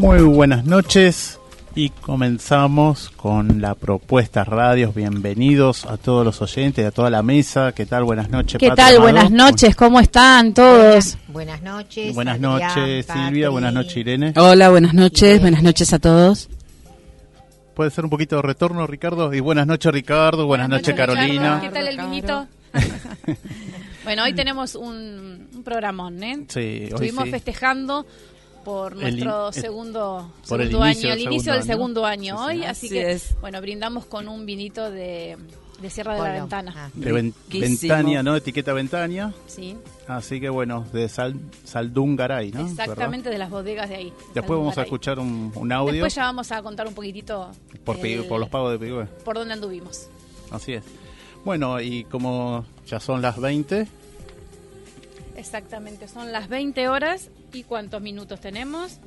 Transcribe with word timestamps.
Muy 0.00 0.22
buenas 0.22 0.64
noches 0.64 1.38
y 1.74 1.90
comenzamos 1.90 3.10
con 3.10 3.60
la 3.60 3.74
propuesta 3.74 4.44
radios. 4.44 4.94
Bienvenidos 4.94 5.84
a 5.84 5.98
todos 5.98 6.24
los 6.24 6.40
oyentes, 6.40 6.86
a 6.86 6.90
toda 6.90 7.10
la 7.10 7.22
mesa. 7.22 7.72
¿Qué 7.72 7.84
tal? 7.84 8.04
Buenas 8.04 8.30
noches. 8.30 8.58
¿Qué 8.58 8.70
tal? 8.70 8.98
Buenas 8.98 9.30
noches. 9.30 9.76
¿Cómo 9.76 10.00
están 10.00 10.54
todos? 10.54 11.18
Buenas 11.28 11.60
noches. 11.60 12.14
Buenas 12.14 12.40
noches, 12.40 13.04
Silvia. 13.12 13.50
Buenas 13.50 13.74
noches, 13.74 13.94
Irene. 13.98 14.32
Hola, 14.36 14.70
buenas 14.70 14.94
noches. 14.94 15.38
Buenas 15.38 15.62
noches 15.62 15.92
a 15.92 15.98
todos. 15.98 16.48
Puede 17.74 17.90
ser 17.90 18.04
un 18.04 18.10
poquito 18.10 18.36
de 18.36 18.42
retorno, 18.42 18.86
Ricardo. 18.86 19.34
Y 19.34 19.40
buenas 19.40 19.66
noches, 19.66 19.92
Ricardo. 19.92 20.46
Buenas, 20.46 20.70
noches, 20.70 20.94
Carolina. 20.94 21.60
¿Qué 21.60 21.68
tal 21.68 21.86
el 21.86 21.98
vinito? 21.98 22.46
bueno, 24.04 24.24
hoy 24.24 24.32
tenemos 24.32 24.76
un, 24.76 25.46
un 25.54 25.62
programón, 25.62 26.22
¿eh? 26.22 26.46
Sí, 26.48 26.58
hoy 26.58 26.84
Estuvimos 26.84 27.24
sí. 27.24 27.30
festejando 27.32 28.06
por 28.64 28.96
nuestro 28.96 29.52
segundo, 29.52 30.30
por 30.48 30.58
segundo 30.60 30.82
año, 30.82 31.12
el 31.12 31.20
inicio 31.20 31.52
segundo 31.52 31.52
del 31.52 31.60
año. 31.60 31.66
segundo 31.66 32.06
año 32.06 32.36
Sí, 32.38 32.44
hoy, 32.44 32.56
sí. 32.58 32.64
así 32.64 32.86
Así 32.86 32.88
que 32.94 33.12
es. 33.12 33.40
bueno, 33.40 33.60
brindamos 33.60 34.04
con 34.06 34.28
un 34.28 34.44
vinito 34.46 34.90
de, 34.90 35.36
de 35.80 35.90
Sierra 35.90 36.14
de 36.14 36.20
la. 36.22 36.32
Ventana. 36.32 36.74
Ah. 36.76 36.90
De 36.94 37.12
ven-. 37.12 37.34
Ventania, 37.50 38.22
¿no? 38.22 38.36
Etiqueta 38.36 38.72
Ventania. 38.72 39.32
Sí, 39.46 39.76
Así 40.06 40.40
que 40.40 40.48
bueno, 40.50 40.84
de 40.92 41.08
Sal, 41.08 41.36
Saldungaray, 41.64 42.50
¿no? 42.52 42.66
exactamente 42.66 43.30
de 43.30 43.38
las 43.38 43.48
bodegas 43.50 43.88
de 43.88 43.94
ahí. 43.96 44.12
Después 44.34 44.58
vamos 44.58 44.76
a 44.76 44.82
escuchar 44.82 45.18
un, 45.18 45.52
un 45.54 45.72
audio 45.72 45.92
Después 45.94 46.14
ya 46.14 46.24
vamos 46.24 46.50
a 46.52 46.62
contar 46.62 46.86
un 46.86 46.94
poquitito 46.94 47.50
por, 47.84 47.96
el- 48.04 48.24
por 48.26 48.40
los 48.40 48.48
pagos 48.48 48.72
de 48.72 48.78
Pigüe. 48.78 49.06
por 49.24 49.36
dónde 49.36 49.54
anduvimos. 49.54 50.08
Así 50.50 50.72
es. 50.74 50.84
Bueno, 51.44 51.80
y 51.80 52.04
como 52.04 52.64
ya 52.86 53.00
son 53.00 53.22
las 53.22 53.40
20, 53.40 53.86
Exactamente, 55.40 56.06
son 56.06 56.32
las 56.32 56.48
20 56.48 56.88
horas 56.88 57.30
y 57.52 57.62
¿cuántos 57.64 58.02
minutos 58.02 58.40
tenemos? 58.40 58.98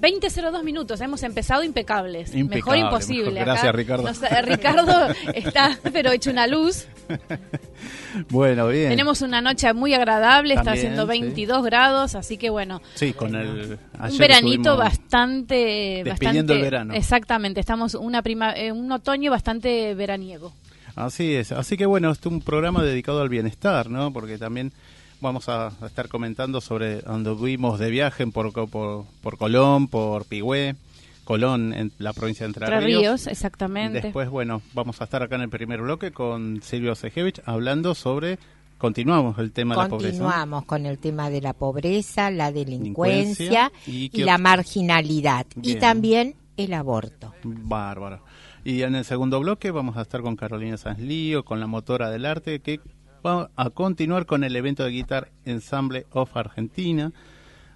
20.02 0.00 0.62
minutos, 0.62 1.00
hemos 1.00 1.22
empezado 1.24 1.64
impecables. 1.64 2.32
mejor 2.34 2.76
imposible. 2.78 3.32
mejor. 3.32 3.44
Gracias, 3.46 3.74
Ricardo. 3.74 4.02
nos- 4.04 4.22
eh, 4.22 4.42
Ricardo 4.42 5.08
está, 5.34 5.76
pero 5.92 6.12
hecho 6.12 6.30
una 6.30 6.46
luz. 6.46 6.86
bueno, 8.30 8.68
bien. 8.68 8.88
Tenemos 8.90 9.20
una 9.22 9.40
noche 9.42 9.72
muy 9.74 9.92
agradable, 9.92 10.54
está 10.54 10.72
haciendo 10.72 11.02
sí. 11.02 11.08
22 11.08 11.64
grados, 11.64 12.14
así 12.14 12.38
que 12.38 12.48
bueno, 12.48 12.80
Sí, 12.94 13.12
con 13.12 13.34
el... 13.34 13.78
un 14.00 14.18
veranito 14.18 14.76
bastante... 14.76 16.02
despidiendo 16.04 16.12
bastante 16.14 16.54
el 16.54 16.60
verano. 16.62 16.94
Exactamente, 16.94 17.60
estamos 17.60 17.94
una 17.94 18.22
prima, 18.22 18.52
eh, 18.52 18.72
un 18.72 18.90
otoño 18.92 19.30
bastante 19.32 19.94
veraniego. 19.94 20.52
Así 20.94 21.34
es. 21.34 21.52
Así 21.52 21.76
que 21.76 21.86
bueno, 21.86 22.10
este 22.10 22.28
es 22.28 22.32
un 22.32 22.40
programa 22.40 22.82
dedicado 22.82 23.20
al 23.20 23.28
bienestar, 23.28 23.90
¿no? 23.90 24.12
Porque 24.12 24.38
también 24.38 24.72
vamos 25.20 25.48
a, 25.48 25.72
estar 25.84 26.08
comentando 26.08 26.60
sobre 26.60 27.02
donde 27.02 27.34
fuimos 27.34 27.78
de 27.78 27.90
viaje 27.90 28.26
por, 28.26 28.52
por, 28.52 29.04
por 29.22 29.38
Colón, 29.38 29.88
por 29.88 30.24
Pigüé, 30.24 30.76
Colón 31.24 31.72
en 31.72 31.92
la 31.98 32.12
provincia 32.12 32.44
de 32.44 32.48
Entre, 32.48 32.64
Entre 32.66 32.80
Ríos. 32.80 33.00
ríos, 33.00 33.26
exactamente. 33.26 34.00
Después, 34.00 34.28
bueno, 34.28 34.62
vamos 34.74 35.00
a 35.00 35.04
estar 35.04 35.22
acá 35.22 35.36
en 35.36 35.42
el 35.42 35.48
primer 35.48 35.80
bloque 35.80 36.10
con 36.10 36.60
Silvio 36.62 36.94
Sejevich 36.94 37.40
hablando 37.44 37.94
sobre, 37.94 38.38
continuamos 38.78 39.38
el 39.38 39.52
tema 39.52 39.76
de 39.76 39.82
la 39.82 39.88
pobreza. 39.88 40.18
Continuamos 40.18 40.64
con 40.64 40.86
el 40.86 40.98
tema 40.98 41.30
de 41.30 41.40
la 41.40 41.52
pobreza, 41.52 42.30
la 42.30 42.50
Delincuencia 42.50 43.70
delincuencia, 43.86 44.16
y 44.16 44.24
la 44.24 44.38
marginalidad. 44.38 45.46
Bien. 45.54 45.76
Y 45.76 45.80
también 45.80 46.34
el 46.56 46.74
aborto. 46.74 47.32
Bárbaro. 47.44 48.20
Y 48.64 48.82
en 48.82 48.94
el 48.94 49.04
segundo 49.04 49.40
bloque 49.40 49.70
vamos 49.70 49.96
a 49.96 50.02
estar 50.02 50.20
con 50.20 50.36
Carolina 50.36 50.76
Sanz 50.76 50.98
Lío, 50.98 51.44
con 51.44 51.60
la 51.60 51.66
motora 51.66 52.10
del 52.10 52.26
arte, 52.26 52.60
que 52.60 52.80
va 53.24 53.50
a 53.56 53.70
continuar 53.70 54.26
con 54.26 54.44
el 54.44 54.56
evento 54.56 54.84
de 54.84 54.90
Guitar 54.90 55.30
Ensemble 55.44 56.06
of 56.12 56.36
Argentina, 56.36 57.12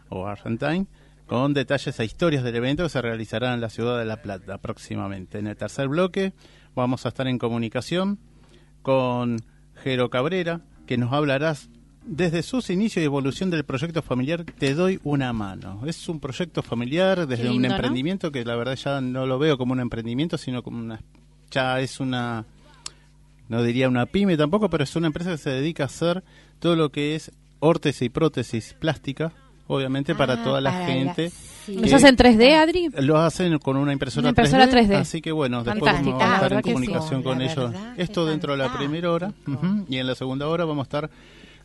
o 0.08 0.26
Argentine, 0.26 0.86
con 1.26 1.54
detalles 1.54 1.98
e 1.98 2.04
historias 2.04 2.44
del 2.44 2.56
evento 2.56 2.82
que 2.82 2.88
se 2.88 3.02
realizará 3.02 3.54
en 3.54 3.60
la 3.60 3.70
ciudad 3.70 3.98
de 3.98 4.04
La 4.04 4.22
Plata 4.22 4.58
próximamente. 4.58 5.38
En 5.38 5.46
el 5.46 5.56
tercer 5.56 5.88
bloque 5.88 6.32
vamos 6.74 7.06
a 7.06 7.08
estar 7.08 7.26
en 7.26 7.38
comunicación 7.38 8.18
con 8.82 9.38
Jero 9.76 10.10
Cabrera, 10.10 10.60
que 10.86 10.98
nos 10.98 11.12
hablará 11.12 11.56
desde 12.04 12.42
sus 12.42 12.68
inicios 12.68 13.02
y 13.02 13.06
evolución 13.06 13.48
del 13.48 13.64
proyecto 13.64 14.02
familiar 14.02 14.44
Te 14.44 14.74
doy 14.74 15.00
una 15.04 15.32
mano. 15.32 15.80
Es 15.86 16.08
un 16.08 16.20
proyecto 16.20 16.62
familiar 16.62 17.26
desde 17.26 17.50
un 17.50 17.64
emprendimiento 17.64 18.30
que 18.30 18.44
la 18.44 18.56
verdad 18.56 18.76
ya 18.76 19.00
no 19.00 19.26
lo 19.26 19.38
veo 19.38 19.56
como 19.56 19.72
un 19.72 19.80
emprendimiento, 19.80 20.36
sino 20.36 20.62
como 20.62 20.78
una 20.78 21.00
ya 21.50 21.80
es 21.80 22.00
una 22.00 22.44
no 23.48 23.62
diría 23.62 23.88
una 23.88 24.06
pyme 24.06 24.36
tampoco, 24.36 24.68
pero 24.70 24.84
es 24.84 24.96
una 24.96 25.06
empresa 25.08 25.30
que 25.32 25.38
se 25.38 25.50
dedica 25.50 25.84
a 25.84 25.86
hacer 25.86 26.22
todo 26.58 26.76
lo 26.76 26.90
que 26.90 27.14
es 27.14 27.30
órtesis 27.60 28.02
y 28.02 28.08
prótesis 28.08 28.74
plástica, 28.78 29.32
obviamente 29.66 30.14
para 30.14 30.34
Ah, 30.34 30.44
toda 30.44 30.60
la 30.60 30.70
para 30.72 30.86
gente. 30.86 31.30
sí. 31.64 31.76
¿Nos 31.76 31.88
que- 31.90 31.94
hacen 31.96 32.16
3D, 32.16 32.54
Adri? 32.56 32.88
Lo 33.00 33.16
hacen 33.18 33.58
con 33.58 33.76
una 33.76 33.92
impresora, 33.92 34.22
Una 34.24 34.28
impresora 34.30 34.68
3D. 34.68 34.96
Así 34.96 35.22
que 35.22 35.32
bueno, 35.32 35.64
después 35.64 35.92
vamos 35.92 36.22
a 36.22 36.26
la 36.28 36.34
estar 36.34 36.52
en 36.52 36.58
sí. 36.62 36.72
comunicación 36.72 37.22
con 37.22 37.38
La 37.38 37.44
ellos. 37.52 37.72
Esto 37.96 38.26
dentro 38.26 38.52
de 38.52 38.58
la 38.58 38.76
primera 38.76 39.10
hora. 39.10 39.32
Y 39.88 39.96
en 39.96 40.06
la 40.06 40.14
segunda 40.14 40.46
hora 40.48 40.64
vamos 40.66 40.82
a 40.82 40.88
estar 40.88 41.10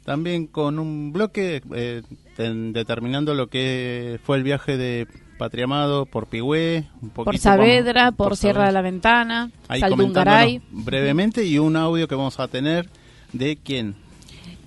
también 0.06 0.47
con 0.47 0.79
un 0.79 1.12
bloque 1.12 1.62
eh, 1.75 2.01
ten- 2.38 2.72
determinando 2.73 3.34
lo 3.34 3.47
que 3.47 4.19
fue 4.23 4.38
el 4.38 4.44
viaje 4.44 4.78
de 4.78 5.07
Patria 5.39 5.63
Amado 5.63 6.05
por 6.05 6.27
Pigüé, 6.27 6.83
un 7.01 7.09
poquito 7.09 7.16
Por 7.16 7.25
vamos- 7.25 7.41
Saavedra, 7.41 8.11
por, 8.11 8.38
Sierra 8.38 8.53
Saavedra. 8.66 8.67
de 8.67 8.73
la 8.73 8.81
Ventana, 8.83 9.51
Ahí 9.67 9.79
Saldungaray. 9.79 10.61
brevemente 10.69 11.44
y 11.45 11.57
un 11.57 11.75
audio 11.75 12.07
que 12.07 12.13
vamos 12.13 12.39
a 12.39 12.47
tener 12.47 12.88
de 13.33 13.55
quién. 13.57 13.95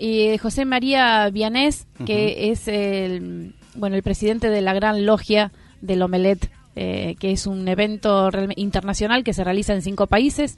Y 0.01 0.23
eh, 0.29 0.39
José 0.39 0.65
María 0.65 1.31
Vianés, 1.31 1.87
que 2.07 2.51
es 2.51 2.67
el, 2.67 3.55
bueno, 3.77 3.95
el 3.95 4.03
presidente 4.03 4.51
de 4.51 4.61
la 4.63 4.73
Gran 4.75 5.07
Logia 5.07 5.53
del 5.81 6.03
Omelet, 6.03 6.51
eh, 6.75 7.15
que 7.21 7.31
es 7.33 7.47
un 7.47 7.69
evento 7.69 8.31
internacional 8.57 9.23
que 9.23 9.33
se 9.35 9.45
realiza 9.45 9.75
en 9.75 9.83
cinco 9.83 10.07
países. 10.09 10.57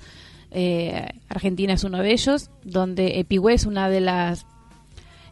Eh, 0.53 1.09
Argentina 1.29 1.73
es 1.75 1.83
uno 1.85 1.99
de 1.99 2.13
ellos, 2.13 2.49
donde 2.63 3.19
Epigüé 3.19 3.55
es 3.55 3.67
una 3.67 3.89
de 3.91 4.01
las... 4.01 4.47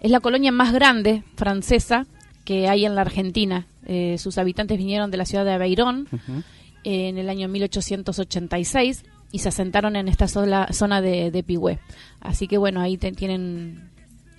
Es 0.01 0.11
la 0.11 0.19
colonia 0.21 0.51
más 0.51 0.73
grande 0.73 1.23
francesa 1.37 2.07
que 2.45 2.69
hay 2.69 2.85
en 2.85 2.95
la 2.95 3.03
Argentina. 3.03 3.67
Eh, 3.87 4.17
sus 4.19 4.39
habitantes 4.39 4.79
vinieron 4.79 5.11
de 5.11 5.17
la 5.17 5.25
ciudad 5.25 5.45
de 5.45 5.53
Aveirón 5.53 6.09
Ujú. 6.13 6.43
en 6.85 7.19
el 7.19 7.29
año 7.29 7.49
1886 7.49 9.05
y 9.33 9.39
se 9.39 9.49
asentaron 9.49 9.97
en 9.97 10.09
esta 10.09 10.29
sola, 10.29 10.69
zona 10.73 11.01
de, 11.01 11.31
de 11.31 11.43
Pigüé. 11.43 11.79
Así 12.21 12.47
que 12.49 12.59
bueno, 12.59 12.81
ahí 12.81 12.97
te- 12.99 13.13
tienen, 13.13 13.91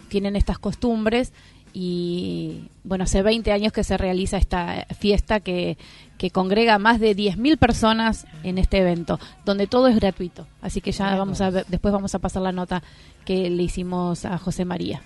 tienen 0.09 0.35
estas 0.35 0.59
costumbres 0.59 1.33
y 1.75 2.69
bueno, 2.83 3.05
hace 3.05 3.23
20 3.23 3.51
años 3.51 3.73
que 3.73 3.83
se 3.83 3.97
realiza 3.97 4.37
esta 4.37 4.85
fiesta 4.99 5.39
que, 5.39 5.77
que 6.19 6.29
congrega 6.29 6.75
a 6.75 6.79
más 6.79 6.99
de 6.99 7.15
10.000 7.15 7.57
personas 7.57 8.27
en 8.43 8.59
este 8.59 8.77
evento, 8.77 9.19
donde 9.45 9.65
todo 9.65 9.87
es 9.87 9.95
gratuito. 9.95 10.45
Así 10.61 10.81
que 10.81 10.91
ya 10.91 11.15
vamos 11.15 11.41
a 11.41 11.49
ver, 11.49 11.65
después 11.67 11.91
vamos 11.91 12.13
a 12.13 12.19
pasar 12.19 12.43
la 12.43 12.51
nota 12.51 12.83
que 13.25 13.49
le 13.49 13.63
hicimos 13.63 14.25
a 14.25 14.37
José 14.37 14.65
María. 14.65 15.01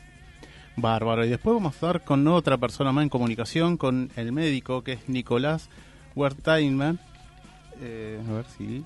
Bárbaro. 0.78 1.26
Y 1.26 1.30
después 1.30 1.56
vamos 1.56 1.74
a 1.74 1.76
estar 1.76 2.04
con 2.04 2.28
otra 2.28 2.58
persona 2.58 2.92
más 2.92 3.04
en 3.04 3.10
comunicación, 3.10 3.78
con 3.78 4.10
el 4.16 4.32
médico 4.32 4.84
que 4.84 4.94
es 4.94 5.10
Nicolás 5.10 5.70
Werteinman. 6.16 7.00
Eh, 7.82 8.20
a 8.28 8.32
ver 8.32 8.46
si 8.58 8.86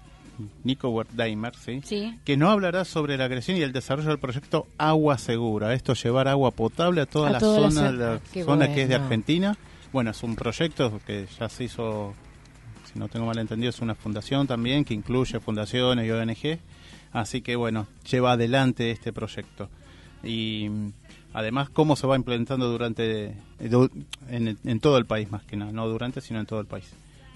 Nico 0.64 0.90
Wertheimer, 0.90 1.56
¿sí? 1.56 1.82
Sí. 1.84 2.20
que 2.26 2.38
no 2.38 2.50
hablará 2.50 2.86
sobre 2.86 3.18
la 3.18 3.28
creación 3.28 3.58
y 3.58 3.62
el 3.62 3.72
desarrollo 3.72 4.10
del 4.10 4.20
proyecto 4.20 4.68
Agua 4.78 5.18
Segura. 5.18 5.74
Esto 5.74 5.94
llevar 5.94 6.28
agua 6.28 6.52
potable 6.52 7.02
a 7.02 7.06
toda 7.06 7.30
A 7.30 7.32
la 7.34 7.40
toda 7.40 7.72
zona, 7.72 7.92
la 7.92 8.20
zona 8.44 8.74
que 8.74 8.84
es 8.84 8.90
de. 8.90 8.96
Argentina. 8.96 9.58
Bueno, 9.94 10.12
es 10.12 10.24
un 10.24 10.36
proyecto 10.36 11.00
que 11.06 11.28
ya 11.38 11.50
se 11.50 11.66
hizo, 11.66 12.14
si 12.92 12.98
no 12.98 13.10
tengo 13.10 13.26
mal 13.26 13.38
entendido, 13.38 13.70
es 13.70 13.82
una 13.82 13.96
fundación 13.96 14.48
también 14.48 14.86
que 14.86 14.94
incluye 14.94 15.40
fundaciones 15.40 16.08
y 16.08 16.12
ONG. 16.12 16.60
Así 17.12 17.42
que 17.42 17.56
bueno, 17.56 17.88
lleva 18.10 18.34
adelante 18.34 18.92
este 18.92 19.12
proyecto. 19.12 19.70
Y 20.24 20.70
además, 21.34 21.70
cómo 21.70 21.96
se 21.96 22.08
va 22.08 22.16
implementando 22.16 22.70
durante 22.70 23.36
eh, 23.60 23.90
en, 24.30 24.58
en 24.64 24.80
todo 24.80 24.98
el 24.98 25.06
país, 25.06 25.32
más 25.32 25.44
que 25.44 25.58
nada, 25.58 25.72
no 25.72 25.88
durante, 25.88 26.22
sino 26.22 26.40
en 26.40 26.46
todo 26.46 26.60
el 26.60 26.68
país. 26.68 26.92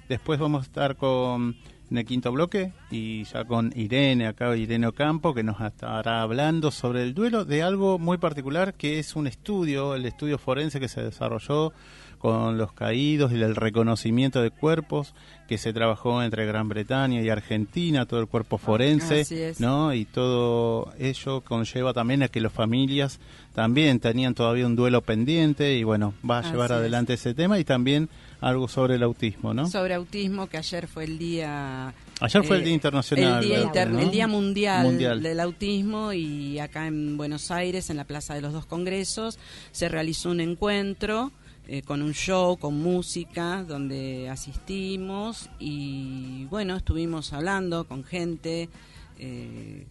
Después 0.09 0.39
vamos 0.39 0.61
a 0.61 0.65
estar 0.65 0.95
con 0.95 1.55
en 1.91 1.97
el 1.97 2.05
quinto 2.05 2.31
bloque 2.31 2.73
y 2.89 3.23
ya 3.25 3.45
con 3.45 3.71
Irene, 3.75 4.27
acá 4.27 4.55
Irene 4.55 4.87
Ocampo, 4.87 5.33
que 5.33 5.43
nos 5.43 5.59
estará 5.61 6.21
hablando 6.21 6.71
sobre 6.71 7.03
el 7.03 7.13
duelo 7.13 7.45
de 7.45 7.63
algo 7.63 7.99
muy 7.99 8.17
particular 8.17 8.73
que 8.73 8.99
es 8.99 9.15
un 9.15 9.27
estudio, 9.27 9.95
el 9.95 10.05
estudio 10.05 10.37
forense 10.37 10.79
que 10.79 10.87
se 10.87 11.03
desarrolló 11.03 11.73
con 12.15 12.57
los 12.57 12.71
caídos 12.73 13.31
y 13.31 13.41
el 13.41 13.55
reconocimiento 13.55 14.41
de 14.41 14.51
cuerpos 14.51 15.13
que 15.47 15.57
se 15.59 15.73
trabajó 15.73 16.23
entre 16.23 16.45
Gran 16.47 16.69
Bretaña 16.69 17.21
y 17.21 17.29
Argentina, 17.29 18.05
todo 18.07 18.19
el 18.19 18.27
cuerpo 18.27 18.57
forense, 18.57 19.21
Así 19.21 19.39
es. 19.39 19.59
¿no? 19.59 19.93
Y 19.93 20.05
todo 20.05 20.91
ello 20.97 21.41
conlleva 21.41 21.93
también 21.93 22.23
a 22.23 22.27
que 22.29 22.41
las 22.41 22.51
familias 22.51 23.19
también 23.53 23.99
tenían 23.99 24.33
todavía 24.33 24.65
un 24.65 24.75
duelo 24.75 25.01
pendiente 25.01 25.75
y 25.77 25.83
bueno, 25.83 26.13
va 26.29 26.37
a 26.37 26.39
Así 26.39 26.51
llevar 26.51 26.71
es. 26.71 26.77
adelante 26.77 27.13
ese 27.13 27.33
tema 27.35 27.59
y 27.59 27.63
también 27.63 28.09
algo 28.41 28.67
sobre 28.67 28.95
el 28.95 29.03
autismo, 29.03 29.53
¿no? 29.53 29.67
Sobre 29.67 29.93
autismo, 29.93 30.47
que 30.47 30.57
ayer 30.57 30.87
fue 30.87 31.03
el 31.05 31.17
día... 31.17 31.93
Ayer 32.21 32.43
fue 32.43 32.55
el 32.57 32.61
eh, 32.61 32.65
Día 32.65 32.73
Internacional. 32.73 33.43
El 33.43 33.49
Día, 33.49 33.57
del 33.57 33.65
Inter- 33.67 33.81
Autismo, 33.83 33.99
¿no? 33.99 34.05
el 34.05 34.11
día 34.11 34.27
mundial, 34.27 34.83
Mundial. 34.85 35.21
del 35.21 35.39
Autismo 35.41 36.13
y 36.13 36.59
acá 36.59 36.87
en 36.87 37.17
Buenos 37.17 37.51
Aires, 37.51 37.89
en 37.89 37.97
la 37.97 38.03
Plaza 38.05 38.33
de 38.33 38.41
los 38.41 38.51
Dos 38.53 38.65
Congresos, 38.65 39.37
se 39.71 39.89
realizó 39.89 40.31
un 40.31 40.39
encuentro 40.41 41.31
eh, 41.67 41.81
con 41.81 42.01
un 42.01 42.13
show, 42.13 42.57
con 42.57 42.79
música, 42.81 43.63
donde 43.63 44.29
asistimos 44.29 45.49
y 45.59 46.45
bueno, 46.45 46.75
estuvimos 46.75 47.33
hablando 47.33 47.85
con 47.87 48.03
gente, 48.03 48.69
eh, 49.17 49.87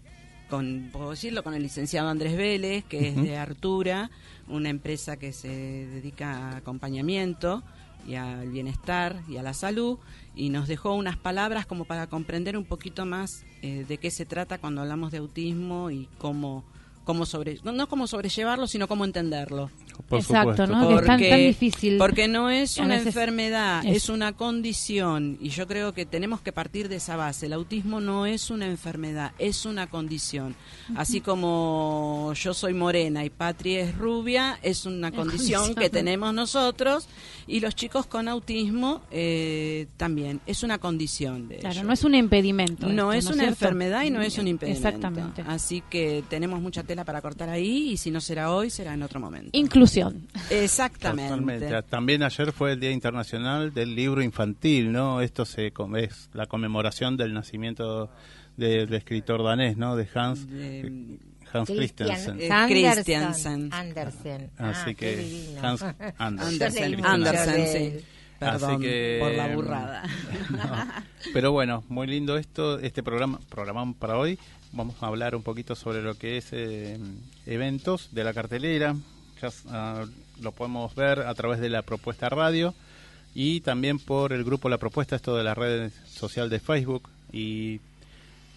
con, 0.48 0.90
puedo 0.92 1.10
decirlo, 1.10 1.42
con 1.42 1.54
el 1.54 1.62
licenciado 1.62 2.08
Andrés 2.08 2.36
Vélez, 2.36 2.84
que 2.84 3.08
es 3.08 3.16
de 3.16 3.36
Artura, 3.36 4.10
una 4.48 4.68
empresa 4.68 5.16
que 5.16 5.32
se 5.32 5.48
dedica 5.48 6.50
a 6.50 6.56
acompañamiento 6.58 7.62
y 8.06 8.14
al 8.14 8.50
bienestar 8.50 9.22
y 9.28 9.36
a 9.36 9.42
la 9.42 9.54
salud 9.54 9.98
y 10.36 10.50
nos 10.50 10.68
dejó 10.68 10.94
unas 10.94 11.16
palabras 11.16 11.66
como 11.66 11.84
para 11.84 12.06
comprender 12.06 12.56
un 12.56 12.64
poquito 12.64 13.06
más 13.06 13.44
eh, 13.62 13.84
de 13.88 13.98
qué 13.98 14.10
se 14.10 14.26
trata 14.26 14.58
cuando 14.58 14.82
hablamos 14.82 15.10
de 15.10 15.18
autismo 15.18 15.90
y 15.90 16.08
cómo 16.18 16.64
cómo 17.04 17.26
sobre 17.26 17.58
no, 17.64 17.72
no 17.72 17.88
cómo 17.88 18.06
sobrellevarlo 18.06 18.66
sino 18.66 18.88
cómo 18.88 19.04
entenderlo 19.04 19.70
Por 20.08 20.18
Exacto, 20.20 20.66
supuesto. 20.66 20.66
¿no? 20.66 20.88
Que 20.88 20.94
es 20.94 21.06
tan, 21.06 21.20
tan 21.20 21.38
difícil. 21.38 21.98
porque 21.98 22.28
no 22.28 22.50
es 22.50 22.78
A 22.78 22.82
una 22.84 22.96
enfermedad, 22.98 23.84
es- 23.86 23.96
es 23.96 24.08
una 24.08 24.32
condición 24.32 25.38
y 25.40 25.48
yo 25.50 25.66
creo 25.66 25.92
que 25.92 26.04
tenemos 26.06 26.40
que 26.40 26.52
partir 26.52 26.88
de 26.88 26.96
esa 26.96 27.16
base. 27.16 27.46
El 27.46 27.52
autismo 27.52 28.00
no 28.00 28.26
es 28.26 28.50
una 28.50 28.66
enfermedad, 28.66 29.32
es 29.38 29.64
una 29.66 29.88
condición. 29.88 30.54
Así 30.96 31.20
como 31.20 32.32
yo 32.34 32.54
soy 32.54 32.74
morena 32.74 33.24
y 33.24 33.30
Patri 33.30 33.76
es 33.76 33.96
rubia, 33.96 34.58
es 34.62 34.86
una 34.86 35.12
condición 35.12 35.74
que 35.74 35.90
tenemos 35.90 36.34
nosotros 36.34 37.06
y 37.46 37.60
los 37.60 37.74
chicos 37.74 38.06
con 38.06 38.28
autismo 38.28 39.02
eh, 39.10 39.86
también 39.96 40.40
es 40.46 40.62
una 40.62 40.78
condición 40.78 41.48
de 41.48 41.56
Claro, 41.58 41.84
no 41.84 41.92
es 41.92 42.04
un 42.04 42.14
impedimento. 42.14 42.88
No 42.88 43.12
esto, 43.12 43.30
es 43.30 43.34
una 43.36 43.44
cierto? 43.44 43.64
enfermedad 43.64 44.02
y 44.04 44.10
no 44.10 44.20
es 44.22 44.38
un 44.38 44.48
impedimento. 44.48 44.86
Exactamente. 44.88 45.42
Así 45.46 45.82
que 45.88 46.24
tenemos 46.28 46.60
mucha 46.60 46.82
tela 46.82 47.04
para 47.04 47.20
cortar 47.22 47.48
ahí 47.48 47.90
y 47.92 47.96
si 47.96 48.10
no 48.10 48.20
será 48.20 48.52
hoy, 48.52 48.70
será 48.70 48.94
en 48.94 49.02
otro 49.02 49.20
momento. 49.20 49.50
Inclusión. 49.84 50.26
Exactamente. 50.50 51.30
Totalmente. 51.30 51.82
También 51.82 52.22
ayer 52.22 52.52
fue 52.52 52.72
el 52.72 52.80
Día 52.80 52.90
Internacional 52.90 53.72
del 53.74 53.94
Libro 53.94 54.22
Infantil, 54.22 54.90
¿no? 54.90 55.20
Esto 55.20 55.44
se 55.44 55.72
es 55.98 56.30
la 56.32 56.46
conmemoración 56.46 57.16
del 57.18 57.34
nacimiento 57.34 58.10
del 58.56 58.92
escritor 58.94 59.44
danés, 59.44 59.76
¿no? 59.76 59.94
De 59.96 60.08
Hans 60.14 60.48
De- 60.50 61.18
Hans 61.52 61.68
Christian 61.68 62.08
Christensen. 62.08 62.40
Eh, 62.40 62.50
Andersen. 62.50 62.92
Christiansen. 62.94 63.72
Andersen. 63.72 64.50
Así 64.58 64.80
Ah, 64.80 64.84
que 64.86 64.94
qué 64.94 65.16
divino. 65.16 65.60
Hans 65.62 65.82
Andersen. 66.18 67.04
Andersen, 67.04 67.66
sí. 67.66 68.04
Perdón 68.38 68.70
Así 68.72 68.82
que, 68.82 69.18
por 69.20 69.32
la 69.34 69.48
em, 69.48 69.54
burrada. 69.54 70.02
No. 70.50 70.86
Pero 71.32 71.52
bueno, 71.52 71.84
muy 71.88 72.06
lindo 72.06 72.36
esto, 72.38 72.78
este 72.78 73.02
programa, 73.02 73.38
programamos 73.50 73.96
para 73.96 74.16
hoy. 74.18 74.38
Vamos 74.72 74.96
a 75.00 75.06
hablar 75.06 75.36
un 75.36 75.42
poquito 75.42 75.74
sobre 75.76 76.02
lo 76.02 76.14
que 76.16 76.38
es 76.38 76.48
eh, 76.52 76.98
eventos 77.46 78.08
de 78.12 78.24
la 78.24 78.32
cartelera. 78.34 78.96
Ya 79.44 79.50
ah, 79.68 80.06
lo 80.40 80.52
podemos 80.52 80.94
ver 80.94 81.20
a 81.20 81.34
través 81.34 81.60
de 81.60 81.68
la 81.68 81.82
propuesta 81.82 82.30
radio 82.30 82.74
y 83.34 83.60
también 83.60 83.98
por 83.98 84.32
el 84.32 84.42
grupo 84.42 84.70
La 84.70 84.78
Propuesta, 84.78 85.16
esto 85.16 85.36
de 85.36 85.44
la 85.44 85.54
red 85.54 85.90
social 86.06 86.48
de 86.48 86.60
Facebook. 86.60 87.10
Y 87.30 87.80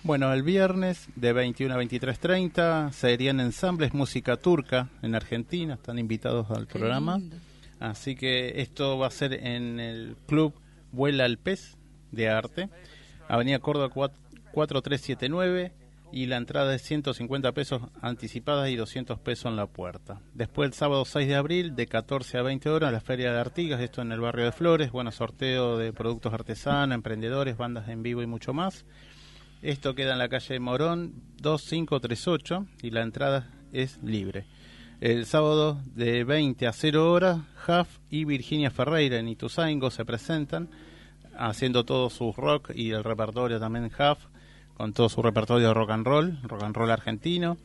bueno, 0.03 0.31
el 0.31 0.43
viernes 0.43 1.09
de 1.17 1.33
21 1.33 1.73
a 1.73 1.77
23.30 1.77 2.91
serían 2.93 3.41
ensambles 3.41 3.93
música 3.93 4.37
turca 4.37 4.87
en 5.01 5.15
Argentina. 5.15 5.73
Están 5.73 5.99
invitados 5.99 6.49
al 6.51 6.67
programa. 6.67 7.19
Así 7.81 8.15
que 8.15 8.61
esto 8.61 8.97
va 8.97 9.07
a 9.07 9.11
ser 9.11 9.33
en 9.33 9.81
el 9.81 10.15
club 10.25 10.53
Vuela 10.93 11.25
al 11.25 11.37
Pez 11.37 11.75
de 12.13 12.29
Arte, 12.29 12.69
Avenida 13.27 13.59
Córdoba 13.59 13.89
4- 13.93 14.11
4379 14.57 15.71
y 16.12 16.25
la 16.25 16.38
entrada 16.38 16.74
es 16.74 16.81
150 16.83 17.51
pesos 17.51 17.81
anticipadas 18.01 18.69
y 18.69 18.75
200 18.75 19.19
pesos 19.19 19.45
en 19.45 19.56
la 19.56 19.68
puerta. 19.68 20.21
Después 20.33 20.68
el 20.68 20.74
sábado 20.74 21.06
6 21.06 21.27
de 21.27 21.36
abril 21.36 21.75
de 21.75 21.88
14 21.88 22.38
a 22.38 22.42
20 22.42 22.69
horas 22.69 22.92
la 22.92 23.01
Feria 23.01 23.31
de 23.31 23.39
Artigas, 23.39 23.81
esto 23.81 24.01
en 24.01 24.12
el 24.12 24.19
barrio 24.19 24.45
de 24.45 24.51
Flores, 24.51 24.92
bueno, 24.92 25.12
sorteo 25.12 25.77
de 25.77 25.94
productos 25.94 26.33
artesanos, 26.33 26.95
emprendedores, 26.95 27.57
bandas 27.57 27.89
en 27.89 28.04
vivo 28.04 28.21
y 28.21 28.27
mucho 28.27 28.54
más. 28.54 28.86
Esto 29.62 29.95
queda 29.95 30.13
en 30.13 30.19
la 30.19 30.30
calle 30.30 30.59
Morón 30.59 31.13
2538 31.42 32.68
y 32.83 32.92
la 32.92 33.01
entrada 33.01 33.51
es 33.74 34.01
libre. 34.04 34.45
El 35.01 35.25
sábado 35.25 35.80
de 35.94 36.24
20 36.24 36.68
a 36.68 36.74
0 36.74 37.12
horas, 37.12 37.39
Huff 37.68 38.00
y 38.09 38.25
Virginia 38.25 38.71
Ferreira 38.71 39.18
en 39.18 39.27
Ituzaingo 39.27 39.92
se 39.92 40.06
presentan 40.06 40.69
haciendo 41.38 41.86
todo 41.86 42.09
su 42.09 42.31
rock 42.33 42.71
y 42.74 42.92
el 42.92 43.04
repertorio 43.04 43.59
también 43.59 43.86
Huff 43.86 44.25
con 44.77 44.94
todo 44.94 45.09
su 45.09 45.21
repertorio 45.24 45.69
de 45.69 45.74
rock 45.74 45.89
and 45.89 46.06
roll, 46.06 46.39
rock 46.44 46.62
and 46.63 46.75
roll 46.75 46.91
argentino. 46.91 47.57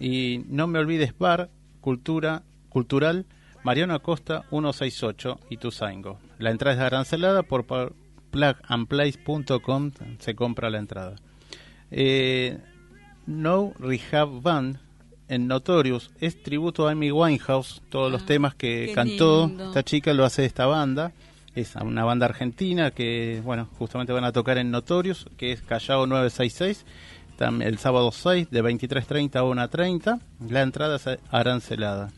Y 0.00 0.42
no 0.48 0.66
me 0.66 0.80
olvides 0.80 1.16
Bar, 1.16 1.48
Cultura, 1.80 2.42
Cultural, 2.68 3.24
Mariano 3.62 3.94
Acosta 3.94 4.42
168 4.50 5.38
Ituzaingo. 5.50 6.18
La 6.38 6.50
entrada 6.50 6.74
es 6.76 6.82
arancelada 6.82 7.42
por 7.44 7.64
plugandplace.com, 8.30 9.90
se 10.18 10.34
compra 10.34 10.70
la 10.70 10.78
entrada. 10.78 11.16
Eh, 11.90 12.58
no 13.26 13.72
Rehab 13.78 14.40
Band 14.42 14.78
en 15.28 15.46
Notorious 15.48 16.10
es 16.20 16.40
tributo 16.42 16.86
a 16.88 16.92
Amy 16.92 17.10
Winehouse. 17.10 17.82
Todos 17.90 18.10
los 18.12 18.22
Ah, 18.22 18.26
temas 18.26 18.54
que 18.54 18.92
cantó 18.94 19.46
lindo. 19.48 19.68
esta 19.68 19.82
chica 19.82 20.12
lo 20.14 20.24
hace 20.24 20.44
esta 20.44 20.66
banda. 20.66 21.12
Es 21.56 21.74
una 21.76 22.04
banda 22.04 22.26
argentina 22.26 22.90
que, 22.90 23.40
bueno, 23.42 23.68
justamente 23.78 24.12
van 24.12 24.24
a 24.24 24.32
tocar 24.32 24.58
en 24.58 24.70
Notorious, 24.70 25.26
que 25.38 25.52
es 25.52 25.62
Callao 25.62 26.06
966, 26.06 26.84
tam- 27.38 27.62
el 27.64 27.78
sábado 27.78 28.12
6 28.12 28.50
de 28.50 28.62
23.30 28.62 29.36
a 29.36 29.42
1.30. 29.42 30.20
La 30.50 30.60
entrada 30.62 30.96
es 30.96 31.08
arancelada. 31.30 32.10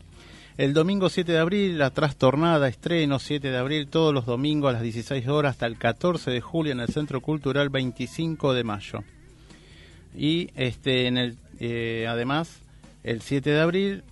El 0.57 0.73
domingo 0.73 1.07
7 1.07 1.31
de 1.31 1.37
abril, 1.39 1.77
la 1.79 1.91
trastornada, 1.91 2.67
estreno 2.67 3.17
7 3.17 3.49
de 3.49 3.57
abril, 3.57 3.87
todos 3.87 4.13
los 4.13 4.25
domingos 4.25 4.69
a 4.71 4.73
las 4.73 4.81
16 4.81 5.25
horas 5.29 5.51
hasta 5.51 5.67
el 5.67 5.77
14 5.77 6.31
de 6.31 6.41
julio 6.41 6.73
en 6.73 6.81
el 6.81 6.89
Centro 6.89 7.21
Cultural 7.21 7.69
25 7.69 8.53
de 8.53 8.63
mayo. 8.65 9.03
Y 10.13 10.49
este 10.55 11.07
en 11.07 11.17
el 11.17 11.37
eh, 11.61 12.07
además 12.09 12.59
el 13.03 13.21
7 13.21 13.51
de 13.51 13.61
abril 13.61 14.03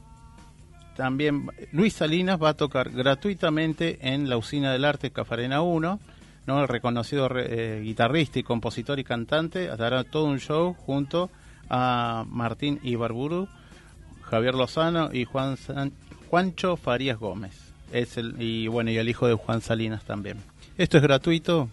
también 0.97 1.49
Luis 1.71 1.93
Salinas 1.93 2.41
va 2.41 2.49
a 2.49 2.53
tocar 2.55 2.89
gratuitamente 2.89 3.99
en 4.01 4.27
la 4.29 4.35
Usina 4.37 4.73
del 4.73 4.83
Arte 4.83 5.11
Cafarena 5.11 5.61
1, 5.61 5.99
¿no? 6.47 6.61
El 6.61 6.67
reconocido 6.67 7.29
re- 7.29 7.77
eh, 7.77 7.81
guitarrista 7.81 8.39
y 8.39 8.43
compositor 8.43 8.99
y 8.99 9.03
cantante 9.05 9.67
dará 9.67 10.03
todo 10.03 10.25
un 10.25 10.39
show 10.39 10.73
junto 10.73 11.29
a 11.69 12.25
Martín 12.27 12.79
Ibarburu, 12.83 13.47
Javier 14.23 14.55
Lozano 14.55 15.09
y 15.13 15.23
Juan 15.25 15.55
San- 15.57 15.93
Juancho 16.29 16.75
Farías 16.75 17.17
Gómez. 17.19 17.53
Es 17.93 18.17
el 18.17 18.41
y 18.41 18.67
bueno, 18.67 18.91
y 18.91 18.97
el 18.97 19.07
hijo 19.07 19.27
de 19.27 19.35
Juan 19.35 19.61
Salinas 19.61 20.03
también. 20.03 20.37
Esto 20.77 20.97
es 20.97 21.03
gratuito, 21.03 21.69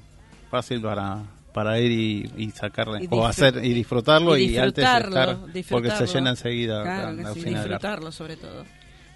fácil 0.51 0.81
para 0.81 1.23
para 1.53 1.79
ir 1.79 1.93
y, 1.93 2.31
y 2.37 2.51
sacarle 2.51 3.05
Y 3.05 3.09
o 3.11 3.25
hacer 3.25 3.65
y 3.65 3.73
disfrutarlo 3.75 4.37
y, 4.37 4.47
Y 4.47 4.59
antes 4.59 4.85
disfrutarlo, 4.85 5.21
estar 5.21 5.37
porque 5.37 5.53
se 5.53 5.59
disfrutarlo. 5.59 6.07
llena 6.13 6.31
enseguida 6.31 6.83
Claro 6.83 7.13
la, 7.13 7.23
la 7.23 7.33
sí, 7.33 7.39
Usina 7.41 7.51
del 7.51 7.57
Arte. 7.59 7.69
disfrutarlo 7.87 8.13
sobre 8.13 8.37
todo. 8.37 8.65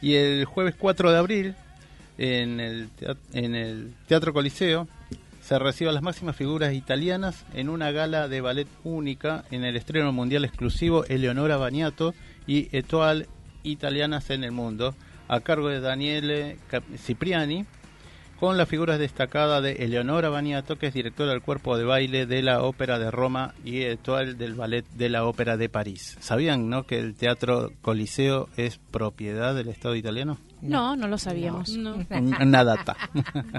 Y 0.01 0.15
el 0.15 0.45
jueves 0.45 0.75
4 0.79 1.11
de 1.13 1.19
abril, 1.19 1.55
en 2.19 2.61
el, 2.61 2.89
tea- 2.91 3.17
en 3.33 3.55
el 3.55 3.93
Teatro 4.07 4.33
Coliseo, 4.33 4.89
se 5.43 5.59
recibe 5.59 5.91
a 5.91 5.93
las 5.95 6.03
máximas 6.03 6.37
figuras 6.37 6.75
italianas 6.75 7.45
en 7.55 7.69
una 7.69 7.91
gala 7.91 8.29
de 8.29 8.41
ballet 8.41 8.69
única 8.85 9.45
en 9.51 9.65
el 9.65 9.77
estreno 9.77 10.13
mundial 10.13 10.45
exclusivo 10.45 11.05
Eleonora 11.07 11.57
Baniato 11.57 12.15
y 12.47 12.69
Etoile 12.77 13.27
Italianas 13.63 14.31
en 14.31 14.45
el 14.45 14.53
Mundo, 14.53 14.95
a 15.27 15.41
cargo 15.41 15.69
de 15.69 15.81
Daniele 15.81 16.59
Cipriani, 16.97 17.65
con 18.39 18.57
las 18.57 18.69
figuras 18.69 18.99
destacadas 18.99 19.63
de 19.63 19.73
Eleonora 19.73 20.29
Baniato, 20.29 20.79
que 20.79 20.87
es 20.87 20.95
directora 20.95 21.33
del 21.33 21.43
cuerpo 21.43 21.77
de 21.77 21.85
baile 21.85 22.27
de 22.27 22.43
la 22.43 22.63
Ópera 22.63 22.99
de 22.99 23.11
Roma 23.11 23.55
y 23.65 23.83
Etoile 23.83 24.35
del 24.35 24.55
Ballet 24.55 24.87
de 24.91 25.09
la 25.09 25.25
Ópera 25.25 25.57
de 25.57 25.69
París. 25.69 26.17
¿Sabían 26.21 26.69
no, 26.69 26.85
que 26.85 27.01
el 27.01 27.15
Teatro 27.15 27.73
Coliseo 27.83 28.49
es 28.57 28.79
propiedad 28.79 29.55
del 29.57 29.69
Estado 29.69 29.97
italiano? 29.97 30.39
No, 30.61 30.97
no 30.97 31.09
lo 31.09 31.19
sabíamos. 31.19 31.71
No. 31.71 31.97
Una 32.11 32.65
data. 32.65 32.97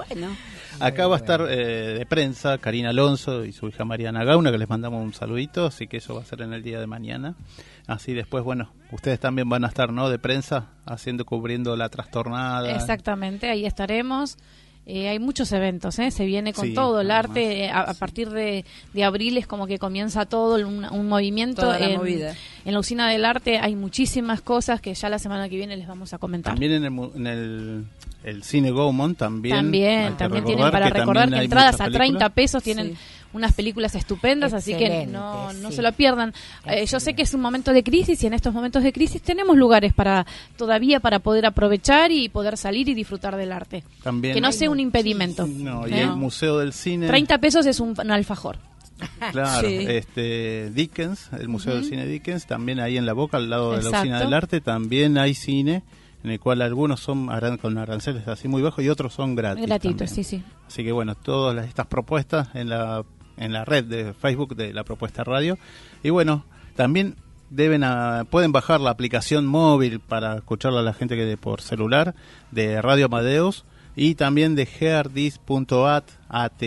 Bueno, 0.10 0.36
Acá 0.80 1.08
va 1.08 1.16
a 1.16 1.20
estar 1.20 1.42
eh, 1.50 1.98
de 2.00 2.06
prensa 2.06 2.58
Karina 2.58 2.90
Alonso 2.90 3.46
y 3.46 3.52
su 3.52 3.68
hija 3.68 3.86
Mariana 3.86 4.24
Gauna, 4.24 4.52
que 4.52 4.58
les 4.58 4.70
mandamos 4.70 5.04
un 5.04 5.14
saludito, 5.14 5.66
así 5.66 5.88
que 5.88 5.98
eso 5.98 6.16
va 6.16 6.22
a 6.22 6.26
ser 6.26 6.42
en 6.42 6.54
el 6.54 6.64
día 6.64 6.80
de 6.80 6.88
mañana. 6.88 7.36
Así 7.88 8.14
después, 8.14 8.44
bueno, 8.44 8.72
ustedes 8.92 9.20
también 9.20 9.50
van 9.50 9.66
a 9.66 9.68
estar, 9.68 9.92
¿no? 9.92 10.10
De 10.10 10.20
prensa, 10.20 10.70
haciendo, 10.86 11.26
cubriendo 11.26 11.76
la 11.76 11.90
trastornada. 11.90 12.72
Exactamente, 12.72 13.50
ahí 13.50 13.66
estaremos. 13.66 14.38
Eh, 14.86 15.08
hay 15.08 15.20
muchos 15.20 15.52
eventos, 15.52 16.00
¿eh? 16.00 16.10
se 16.10 16.26
viene 16.26 16.52
con 16.52 16.66
Sí, 16.66 16.74
todo 16.74 17.02
el 17.02 17.12
arte. 17.12 17.66
eh, 17.66 17.70
a, 17.70 17.82
a 17.82 17.94
partir 17.94 18.30
de, 18.32 18.66
de 18.94 19.04
abril 19.04 19.38
es 19.38 19.46
como 19.46 19.68
que 19.68 19.78
comienza 19.78 20.26
todo 20.26 20.56
un, 20.68 20.84
un 20.84 21.08
movimiento. 21.08 21.62
Toda 21.62 21.78
la 21.78 21.90
en, 21.90 21.98
movida. 21.98 22.34
en 22.66 22.74
la 22.74 22.80
usina 22.80 23.08
del 23.08 23.24
arte 23.24 23.60
hay 23.60 23.76
muchísimas 23.76 24.42
cosas 24.42 24.82
que 24.82 24.94
ya 24.96 25.10
la 25.10 25.20
semana 25.20 25.48
que 25.48 25.58
viene 25.58 25.78
les 25.78 25.88
vamos 25.88 26.14
a 26.14 26.18
comentar. 26.18 26.54
También 26.54 26.72
en 26.72 26.84
el, 26.86 27.10
en 27.16 27.28
el, 27.28 27.86
el 28.24 28.44
cine 28.44 28.72
Gaumont 28.72 29.16
también. 29.16 29.56
También, 29.58 30.18
también 30.18 30.44
tienen 30.46 30.72
para 30.72 30.90
recordar 30.90 31.30
que 31.30 31.38
entradas 31.44 31.76
a 31.82 31.86
30 31.86 32.00
películas. 32.00 32.32
pesos 32.32 32.64
tienen 32.64 32.88
Sí. 32.94 32.98
Unas 33.34 33.54
películas 33.54 33.94
estupendas, 33.96 34.54
así 34.54 34.76
que 34.76 35.06
no, 35.06 35.54
no 35.54 35.70
sí. 35.70 35.76
se 35.78 35.82
lo 35.82 35.92
pierdan. 35.94 36.34
Eh, 36.66 36.86
yo 36.86 37.00
sé 37.00 37.14
que 37.14 37.22
es 37.22 37.34
un 37.34 37.42
momento 37.42 37.74
de 37.74 37.84
crisis 37.84 38.24
y 38.24 38.28
en 38.28 38.34
estos 38.34 38.54
momentos 38.54 38.82
de 38.84 38.92
crisis 38.92 39.22
tenemos 39.22 39.56
lugares 39.58 39.94
para 39.94 40.26
todavía 40.58 41.00
para 41.00 41.20
poder 41.20 41.46
aprovechar 41.46 42.12
y 42.12 42.30
poder 42.30 42.58
salir 42.58 42.90
y 42.90 42.94
disfrutar 42.94 43.36
del 43.36 43.52
arte. 43.52 43.84
También 44.04 44.34
que 44.34 44.42
no 44.42 44.52
sea 44.52 44.70
un 44.70 44.80
impedimento. 44.80 45.46
No, 45.48 45.88
y 45.88 45.94
el 45.94 46.16
Museo 46.16 46.58
del 46.60 46.74
Cine. 46.74 47.08
30 47.08 47.38
pesos 47.38 47.66
es 47.66 47.80
un, 47.80 47.96
un 48.00 48.12
alfajor. 48.12 48.58
Claro, 49.32 49.68
Sí. 49.68 49.78
este 49.88 50.72
Dickens, 50.72 51.30
el 51.40 51.48
Museo 51.48 51.76
del 51.76 51.86
Cine 51.86 52.06
Dickens, 52.06 52.46
también 52.46 52.80
ahí 52.82 52.98
en 52.98 53.06
la 53.06 53.14
boca, 53.14 53.38
al 53.38 53.50
lado 53.50 53.72
de 53.78 53.84
la. 53.90 54.00
Usina 54.02 54.20
del 54.20 54.34
Arte, 54.34 54.60
también 54.60 55.18
hay 55.18 55.34
cine, 55.36 55.84
en 56.24 56.32
el 56.32 56.40
cual 56.42 56.62
algunos 56.62 57.00
son 57.00 57.30
aran- 57.30 57.58
con 57.58 57.78
aranceles 57.78 58.28
así 58.28 58.50
muy 58.50 58.62
bajos 58.62 58.84
y 58.84 58.90
otros 58.90 59.14
son 59.14 59.36
gratis. 59.36 59.66
Gratuito, 59.66 60.00
también. 60.00 60.16
sí, 60.16 60.24
sí. 60.26 60.44
Así 60.68 60.84
que 60.84 60.92
bueno, 60.92 61.16
todas 61.16 61.56
las- 61.56 61.68
estas 61.68 61.88
propuestas 61.88 62.50
en 62.56 62.68
la, 62.70 63.04
en 63.40 63.52
la 63.54 63.66
red 63.66 63.84
de 63.86 64.14
Facebook 64.14 64.56
de 64.56 64.74
la 64.74 64.84
propuesta 64.84 65.24
radio. 65.24 65.58
Y 66.04 66.12
bueno, 66.12 66.46
también 66.76 67.16
deben 67.50 67.84
a- 67.84 68.26
pueden 68.30 68.52
bajar 68.52 68.80
la 68.80 68.92
aplicación 68.92 69.48
móvil 69.48 70.00
para 70.00 70.36
escucharla 70.38 70.82
a 70.82 70.84
la 70.84 70.94
gente 70.94 71.16
que 71.16 71.26
de, 71.26 71.36
por 71.38 71.62
celular 71.62 72.14
de 72.52 72.80
Radio 72.82 73.06
Amadeus 73.08 73.66
y 73.96 74.14
también 74.16 74.54
de 74.56 74.66
heardis.at 74.80 76.04
AT, 76.30 76.60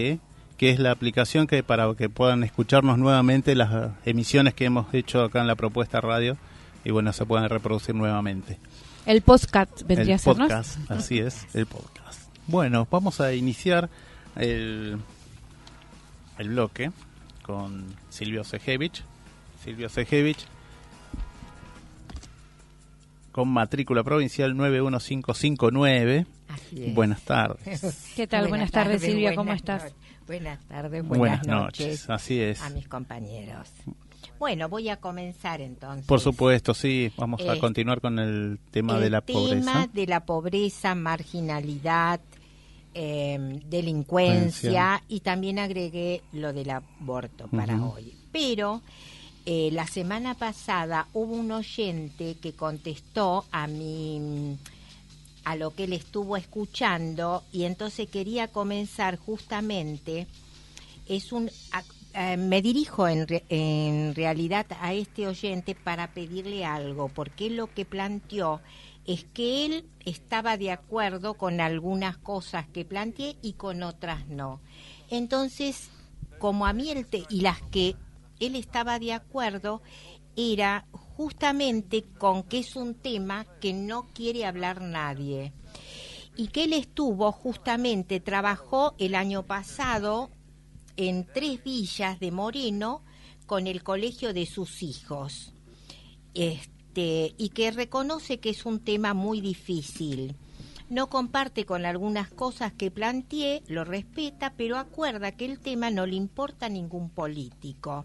que 0.56 0.70
es 0.70 0.78
la 0.78 0.90
aplicación 0.90 1.46
que 1.46 1.62
para 1.62 1.92
que 1.94 2.08
puedan 2.08 2.42
escucharnos 2.44 2.98
nuevamente 2.98 3.54
las 3.54 3.90
emisiones 4.04 4.54
que 4.54 4.64
hemos 4.64 4.92
hecho 4.94 5.22
acá 5.22 5.40
en 5.40 5.46
la 5.46 5.54
propuesta 5.56 6.00
radio 6.00 6.36
y 6.84 6.90
bueno, 6.90 7.12
se 7.12 7.24
puedan 7.26 7.48
reproducir 7.48 7.94
nuevamente. 7.94 8.58
El 9.06 9.22
podcast 9.22 9.82
vendría 9.84 10.14
El 10.14 10.16
a 10.16 10.18
ser, 10.18 10.36
¿no? 10.36 10.44
podcast, 10.48 10.78
así 10.90 11.18
es, 11.18 11.46
el 11.54 11.66
podcast. 11.66 12.20
Bueno, 12.46 12.86
vamos 12.90 13.20
a 13.20 13.32
iniciar 13.34 13.88
el, 14.36 14.98
el 16.42 16.50
bloque 16.50 16.90
con 17.42 17.86
Silvio 18.10 18.44
Sejevich. 18.44 19.02
Silvio 19.64 19.88
Sejevich 19.88 20.44
con 23.32 23.48
matrícula 23.48 24.02
provincial 24.04 24.54
91559. 24.56 26.26
Así 26.48 26.84
es. 26.84 26.94
Buenas 26.94 27.22
tardes. 27.22 28.12
¿Qué 28.16 28.26
tal? 28.26 28.48
Buenas 28.48 28.70
tardes, 28.70 29.00
Silvia, 29.00 29.30
¿cómo 29.34 29.44
buenas 29.52 29.60
estás? 29.60 29.84
no- 29.84 30.02
Buenas 30.26 30.60
tardes, 30.66 31.04
Buenas, 31.04 31.18
buenas, 31.40 31.46
noches, 31.46 32.08
así 32.08 32.40
es. 32.40 32.62
a 32.62 32.70
mis 32.70 32.86
compañeros. 32.86 33.68
Bueno, 34.38 34.68
voy 34.68 34.88
a 34.88 34.96
comenzar 34.98 35.60
entonces. 35.60 36.06
Por 36.06 36.20
supuesto, 36.20 36.74
sí, 36.74 37.12
vamos 37.16 37.40
a 37.40 37.54
Eh, 37.54 37.58
continuar 37.58 38.00
con 38.00 38.18
el 38.20 38.58
tema 38.70 38.98
de 39.00 39.06
el 39.06 39.12
la 39.12 39.20
tema 39.20 39.40
pobreza. 39.40 39.88
de 39.92 40.06
la 40.06 40.20
pobreza, 40.24 40.94
marginalidad, 40.94 42.20
eh, 42.94 43.60
delincuencia 43.68 45.02
y 45.08 45.20
también 45.20 45.58
agregué 45.58 46.22
lo 46.32 46.52
del 46.52 46.70
aborto 46.70 47.48
para 47.48 47.74
hoy. 47.84 48.14
Pero 48.32 48.80
eh, 49.46 49.70
la 49.72 49.86
semana 49.86 50.34
pasada 50.34 51.08
hubo 51.12 51.34
un 51.34 51.50
oyente 51.52 52.36
que 52.40 52.52
contestó 52.52 53.44
a 53.52 53.66
mi 53.66 54.56
a 55.44 55.56
lo 55.56 55.74
que 55.74 55.84
él 55.84 55.92
estuvo 55.92 56.36
escuchando 56.36 57.42
y 57.52 57.64
entonces 57.64 58.08
quería 58.08 58.46
comenzar 58.48 59.16
justamente 59.18 60.28
es 61.08 61.32
un 61.32 61.50
eh, 62.14 62.36
me 62.36 62.62
dirijo 62.62 63.08
en, 63.08 63.26
re- 63.26 63.42
en 63.48 64.14
realidad 64.14 64.66
a 64.80 64.92
este 64.94 65.26
oyente 65.26 65.74
para 65.74 66.06
pedirle 66.12 66.64
algo 66.64 67.08
porque 67.08 67.50
lo 67.50 67.66
que 67.74 67.84
planteó 67.84 68.60
es 69.04 69.24
que 69.24 69.66
él 69.66 69.90
estaba 70.04 70.56
de 70.56 70.70
acuerdo 70.70 71.34
con 71.34 71.60
algunas 71.60 72.18
cosas 72.18 72.66
que 72.68 72.84
planteé 72.84 73.36
y 73.42 73.54
con 73.54 73.82
otras 73.82 74.28
no 74.28 74.60
entonces 75.10 75.90
como 76.38 76.66
a 76.66 76.72
mí 76.72 76.92
y 77.28 77.40
las 77.40 77.62
que 77.62 77.96
él 78.40 78.56
estaba 78.56 78.98
de 78.98 79.12
acuerdo 79.12 79.82
era 80.36 80.86
justamente 80.92 82.04
con 82.18 82.42
que 82.42 82.60
es 82.60 82.74
un 82.76 82.94
tema 82.94 83.44
que 83.60 83.72
no 83.72 84.06
quiere 84.14 84.46
hablar 84.46 84.80
nadie 84.80 85.52
y 86.36 86.48
que 86.48 86.64
él 86.64 86.72
estuvo 86.72 87.30
justamente, 87.32 88.20
trabajó 88.20 88.94
el 88.98 89.14
año 89.14 89.44
pasado 89.44 90.30
en 90.96 91.26
tres 91.26 91.62
villas 91.62 92.20
de 92.20 92.30
Moreno 92.30 93.02
con 93.46 93.66
el 93.66 93.82
colegio 93.82 94.32
de 94.32 94.46
sus 94.46 94.82
hijos. 94.82 95.52
Este, 96.34 96.71
y 96.94 97.50
que 97.54 97.70
reconoce 97.70 98.38
que 98.38 98.50
es 98.50 98.66
un 98.66 98.80
tema 98.80 99.14
muy 99.14 99.40
difícil. 99.40 100.36
No 100.90 101.08
comparte 101.08 101.64
con 101.64 101.86
algunas 101.86 102.28
cosas 102.28 102.72
que 102.72 102.90
planteé, 102.90 103.62
lo 103.66 103.84
respeta, 103.84 104.52
pero 104.56 104.76
acuerda 104.76 105.32
que 105.32 105.46
el 105.46 105.58
tema 105.58 105.90
no 105.90 106.04
le 106.06 106.16
importa 106.16 106.66
a 106.66 106.68
ningún 106.68 107.08
político. 107.08 108.04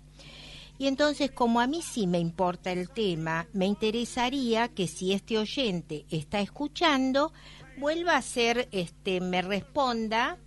Y 0.79 0.87
entonces, 0.87 1.31
como 1.31 1.59
a 1.59 1.67
mí 1.67 1.81
sí 1.81 2.07
me 2.07 2.19
importa 2.19 2.71
el 2.71 2.89
tema, 2.89 3.47
me 3.51 3.65
interesaría 3.65 4.69
que 4.69 4.87
si 4.87 5.11
este 5.11 5.37
oyente 5.37 6.05
está 6.11 6.39
escuchando, 6.39 7.33
vuelva 7.77 8.13
a 8.13 8.19
hacer, 8.19 8.69
este, 8.71 9.19
me 9.19 9.41
responda, 9.41 10.37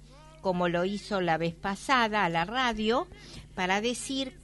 como 0.40 0.68
lo 0.68 0.84
hizo 0.84 1.20
la 1.20 1.36
vez 1.36 1.54
pasada 1.54 2.24
a 2.24 2.30
la 2.30 2.44
radio, 2.44 3.06
para 3.54 3.80
decir 3.80 4.38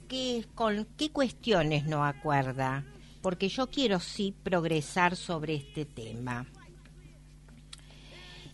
con 0.53 0.85
qué 0.97 1.09
cuestiones 1.09 1.85
no 1.85 2.05
acuerda, 2.05 2.83
porque 3.21 3.49
yo 3.49 3.67
quiero 3.67 3.99
sí 3.99 4.33
progresar 4.43 5.15
sobre 5.15 5.55
este 5.55 5.85
tema. 5.85 6.47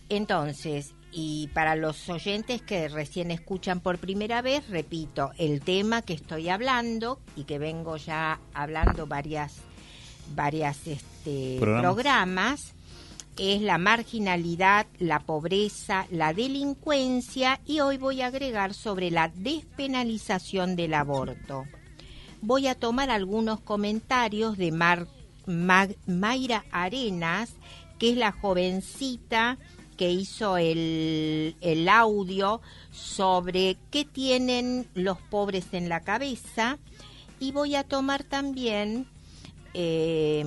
Entonces, 0.09 0.93
y 1.11 1.47
para 1.53 1.75
los 1.75 2.09
oyentes 2.09 2.61
que 2.61 2.87
recién 2.87 3.31
escuchan 3.31 3.79
por 3.79 3.99
primera 3.99 4.41
vez, 4.41 4.67
repito, 4.69 5.31
el 5.37 5.61
tema 5.61 6.01
que 6.01 6.13
estoy 6.13 6.49
hablando 6.49 7.19
y 7.35 7.43
que 7.43 7.59
vengo 7.59 7.97
ya 7.97 8.39
hablando 8.53 9.05
varias, 9.05 9.57
varias 10.35 10.87
este, 10.87 11.57
Programas. 11.59 11.93
programas 11.93 12.73
es 13.37 13.61
la 13.61 13.77
marginalidad, 13.77 14.85
la 14.99 15.19
pobreza, 15.19 16.05
la 16.11 16.33
delincuencia 16.33 17.59
y 17.65 17.79
hoy 17.79 17.97
voy 17.97 18.21
a 18.21 18.27
agregar 18.27 18.73
sobre 18.73 19.11
la 19.11 19.29
despenalización 19.29 20.75
del 20.75 20.93
aborto. 20.93 21.65
Voy 22.45 22.67
a 22.67 22.75
tomar 22.75 23.09
algunos 23.09 23.61
comentarios 23.61 24.57
de 24.57 24.73
Mar- 24.73 25.07
Mayra 25.45 26.65
Arenas, 26.71 27.53
que 27.99 28.11
es 28.11 28.17
la 28.17 28.33
jovencita 28.33 29.57
que 29.95 30.11
hizo 30.11 30.57
el, 30.57 31.55
el 31.61 31.87
audio 31.87 32.59
sobre 32.91 33.77
qué 33.91 34.03
tienen 34.03 34.89
los 34.93 35.19
pobres 35.19 35.67
en 35.71 35.87
la 35.87 36.01
cabeza. 36.01 36.79
Y 37.39 37.53
voy 37.53 37.75
a 37.75 37.85
tomar 37.85 38.25
también 38.25 39.07
eh, 39.73 40.43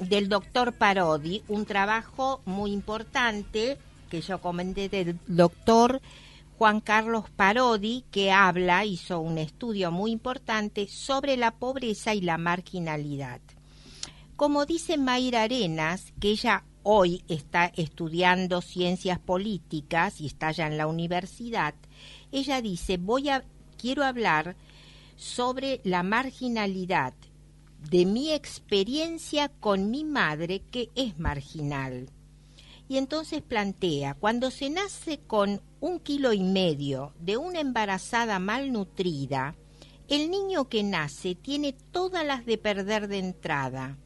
del 0.00 0.28
doctor 0.28 0.72
Parodi, 0.72 1.42
un 1.46 1.64
trabajo 1.64 2.40
muy 2.44 2.72
importante 2.72 3.78
que 4.10 4.20
yo 4.20 4.40
comenté 4.40 4.88
del 4.88 5.16
doctor 5.28 6.00
Juan 6.58 6.80
Carlos 6.80 7.30
Parodi, 7.30 8.04
que 8.10 8.32
habla, 8.32 8.84
hizo 8.84 9.20
un 9.20 9.38
estudio 9.38 9.92
muy 9.92 10.10
importante 10.10 10.88
sobre 10.88 11.36
la 11.36 11.52
pobreza 11.52 12.14
y 12.14 12.20
la 12.20 12.36
marginalidad. 12.36 13.40
Como 14.34 14.66
dice 14.66 14.98
Mayra 14.98 15.44
Arenas, 15.44 16.12
que 16.18 16.30
ella 16.30 16.64
hoy 16.82 17.22
está 17.28 17.66
estudiando 17.76 18.60
ciencias 18.60 19.20
políticas 19.20 20.20
y 20.20 20.26
está 20.26 20.50
ya 20.50 20.66
en 20.66 20.76
la 20.76 20.88
universidad, 20.88 21.76
ella 22.32 22.60
dice, 22.60 22.96
voy 22.96 23.28
a, 23.28 23.44
quiero 23.80 24.02
hablar 24.02 24.56
sobre 25.14 25.80
la 25.84 26.02
marginalidad 26.02 27.14
de 27.88 28.04
mi 28.04 28.32
experiencia 28.32 29.48
con 29.48 29.92
mi 29.92 30.02
madre 30.02 30.62
que 30.72 30.90
es 30.96 31.20
marginal. 31.20 32.10
Y 32.88 32.96
entonces 32.96 33.42
plantea, 33.42 34.14
cuando 34.14 34.50
se 34.50 34.70
nace 34.70 35.20
con 35.26 35.60
un 35.80 36.00
kilo 36.00 36.32
y 36.32 36.42
medio 36.42 37.12
de 37.20 37.36
una 37.36 37.60
embarazada 37.60 38.38
malnutrida, 38.38 39.54
el 40.08 40.30
niño 40.30 40.68
que 40.68 40.82
nace 40.82 41.34
tiene 41.34 41.74
todas 41.92 42.24
las 42.24 42.46
de 42.46 42.56
perder 42.56 43.08
de 43.08 43.18
entrada, 43.18 43.98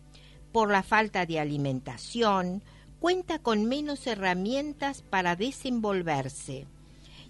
por 0.50 0.70
la 0.70 0.82
falta 0.82 1.26
de 1.26 1.38
alimentación, 1.38 2.62
cuenta 2.98 3.38
con 3.38 3.66
menos 3.66 4.06
herramientas 4.06 5.02
para 5.02 5.36
desenvolverse. 5.36 6.66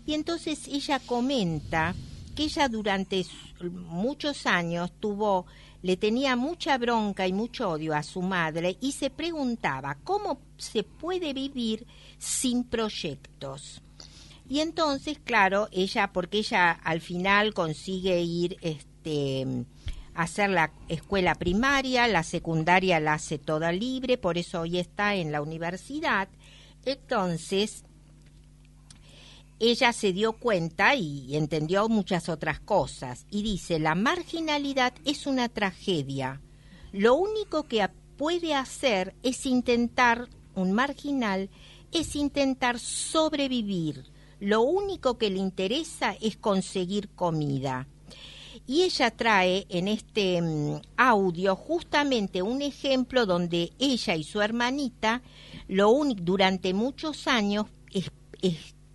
Y 0.06 0.14
entonces 0.14 0.66
ella 0.68 1.00
comenta 1.00 1.94
que 2.34 2.44
ella 2.44 2.68
durante 2.68 3.24
muchos 3.60 4.46
años 4.46 4.90
tuvo 4.98 5.46
le 5.82 5.96
tenía 5.96 6.36
mucha 6.36 6.78
bronca 6.78 7.26
y 7.26 7.32
mucho 7.32 7.70
odio 7.70 7.94
a 7.94 8.02
su 8.02 8.22
madre 8.22 8.78
y 8.80 8.92
se 8.92 9.10
preguntaba 9.10 9.98
cómo 10.04 10.40
se 10.56 10.84
puede 10.84 11.32
vivir 11.32 11.86
sin 12.18 12.64
proyectos. 12.64 13.82
Y 14.48 14.60
entonces, 14.60 15.18
claro, 15.22 15.68
ella, 15.72 16.12
porque 16.12 16.38
ella 16.38 16.70
al 16.70 17.00
final 17.00 17.54
consigue 17.54 18.20
ir 18.20 18.56
este, 18.60 19.46
a 20.14 20.22
hacer 20.22 20.50
la 20.50 20.72
escuela 20.88 21.34
primaria, 21.34 22.06
la 22.06 22.22
secundaria 22.22 23.00
la 23.00 23.14
hace 23.14 23.38
toda 23.38 23.72
libre, 23.72 24.18
por 24.18 24.38
eso 24.38 24.60
hoy 24.60 24.78
está 24.78 25.14
en 25.14 25.32
la 25.32 25.42
universidad. 25.42 26.28
Entonces, 26.84 27.84
ella 29.70 29.92
se 29.92 30.12
dio 30.12 30.32
cuenta 30.32 30.96
y 30.96 31.36
entendió 31.36 31.88
muchas 31.88 32.28
otras 32.28 32.58
cosas 32.58 33.26
y 33.30 33.44
dice, 33.44 33.78
la 33.78 33.94
marginalidad 33.94 34.92
es 35.04 35.24
una 35.28 35.48
tragedia. 35.48 36.40
Lo 36.90 37.14
único 37.14 37.62
que 37.68 37.88
puede 38.16 38.56
hacer 38.56 39.14
es 39.22 39.46
intentar, 39.46 40.28
un 40.56 40.72
marginal, 40.72 41.48
es 41.92 42.16
intentar 42.16 42.80
sobrevivir. 42.80 44.10
Lo 44.40 44.62
único 44.62 45.16
que 45.16 45.30
le 45.30 45.38
interesa 45.38 46.16
es 46.20 46.36
conseguir 46.36 47.08
comida. 47.10 47.86
Y 48.66 48.82
ella 48.82 49.12
trae 49.12 49.66
en 49.68 49.86
este 49.86 50.42
mm, 50.42 50.80
audio 50.96 51.54
justamente 51.54 52.42
un 52.42 52.62
ejemplo 52.62 53.26
donde 53.26 53.70
ella 53.78 54.16
y 54.16 54.24
su 54.24 54.40
hermanita 54.40 55.22
lo 55.68 55.92
durante 56.16 56.74
muchos 56.74 57.28
años 57.28 57.66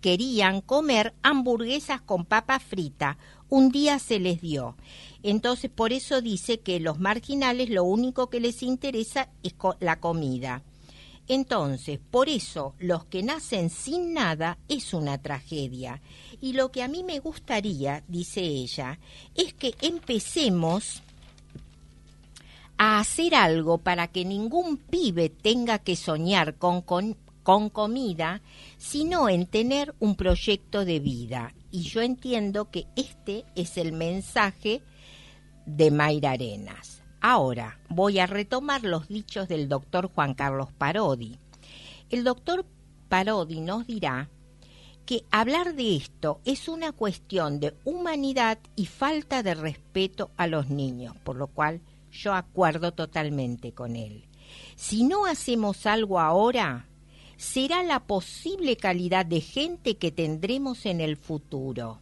querían 0.00 0.60
comer 0.60 1.14
hamburguesas 1.22 2.00
con 2.00 2.24
papa 2.24 2.58
frita. 2.58 3.18
Un 3.48 3.70
día 3.70 3.98
se 3.98 4.18
les 4.18 4.40
dio. 4.40 4.76
Entonces, 5.22 5.70
por 5.70 5.92
eso 5.92 6.20
dice 6.20 6.60
que 6.60 6.80
los 6.80 6.98
marginales 7.00 7.70
lo 7.70 7.84
único 7.84 8.30
que 8.30 8.40
les 8.40 8.62
interesa 8.62 9.28
es 9.42 9.54
la 9.80 10.00
comida. 10.00 10.62
Entonces, 11.28 12.00
por 12.10 12.30
eso 12.30 12.74
los 12.78 13.04
que 13.04 13.22
nacen 13.22 13.68
sin 13.68 14.14
nada 14.14 14.58
es 14.68 14.94
una 14.94 15.18
tragedia. 15.18 16.00
Y 16.40 16.54
lo 16.54 16.70
que 16.72 16.82
a 16.82 16.88
mí 16.88 17.04
me 17.04 17.18
gustaría, 17.18 18.02
dice 18.08 18.40
ella, 18.40 18.98
es 19.34 19.52
que 19.52 19.74
empecemos 19.80 21.02
a 22.78 23.00
hacer 23.00 23.34
algo 23.34 23.78
para 23.78 24.06
que 24.06 24.24
ningún 24.24 24.78
pibe 24.78 25.28
tenga 25.28 25.80
que 25.80 25.96
soñar 25.96 26.54
con, 26.54 26.80
con 26.80 27.16
con 27.48 27.70
comida, 27.70 28.42
sino 28.76 29.30
en 29.30 29.46
tener 29.46 29.94
un 30.00 30.16
proyecto 30.16 30.84
de 30.84 31.00
vida. 31.00 31.54
Y 31.70 31.80
yo 31.84 32.02
entiendo 32.02 32.70
que 32.70 32.86
este 32.94 33.46
es 33.54 33.78
el 33.78 33.92
mensaje 33.92 34.82
de 35.64 35.90
Mayra 35.90 36.32
Arenas. 36.32 37.02
Ahora 37.22 37.80
voy 37.88 38.18
a 38.18 38.26
retomar 38.26 38.82
los 38.84 39.08
dichos 39.08 39.48
del 39.48 39.66
doctor 39.66 40.10
Juan 40.14 40.34
Carlos 40.34 40.74
Parodi. 40.76 41.38
El 42.10 42.22
doctor 42.22 42.66
Parodi 43.08 43.60
nos 43.60 43.86
dirá 43.86 44.28
que 45.06 45.24
hablar 45.30 45.74
de 45.74 45.96
esto 45.96 46.42
es 46.44 46.68
una 46.68 46.92
cuestión 46.92 47.60
de 47.60 47.74
humanidad 47.86 48.58
y 48.76 48.84
falta 48.84 49.42
de 49.42 49.54
respeto 49.54 50.30
a 50.36 50.48
los 50.48 50.68
niños, 50.68 51.16
por 51.24 51.36
lo 51.36 51.46
cual 51.46 51.80
yo 52.12 52.34
acuerdo 52.34 52.92
totalmente 52.92 53.72
con 53.72 53.96
él. 53.96 54.26
Si 54.76 55.02
no 55.04 55.24
hacemos 55.24 55.86
algo 55.86 56.20
ahora, 56.20 56.87
será 57.38 57.84
la 57.84 58.00
posible 58.00 58.76
calidad 58.76 59.24
de 59.24 59.40
gente 59.40 59.96
que 59.96 60.10
tendremos 60.10 60.84
en 60.86 61.00
el 61.00 61.16
futuro. 61.16 62.00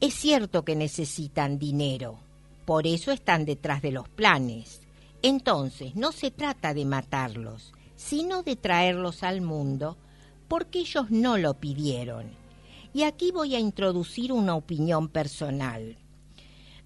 Es 0.00 0.14
cierto 0.14 0.64
que 0.64 0.74
necesitan 0.74 1.60
dinero, 1.60 2.18
por 2.64 2.86
eso 2.86 3.12
están 3.12 3.44
detrás 3.44 3.80
de 3.82 3.92
los 3.92 4.08
planes. 4.08 4.82
Entonces, 5.22 5.94
no 5.94 6.12
se 6.12 6.32
trata 6.32 6.74
de 6.74 6.84
matarlos, 6.84 7.72
sino 7.96 8.42
de 8.42 8.56
traerlos 8.56 9.22
al 9.22 9.40
mundo, 9.40 9.96
porque 10.48 10.80
ellos 10.80 11.10
no 11.10 11.38
lo 11.38 11.54
pidieron. 11.54 12.26
Y 12.92 13.04
aquí 13.04 13.30
voy 13.30 13.54
a 13.54 13.60
introducir 13.60 14.32
una 14.32 14.56
opinión 14.56 15.08
personal. 15.08 15.98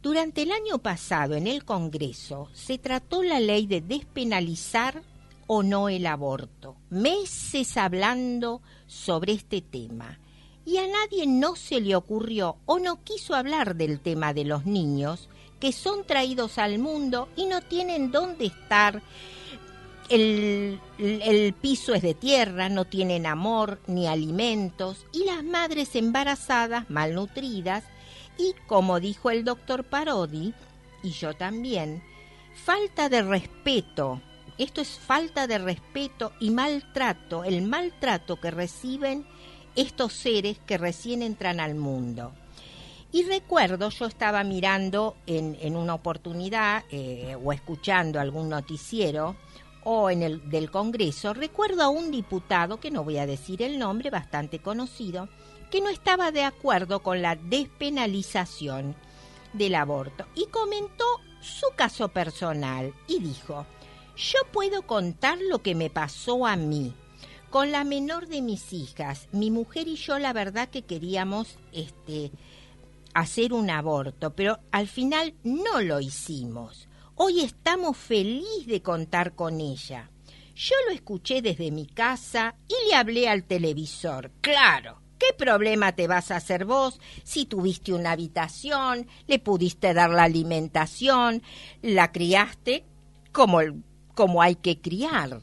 Durante 0.02 0.42
el 0.42 0.52
año 0.52 0.78
pasado 0.78 1.36
en 1.36 1.46
el 1.46 1.64
Congreso 1.64 2.48
se 2.52 2.76
trató 2.76 3.22
la 3.22 3.40
ley 3.40 3.66
de 3.66 3.80
despenalizar 3.80 5.02
o 5.54 5.62
no 5.62 5.90
el 5.90 6.06
aborto. 6.06 6.76
Meses 6.88 7.76
hablando 7.76 8.62
sobre 8.86 9.34
este 9.34 9.60
tema. 9.60 10.18
Y 10.64 10.78
a 10.78 10.86
nadie 10.86 11.26
no 11.26 11.56
se 11.56 11.82
le 11.82 11.94
ocurrió 11.94 12.56
o 12.64 12.78
no 12.78 13.04
quiso 13.04 13.34
hablar 13.34 13.76
del 13.76 14.00
tema 14.00 14.32
de 14.32 14.46
los 14.46 14.64
niños 14.64 15.28
que 15.60 15.72
son 15.72 16.06
traídos 16.06 16.56
al 16.56 16.78
mundo 16.78 17.28
y 17.36 17.44
no 17.44 17.60
tienen 17.60 18.10
dónde 18.10 18.46
estar. 18.46 19.02
El, 20.08 20.80
el, 20.98 21.52
piso 21.52 21.92
es 21.92 22.00
de 22.00 22.14
tierra, 22.14 22.70
no 22.70 22.86
tienen 22.86 23.26
amor 23.26 23.78
ni 23.86 24.06
alimentos 24.06 25.04
y 25.12 25.24
las 25.24 25.44
madres 25.44 25.94
embarazadas, 25.96 26.88
malnutridas 26.88 27.84
y, 28.38 28.54
como 28.66 29.00
dijo 29.00 29.30
el 29.30 29.44
doctor 29.44 29.84
Parodi, 29.84 30.54
y 31.02 31.10
yo 31.10 31.34
también, 31.34 32.02
falta 32.54 33.10
de 33.10 33.20
respeto 33.20 34.22
esto 34.58 34.80
es 34.80 34.98
falta 34.98 35.46
de 35.46 35.58
respeto 35.58 36.32
y 36.40 36.50
maltrato, 36.50 37.44
el 37.44 37.62
maltrato 37.62 38.40
que 38.40 38.50
reciben 38.50 39.26
estos 39.74 40.12
seres 40.12 40.58
que 40.66 40.78
recién 40.78 41.22
entran 41.22 41.60
al 41.60 41.74
mundo. 41.74 42.32
Y 43.10 43.24
recuerdo, 43.24 43.90
yo 43.90 44.06
estaba 44.06 44.42
mirando 44.42 45.16
en, 45.26 45.76
una 45.76 45.94
oportunidad 45.94 46.84
eh, 46.90 47.36
o 47.42 47.52
escuchando 47.52 48.18
algún 48.18 48.48
noticiero 48.48 49.36
o 49.84 50.10
en 50.10 50.22
el 50.22 50.48
del 50.48 50.70
Congreso, 50.70 51.34
recuerdo 51.34 51.82
a 51.82 51.88
un 51.88 52.10
diputado, 52.10 52.78
que 52.78 52.90
no 52.90 53.04
voy 53.04 53.18
a 53.18 53.26
decir 53.26 53.62
el 53.62 53.78
nombre, 53.78 54.10
bastante 54.10 54.60
conocido, 54.60 55.28
que 55.70 55.80
no 55.80 55.88
estaba 55.88 56.30
de 56.30 56.44
acuerdo 56.44 57.00
con 57.00 57.20
la 57.20 57.36
despenalización 57.36 58.94
del 59.52 59.74
aborto 59.74 60.26
y 60.34 60.46
comentó 60.46 61.04
su 61.40 61.66
caso 61.76 62.08
personal 62.08 62.94
y 63.08 63.18
dijo, 63.20 63.66
yo 64.16 64.38
puedo 64.52 64.86
contar 64.86 65.38
lo 65.40 65.62
que 65.62 65.74
me 65.74 65.90
pasó 65.90 66.46
a 66.46 66.56
mí. 66.56 66.94
Con 67.50 67.70
la 67.70 67.84
menor 67.84 68.28
de 68.28 68.40
mis 68.40 68.72
hijas, 68.72 69.28
mi 69.32 69.50
mujer 69.50 69.86
y 69.86 69.96
yo 69.96 70.18
la 70.18 70.32
verdad 70.32 70.70
que 70.70 70.82
queríamos 70.82 71.58
este 71.72 72.32
hacer 73.14 73.52
un 73.52 73.68
aborto, 73.68 74.34
pero 74.34 74.58
al 74.70 74.88
final 74.88 75.34
no 75.44 75.82
lo 75.82 76.00
hicimos. 76.00 76.88
Hoy 77.14 77.40
estamos 77.40 77.96
felices 77.96 78.66
de 78.66 78.80
contar 78.80 79.34
con 79.34 79.60
ella. 79.60 80.10
Yo 80.54 80.74
lo 80.86 80.94
escuché 80.94 81.42
desde 81.42 81.70
mi 81.70 81.86
casa 81.86 82.54
y 82.68 82.88
le 82.88 82.94
hablé 82.94 83.28
al 83.28 83.44
televisor. 83.44 84.30
Claro, 84.40 85.02
¿qué 85.18 85.34
problema 85.36 85.92
te 85.92 86.06
vas 86.06 86.30
a 86.30 86.36
hacer 86.36 86.64
vos 86.64 87.00
si 87.22 87.44
tuviste 87.44 87.92
una 87.92 88.12
habitación, 88.12 89.06
le 89.26 89.38
pudiste 89.38 89.92
dar 89.92 90.10
la 90.10 90.24
alimentación, 90.24 91.42
la 91.82 92.12
criaste 92.12 92.86
como 93.32 93.60
como 94.14 94.42
hay 94.42 94.56
que 94.56 94.80
criar. 94.80 95.40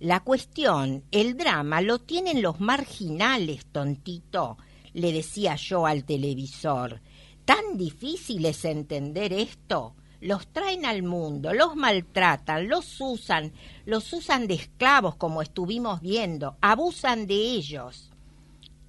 La 0.00 0.20
cuestión, 0.20 1.04
el 1.10 1.36
drama, 1.36 1.80
lo 1.80 1.98
tienen 1.98 2.42
los 2.42 2.60
marginales, 2.60 3.64
tontito, 3.66 4.58
le 4.92 5.12
decía 5.12 5.56
yo 5.56 5.86
al 5.86 6.04
televisor. 6.04 7.00
¿Tan 7.44 7.76
difícil 7.76 8.44
es 8.46 8.64
entender 8.64 9.32
esto? 9.32 9.94
Los 10.20 10.46
traen 10.48 10.86
al 10.86 11.02
mundo, 11.02 11.52
los 11.52 11.76
maltratan, 11.76 12.68
los 12.68 13.00
usan, 13.00 13.52
los 13.84 14.12
usan 14.12 14.46
de 14.46 14.54
esclavos 14.54 15.16
como 15.16 15.42
estuvimos 15.42 16.00
viendo, 16.00 16.56
abusan 16.60 17.26
de 17.26 17.34
ellos. 17.34 18.10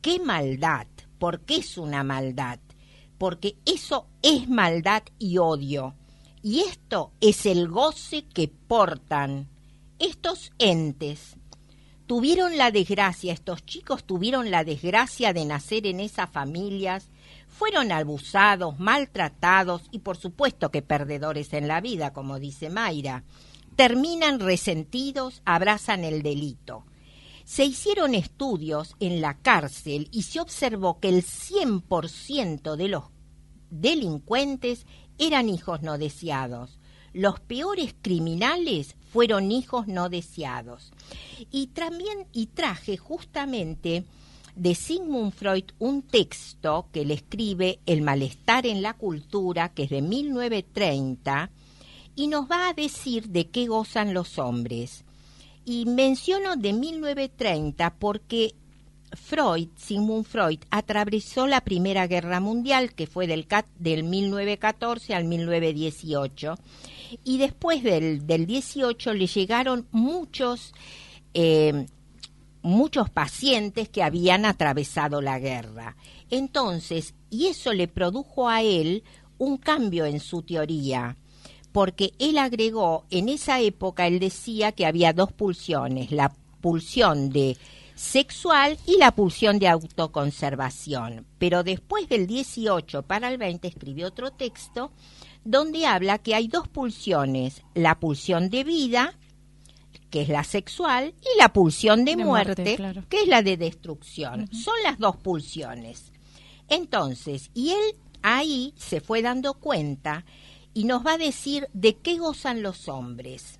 ¡Qué 0.01 0.19
maldad! 0.19 0.87
¿Por 1.19 1.41
qué 1.41 1.57
es 1.57 1.77
una 1.77 2.03
maldad? 2.03 2.59
Porque 3.17 3.55
eso 3.65 4.07
es 4.21 4.49
maldad 4.49 5.03
y 5.17 5.37
odio 5.37 5.95
y 6.45 6.59
esto 6.59 7.11
es 7.21 7.47
el 7.47 7.67
goce 7.67 8.23
que 8.23 8.47
portan 8.47 9.47
estos 9.97 10.51
entes. 10.59 11.37
tuvieron 12.05 12.55
la 12.55 12.69
desgracia, 12.69 13.33
estos 13.33 13.65
chicos 13.65 14.03
tuvieron 14.03 14.51
la 14.51 14.63
desgracia 14.63 15.33
de 15.33 15.43
nacer 15.43 15.87
en 15.87 15.99
esas 15.99 16.29
familias, 16.29 17.09
fueron 17.47 17.91
abusados, 17.91 18.77
maltratados 18.77 19.85
y 19.89 19.99
por 19.99 20.17
supuesto 20.17 20.69
que 20.69 20.83
perdedores 20.83 21.51
en 21.53 21.67
la 21.67 21.81
vida, 21.81 22.13
como 22.13 22.37
dice 22.37 22.69
Mayra. 22.69 23.23
Terminan 23.75 24.39
resentidos, 24.39 25.41
abrazan 25.45 26.03
el 26.03 26.21
delito. 26.21 26.85
Se 27.43 27.65
hicieron 27.65 28.13
estudios 28.13 28.95
en 28.99 29.19
la 29.19 29.39
cárcel 29.39 30.09
y 30.11 30.21
se 30.21 30.39
observó 30.39 30.99
que 30.99 31.09
el 31.09 31.23
100% 31.23 32.75
de 32.75 32.87
los 32.87 33.05
delincuentes 33.71 34.85
eran 35.17 35.49
hijos 35.49 35.81
no 35.81 35.97
deseados. 35.97 36.79
Los 37.13 37.39
peores 37.39 37.95
criminales 38.01 38.95
fueron 39.11 39.51
hijos 39.51 39.87
no 39.87 40.09
deseados. 40.09 40.91
Y 41.51 41.67
también 41.67 42.27
y 42.33 42.47
traje 42.47 42.97
justamente 42.97 44.03
de 44.55 44.75
Sigmund 44.75 45.33
Freud 45.33 45.65
un 45.79 46.01
texto 46.01 46.87
que 46.91 47.05
le 47.05 47.13
escribe 47.13 47.79
El 47.85 48.01
malestar 48.01 48.65
en 48.65 48.81
la 48.81 48.93
cultura, 48.93 49.69
que 49.69 49.83
es 49.83 49.89
de 49.89 50.01
1930, 50.01 51.51
y 52.15 52.27
nos 52.27 52.49
va 52.49 52.69
a 52.69 52.73
decir 52.73 53.29
de 53.29 53.47
qué 53.47 53.67
gozan 53.67 54.13
los 54.13 54.39
hombres. 54.39 55.03
Y 55.65 55.85
menciono 55.85 56.55
de 56.55 56.73
1930 56.73 57.95
porque 57.95 58.55
Freud, 59.15 59.69
Sigmund 59.75 60.25
Freud, 60.25 60.59
atravesó 60.69 61.47
la 61.47 61.61
Primera 61.61 62.07
Guerra 62.07 62.39
Mundial, 62.39 62.93
que 62.93 63.07
fue 63.07 63.27
del, 63.27 63.47
del 63.79 64.03
1914 64.03 65.13
al 65.15 65.25
1918, 65.25 66.55
y 67.23 67.37
después 67.37 67.83
del, 67.83 68.25
del 68.27 68.45
18 68.45 69.13
le 69.13 69.27
llegaron 69.27 69.87
muchos, 69.91 70.73
eh, 71.33 71.85
muchos 72.61 73.09
pacientes 73.09 73.89
que 73.89 74.03
habían 74.03 74.45
atravesado 74.45 75.21
la 75.21 75.39
guerra. 75.39 75.95
Entonces, 76.29 77.13
y 77.29 77.47
eso 77.47 77.73
le 77.73 77.87
produjo 77.87 78.49
a 78.49 78.61
él 78.61 79.03
un 79.37 79.57
cambio 79.57 80.05
en 80.05 80.19
su 80.19 80.41
teoría, 80.41 81.17
porque 81.71 82.13
él 82.19 82.37
agregó, 82.37 83.05
en 83.09 83.29
esa 83.29 83.59
época 83.59 84.07
él 84.07 84.19
decía 84.19 84.71
que 84.71 84.85
había 84.85 85.13
dos 85.13 85.31
pulsiones, 85.31 86.11
la 86.11 86.33
pulsión 86.61 87.29
de 87.29 87.57
sexual 87.95 88.77
y 88.85 88.97
la 88.97 89.11
pulsión 89.11 89.57
de 89.57 89.67
autoconservación. 89.67 91.25
Pero 91.39 91.63
después 91.63 92.07
del 92.09 92.27
18 92.27 93.03
para 93.03 93.29
el 93.29 93.37
20 93.37 93.67
escribió 93.67 94.07
otro 94.07 94.31
texto 94.31 94.91
donde 95.43 95.85
habla 95.85 96.17
que 96.17 96.35
hay 96.35 96.47
dos 96.47 96.67
pulsiones, 96.67 97.61
la 97.73 97.99
pulsión 97.99 98.49
de 98.49 98.63
vida, 98.63 99.17
que 100.09 100.21
es 100.21 100.29
la 100.29 100.43
sexual, 100.43 101.13
y 101.21 101.37
la 101.37 101.53
pulsión 101.53 102.03
de, 102.03 102.17
muerte, 102.17 102.77
que 103.09 103.21
es 103.21 103.27
la 103.27 103.43
de 103.43 103.55
destrucción. 103.55 104.51
Son 104.51 104.73
las 104.83 104.97
dos 104.97 105.17
pulsiones. 105.17 106.11
Entonces, 106.67 107.51
y 107.53 107.71
él 107.71 107.95
ahí 108.23 108.73
se 108.75 109.01
fue 109.01 109.21
dando 109.21 109.53
cuenta 109.53 110.25
y 110.73 110.85
nos 110.85 111.05
va 111.05 111.13
a 111.13 111.17
decir 111.17 111.67
de 111.73 111.95
qué 111.95 112.17
gozan 112.17 112.63
los 112.63 112.87
hombres. 112.89 113.59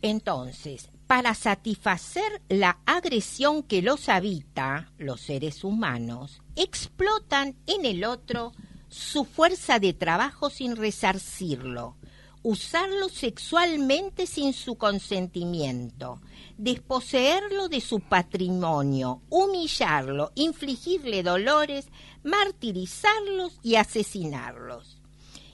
Entonces, 0.00 0.88
para 1.10 1.34
satisfacer 1.34 2.40
la 2.48 2.78
agresión 2.86 3.64
que 3.64 3.82
los 3.82 4.08
habita, 4.08 4.92
los 4.96 5.20
seres 5.20 5.64
humanos, 5.64 6.40
explotan 6.54 7.56
en 7.66 7.84
el 7.84 8.04
otro 8.04 8.52
su 8.88 9.24
fuerza 9.24 9.80
de 9.80 9.92
trabajo 9.92 10.50
sin 10.50 10.76
resarcirlo, 10.76 11.96
usarlo 12.44 13.08
sexualmente 13.08 14.28
sin 14.28 14.52
su 14.52 14.76
consentimiento, 14.76 16.20
desposeerlo 16.58 17.68
de 17.68 17.80
su 17.80 17.98
patrimonio, 17.98 19.20
humillarlo, 19.30 20.30
infligirle 20.36 21.24
dolores, 21.24 21.88
martirizarlos 22.22 23.58
y 23.64 23.74
asesinarlos. 23.74 24.99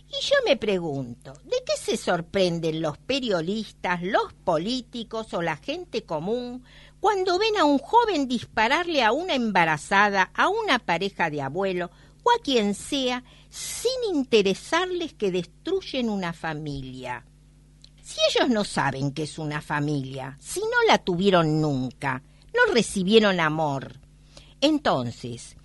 Y 0.09 0.25
yo 0.25 0.37
me 0.47 0.57
pregunto, 0.57 1.33
¿de 1.45 1.57
qué 1.67 1.77
se 1.79 1.97
sorprenden 1.97 2.81
los 2.81 2.97
periodistas, 2.99 4.03
los 4.03 4.33
políticos 4.45 5.35
o 5.35 5.43
la 5.43 5.57
gente 5.57 6.05
común 6.05 6.65
cuando 7.01 7.39
ven 7.39 7.57
a 7.57 7.65
un 7.65 7.79
joven 7.79 8.29
dispararle 8.29 9.03
a 9.03 9.13
una 9.13 9.35
embarazada, 9.35 10.31
a 10.35 10.49
una 10.49 10.79
pareja 10.79 11.31
de 11.31 11.43
abuelo, 11.43 11.91
o 12.23 12.31
a 12.31 12.43
quien 12.43 12.75
sea 12.75 13.23
sin 13.51 14.17
interesarles 14.17 15.15
que 15.15 15.31
destruyen 15.31 16.11
una 16.11 16.33
familia. 16.33 17.25
Si 18.03 18.19
ellos 18.31 18.49
no 18.49 18.65
saben 18.65 19.13
que 19.13 19.25
es 19.25 19.39
una 19.39 19.61
familia, 19.61 20.37
si 20.41 20.61
no 20.61 20.83
la 20.87 20.99
tuvieron 20.99 21.61
nunca, 21.61 22.23
no 22.55 22.73
recibieron 22.73 23.41
amor. 23.41 24.01
Entonces, 24.61 25.56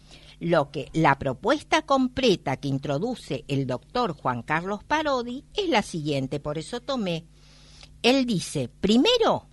lo 0.41 0.71
que 0.71 0.89
la 0.93 1.19
propuesta 1.19 1.83
completa 1.83 2.57
que 2.57 2.67
introduce 2.67 3.45
el 3.47 3.67
doctor 3.67 4.13
Juan 4.13 4.41
Carlos 4.41 4.83
Parodi 4.83 5.45
es 5.53 5.69
la 5.69 5.83
siguiente, 5.83 6.39
por 6.39 6.57
eso 6.57 6.81
tomé. 6.81 7.25
Él 8.01 8.25
dice, 8.25 8.67
primero, 8.67 9.45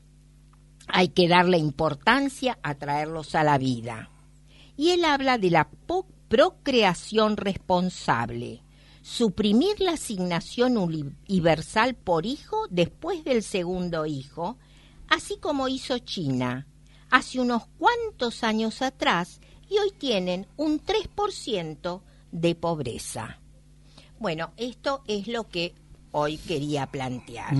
hay 0.86 1.08
que 1.08 1.28
darle 1.28 1.58
importancia 1.58 2.58
a 2.62 2.74
traerlos 2.76 3.34
a 3.34 3.44
la 3.44 3.58
vida. 3.58 4.08
Y 4.78 4.88
él 4.90 5.04
habla 5.04 5.36
de 5.36 5.50
la 5.50 5.68
procreación 6.28 7.36
responsable, 7.36 8.62
suprimir 9.02 9.80
la 9.80 9.92
asignación 9.92 10.78
universal 10.78 11.96
por 11.96 12.24
hijo 12.24 12.66
después 12.70 13.24
del 13.24 13.42
segundo 13.42 14.06
hijo, 14.06 14.56
así 15.06 15.36
como 15.38 15.68
hizo 15.68 15.98
China 15.98 16.66
hace 17.10 17.40
unos 17.40 17.66
cuantos 17.78 18.42
años 18.44 18.82
atrás 18.82 19.40
y 19.68 19.78
hoy 19.78 19.92
tienen 19.96 20.46
un 20.56 20.80
3% 20.80 22.00
de 22.32 22.54
pobreza. 22.54 23.38
Bueno, 24.18 24.52
esto 24.56 25.02
es 25.06 25.28
lo 25.28 25.48
que 25.48 25.74
hoy 26.12 26.38
quería 26.38 26.86
plantear. 26.86 27.54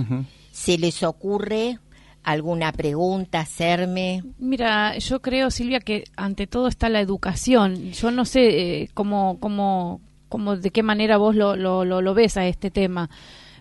¿Se 0.51 0.77
les 0.77 1.03
ocurre 1.03 1.79
alguna 2.23 2.71
pregunta 2.71 3.39
hacerme? 3.39 4.23
Mira, 4.37 4.97
yo 4.97 5.21
creo, 5.21 5.51
Silvia, 5.51 5.79
que 5.79 6.03
ante 6.15 6.47
todo 6.47 6.67
está 6.67 6.89
la 6.89 6.99
educación. 6.99 7.91
Yo 7.91 8.11
no 8.11 8.25
sé 8.25 8.81
eh, 8.81 8.89
cómo, 8.93 9.39
cómo, 9.39 10.01
cómo, 10.27 10.57
de 10.57 10.71
qué 10.71 10.83
manera 10.83 11.17
vos 11.17 11.35
lo, 11.35 11.55
lo, 11.55 11.85
lo, 11.85 12.13
ves 12.13 12.37
a 12.37 12.47
este 12.47 12.71
tema 12.71 13.09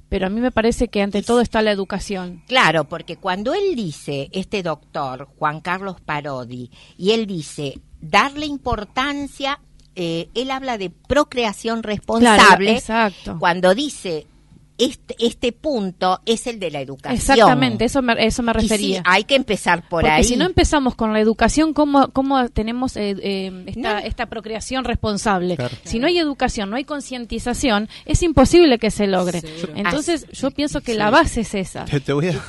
pero 0.08 0.26
a 0.26 0.30
mí 0.30 0.40
me 0.40 0.50
parece 0.50 0.88
que 0.88 1.02
ante 1.02 1.22
todo 1.22 1.42
está 1.42 1.60
la 1.60 1.70
educación. 1.70 2.42
Claro, 2.46 2.84
porque 2.84 3.18
cuando 3.18 3.52
él 3.52 3.76
dice, 3.76 4.30
este 4.32 4.62
doctor, 4.62 5.28
Juan 5.38 5.60
Carlos 5.60 6.00
Parodi, 6.00 6.70
y 6.96 7.10
él 7.10 7.26
dice, 7.26 7.78
darle 8.00 8.46
importancia, 8.46 9.60
eh, 9.94 10.28
él 10.34 10.50
habla 10.50 10.78
de 10.78 10.90
procreación 10.90 11.82
responsable, 11.82 12.72
exacto. 12.72 13.36
cuando 13.38 13.74
dice 13.74 14.26
este, 14.78 15.16
este 15.18 15.50
punto 15.52 16.20
es 16.24 16.46
el 16.46 16.60
de 16.60 16.70
la 16.70 16.80
educación. 16.80 17.16
Exactamente, 17.16 17.84
eso 17.84 18.00
me, 18.00 18.14
eso 18.24 18.44
me 18.44 18.52
refería. 18.52 19.02
hay 19.04 19.24
que 19.24 19.34
empezar 19.34 19.88
por 19.88 20.02
Porque 20.02 20.10
ahí. 20.10 20.24
si 20.24 20.36
no 20.36 20.46
empezamos 20.46 20.94
con 20.94 21.12
la 21.12 21.20
educación, 21.20 21.74
¿cómo, 21.74 22.08
cómo 22.12 22.48
tenemos 22.48 22.96
eh, 22.96 23.16
eh, 23.20 23.64
esta, 23.66 23.98
esta 24.00 24.26
procreación 24.26 24.84
responsable? 24.84 25.56
Si 25.82 25.98
no 25.98 26.06
hay 26.06 26.18
educación, 26.18 26.70
no 26.70 26.76
hay 26.76 26.84
concientización, 26.84 27.88
es 28.06 28.22
imposible 28.22 28.78
que 28.78 28.92
se 28.92 29.08
logre. 29.08 29.42
Entonces, 29.74 30.26
yo 30.30 30.52
pienso 30.52 30.80
que 30.80 30.94
la 30.94 31.10
base 31.10 31.40
es 31.40 31.54
esa. 31.54 31.84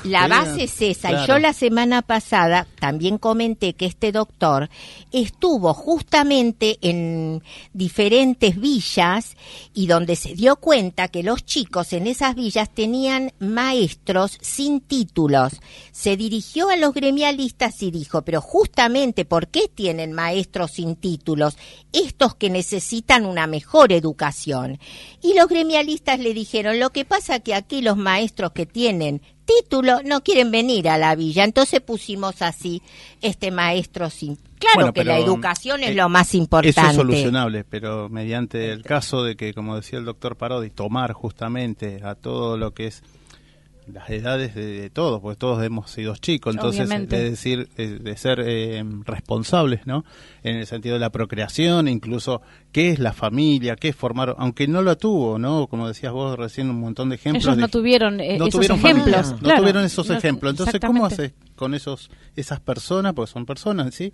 la 0.03 0.27
base 0.27 0.63
es 0.63 0.81
esa. 0.81 1.11
Y 1.23 1.27
yo 1.27 1.39
la 1.39 1.53
semana 1.53 2.03
pasada 2.03 2.67
también 2.79 3.17
comenté 3.17 3.73
que 3.73 3.87
este 3.87 4.11
doctor 4.11 4.69
estuvo 5.11 5.73
justamente 5.73 6.77
en 6.81 7.41
diferentes 7.73 8.59
villas 8.59 9.35
y 9.73 9.87
donde 9.87 10.15
se 10.15 10.35
dio 10.35 10.57
cuenta 10.57 11.07
que 11.07 11.23
los 11.23 11.43
chicos 11.43 11.91
en 11.93 12.05
ese 12.05 12.18
esas 12.19 12.35
villas 12.35 12.69
tenían 12.69 13.31
maestros 13.39 14.37
sin 14.41 14.81
títulos. 14.81 15.53
Se 15.93 16.17
dirigió 16.17 16.67
a 16.67 16.75
los 16.75 16.93
gremialistas 16.93 17.81
y 17.81 17.91
dijo, 17.91 18.23
pero 18.23 18.41
justamente 18.41 19.23
¿por 19.23 19.47
qué 19.47 19.71
tienen 19.73 20.11
maestros 20.11 20.71
sin 20.71 20.97
títulos? 20.97 21.55
Estos 21.93 22.35
que 22.35 22.49
necesitan 22.49 23.25
una 23.25 23.47
mejor 23.47 23.93
educación. 23.93 24.79
Y 25.21 25.33
los 25.33 25.47
gremialistas 25.47 26.19
le 26.19 26.33
dijeron, 26.33 26.77
lo 26.77 26.89
que 26.89 27.05
pasa 27.05 27.39
que 27.39 27.55
aquí 27.55 27.81
los 27.81 27.95
maestros 27.95 28.51
que 28.51 28.65
tienen 28.65 29.21
título 29.61 30.01
no 30.03 30.21
quieren 30.21 30.51
venir 30.51 30.89
a 30.89 30.97
la 30.97 31.15
villa. 31.15 31.43
Entonces 31.43 31.81
pusimos 31.81 32.41
así 32.41 32.81
este 33.21 33.51
maestro 33.51 34.09
sin. 34.09 34.37
Claro 34.59 34.91
que 34.91 35.05
la 35.05 35.17
educación 35.17 35.83
es 35.83 35.91
eh, 35.91 35.95
lo 35.95 36.09
más 36.09 36.35
importante. 36.35 36.81
Eso 36.81 36.89
es 36.89 36.95
solucionable, 36.95 37.63
pero 37.63 38.09
mediante 38.09 38.71
el 38.71 38.83
caso 38.83 39.23
de 39.23 39.37
que, 39.37 39.53
como 39.53 39.77
decía 39.77 39.99
el 39.99 40.05
doctor 40.05 40.35
Parodi, 40.35 40.69
tomar 40.69 41.13
justamente 41.13 42.01
a 42.03 42.15
todo 42.15 42.57
lo 42.57 42.73
que 42.73 42.87
es 42.87 43.01
las 43.93 44.09
edades 44.09 44.55
de, 44.55 44.65
de 44.81 44.89
todos, 44.89 45.19
porque 45.21 45.37
todos 45.37 45.63
hemos 45.63 45.89
sido 45.91 46.15
chicos, 46.15 46.55
entonces 46.55 46.81
Obviamente. 46.87 47.17
de 47.17 47.29
decir, 47.31 47.67
de 47.75 48.17
ser 48.17 48.39
eh, 48.45 48.83
responsables, 49.05 49.85
¿no? 49.87 50.05
En 50.43 50.55
el 50.57 50.65
sentido 50.67 50.95
de 50.95 50.99
la 50.99 51.09
procreación, 51.11 51.87
incluso 51.87 52.41
qué 52.71 52.89
es 52.89 52.99
la 52.99 53.13
familia, 53.13 53.75
qué 53.75 53.89
es 53.89 53.95
formar, 53.95 54.35
aunque 54.37 54.67
no 54.67 54.81
lo 54.81 54.97
tuvo, 54.97 55.39
¿no? 55.39 55.67
Como 55.67 55.87
decías 55.87 56.13
vos 56.13 56.37
recién, 56.37 56.69
un 56.69 56.79
montón 56.79 57.09
de 57.09 57.15
ejemplos. 57.15 57.45
Ellos 57.45 57.57
no 57.57 57.67
tuvieron 57.67 58.19
eh, 58.19 58.37
no 58.37 58.45
esos 58.45 58.51
tuvieron 58.59 58.77
ejemplos. 58.79 59.27
familia, 59.27 59.39
no 59.53 59.59
tuvieron 59.59 59.83
esos 59.85 60.07
No- 60.09 60.15
ejemplos. 60.17 60.51
Entonces, 60.51 60.79
¿cómo 60.79 61.05
haces 61.05 61.33
con 61.55 61.73
esos 61.73 62.09
esas 62.35 62.59
personas, 62.59 63.13
porque 63.13 63.31
son 63.31 63.45
personas, 63.45 63.93
¿sí? 63.93 64.13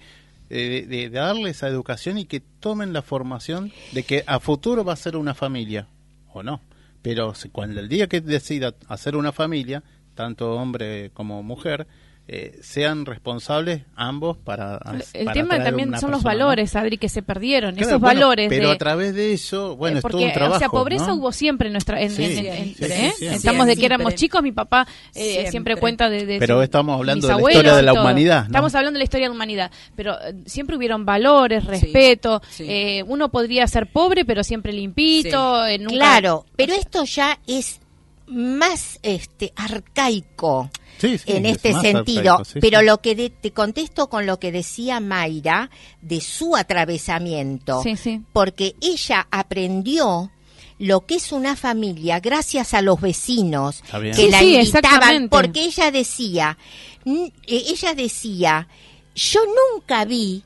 Eh, 0.49 0.85
de, 0.87 1.09
de 1.09 1.09
darle 1.09 1.49
esa 1.49 1.67
educación 1.67 2.17
y 2.19 2.25
que 2.25 2.39
tomen 2.39 2.93
la 2.93 3.01
formación 3.01 3.71
de 3.93 4.03
que 4.03 4.23
a 4.27 4.39
futuro 4.39 4.83
va 4.83 4.93
a 4.93 4.95
ser 4.95 5.15
una 5.17 5.33
familia, 5.33 5.87
o 6.31 6.43
no. 6.43 6.61
Pero 7.05 7.33
cuando 7.51 7.81
el 7.81 7.87
día 7.87 8.07
que 8.07 8.19
decida 8.19 8.73
hacer 8.87 9.15
una 9.15 9.31
familia, 9.31 9.83
tanto 10.15 10.55
hombre 10.55 11.11
como 11.13 11.43
mujer, 11.43 11.85
eh, 12.27 12.57
sean 12.63 13.05
responsables 13.05 13.83
ambos 13.95 14.35
para... 14.37 14.79
El 15.13 15.25
para 15.25 15.33
tema 15.33 15.49
traer 15.49 15.63
también 15.65 15.89
una 15.89 15.99
son 15.99 16.09
los 16.09 16.23
valores, 16.23 16.75
Adri, 16.75 16.97
que 16.97 17.07
se 17.07 17.21
perdieron. 17.21 17.75
Claro, 17.75 17.87
Esos 17.87 18.01
bueno, 18.01 18.19
valores 18.21 18.49
Pero 18.49 18.69
de... 18.69 18.73
a 18.73 18.77
través 18.79 19.13
de 19.13 19.33
eso, 19.33 19.75
bueno, 19.75 19.97
Eh, 19.97 19.99
es 19.99 20.01
todo 20.01 20.11
porque, 20.11 20.25
un 20.25 20.33
trabajo. 20.33 20.55
o 20.55 20.59
sea, 20.59 20.69
pobreza 20.69 21.07
¿no? 21.07 21.15
hubo 21.15 21.31
siempre 21.31 21.67
en 21.67 21.73
nuestra. 21.73 22.01
En, 22.01 22.09
Sí, 22.09 22.23
en- 22.23 22.31
sí, 22.31 22.47
en- 22.47 22.75
sí, 22.75 22.83
¿eh? 22.85 23.13
sí. 23.19 23.25
Estamos 23.27 23.67
de 23.67 23.75
que 23.77 23.85
éramos 23.85 24.15
chicos, 24.15 24.41
mi 24.41 24.51
papá 24.51 24.87
eh, 25.13 25.23
siempre. 25.23 25.51
Siempre. 25.51 25.75
cuenta 25.77 26.09
de. 26.09 26.25
de 26.25 26.39
Pero 26.39 26.63
estamos 26.63 26.97
hablando 26.97 27.27
de 27.27 27.33
la 27.33 27.39
historia 27.39 27.75
de 27.75 27.81
la 27.83 27.93
humanidad, 27.93 28.39
¿no? 28.41 28.45
Estamos 28.47 28.73
hablando 28.75 28.97
de 28.97 28.99
la 28.99 29.03
historia 29.03 29.25
de 29.25 29.29
la 29.29 29.35
humanidad. 29.35 29.71
Pero 29.95 30.13
eh, 30.19 30.33
siempre 30.47 30.75
hubieron 30.77 31.05
valores, 31.05 31.63
respeto. 31.65 32.41
sí. 32.49 32.65
eh, 32.67 33.03
uno 33.07 33.29
podría 33.29 33.67
ser 33.67 33.85
pobre, 33.91 34.25
pero 34.25 34.43
siempre 34.43 34.73
limpito. 34.73 35.65
eh, 35.67 35.77
nunca- 35.77 35.93
Claro, 35.95 36.45
pero 36.55 36.73
esto 36.73 37.03
ya 37.03 37.37
es 37.45 37.79
más 38.27 38.97
este 39.03 39.53
arcaico 39.55 40.71
Sí, 40.97 41.17
sí, 41.17 41.23
en 41.33 41.45
es 41.45 41.57
este 41.57 41.73
sentido, 41.73 42.33
arcaico, 42.33 42.45
sí, 42.45 42.59
pero 42.61 42.79
sí. 42.79 42.85
lo 42.85 43.01
que 43.01 43.15
de- 43.15 43.29
te 43.29 43.51
contesto 43.51 44.07
con 44.09 44.25
lo 44.25 44.39
que 44.39 44.51
decía 44.51 44.99
Mayra 44.99 45.69
de 46.01 46.21
su 46.21 46.55
atravesamiento, 46.55 47.81
Sí, 47.83 47.95
sí. 47.97 48.21
porque 48.33 48.75
ella 48.81 49.27
aprendió 49.31 50.31
lo 50.79 51.05
que 51.05 51.15
es 51.15 51.31
una 51.31 51.55
familia 51.55 52.19
gracias 52.19 52.73
a 52.73 52.81
los 52.81 52.99
vecinos 52.99 53.81
que 53.91 54.13
Sí, 54.13 54.29
la 54.29 54.39
sí, 54.39 54.55
invitaban 54.57 55.29
porque 55.29 55.63
ella 55.63 55.89
decía 55.89 56.57
eh, 57.05 57.31
ella 57.47 57.93
decía 57.93 58.67
yo 59.15 59.39
nunca 59.73 60.03
vi 60.05 60.43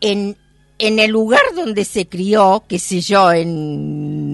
en 0.00 0.36
en 0.80 1.00
el 1.00 1.10
lugar 1.10 1.42
donde 1.56 1.84
se 1.84 2.06
crió, 2.06 2.62
qué 2.68 2.78
sé 2.78 3.00
yo, 3.00 3.32
en, 3.32 4.27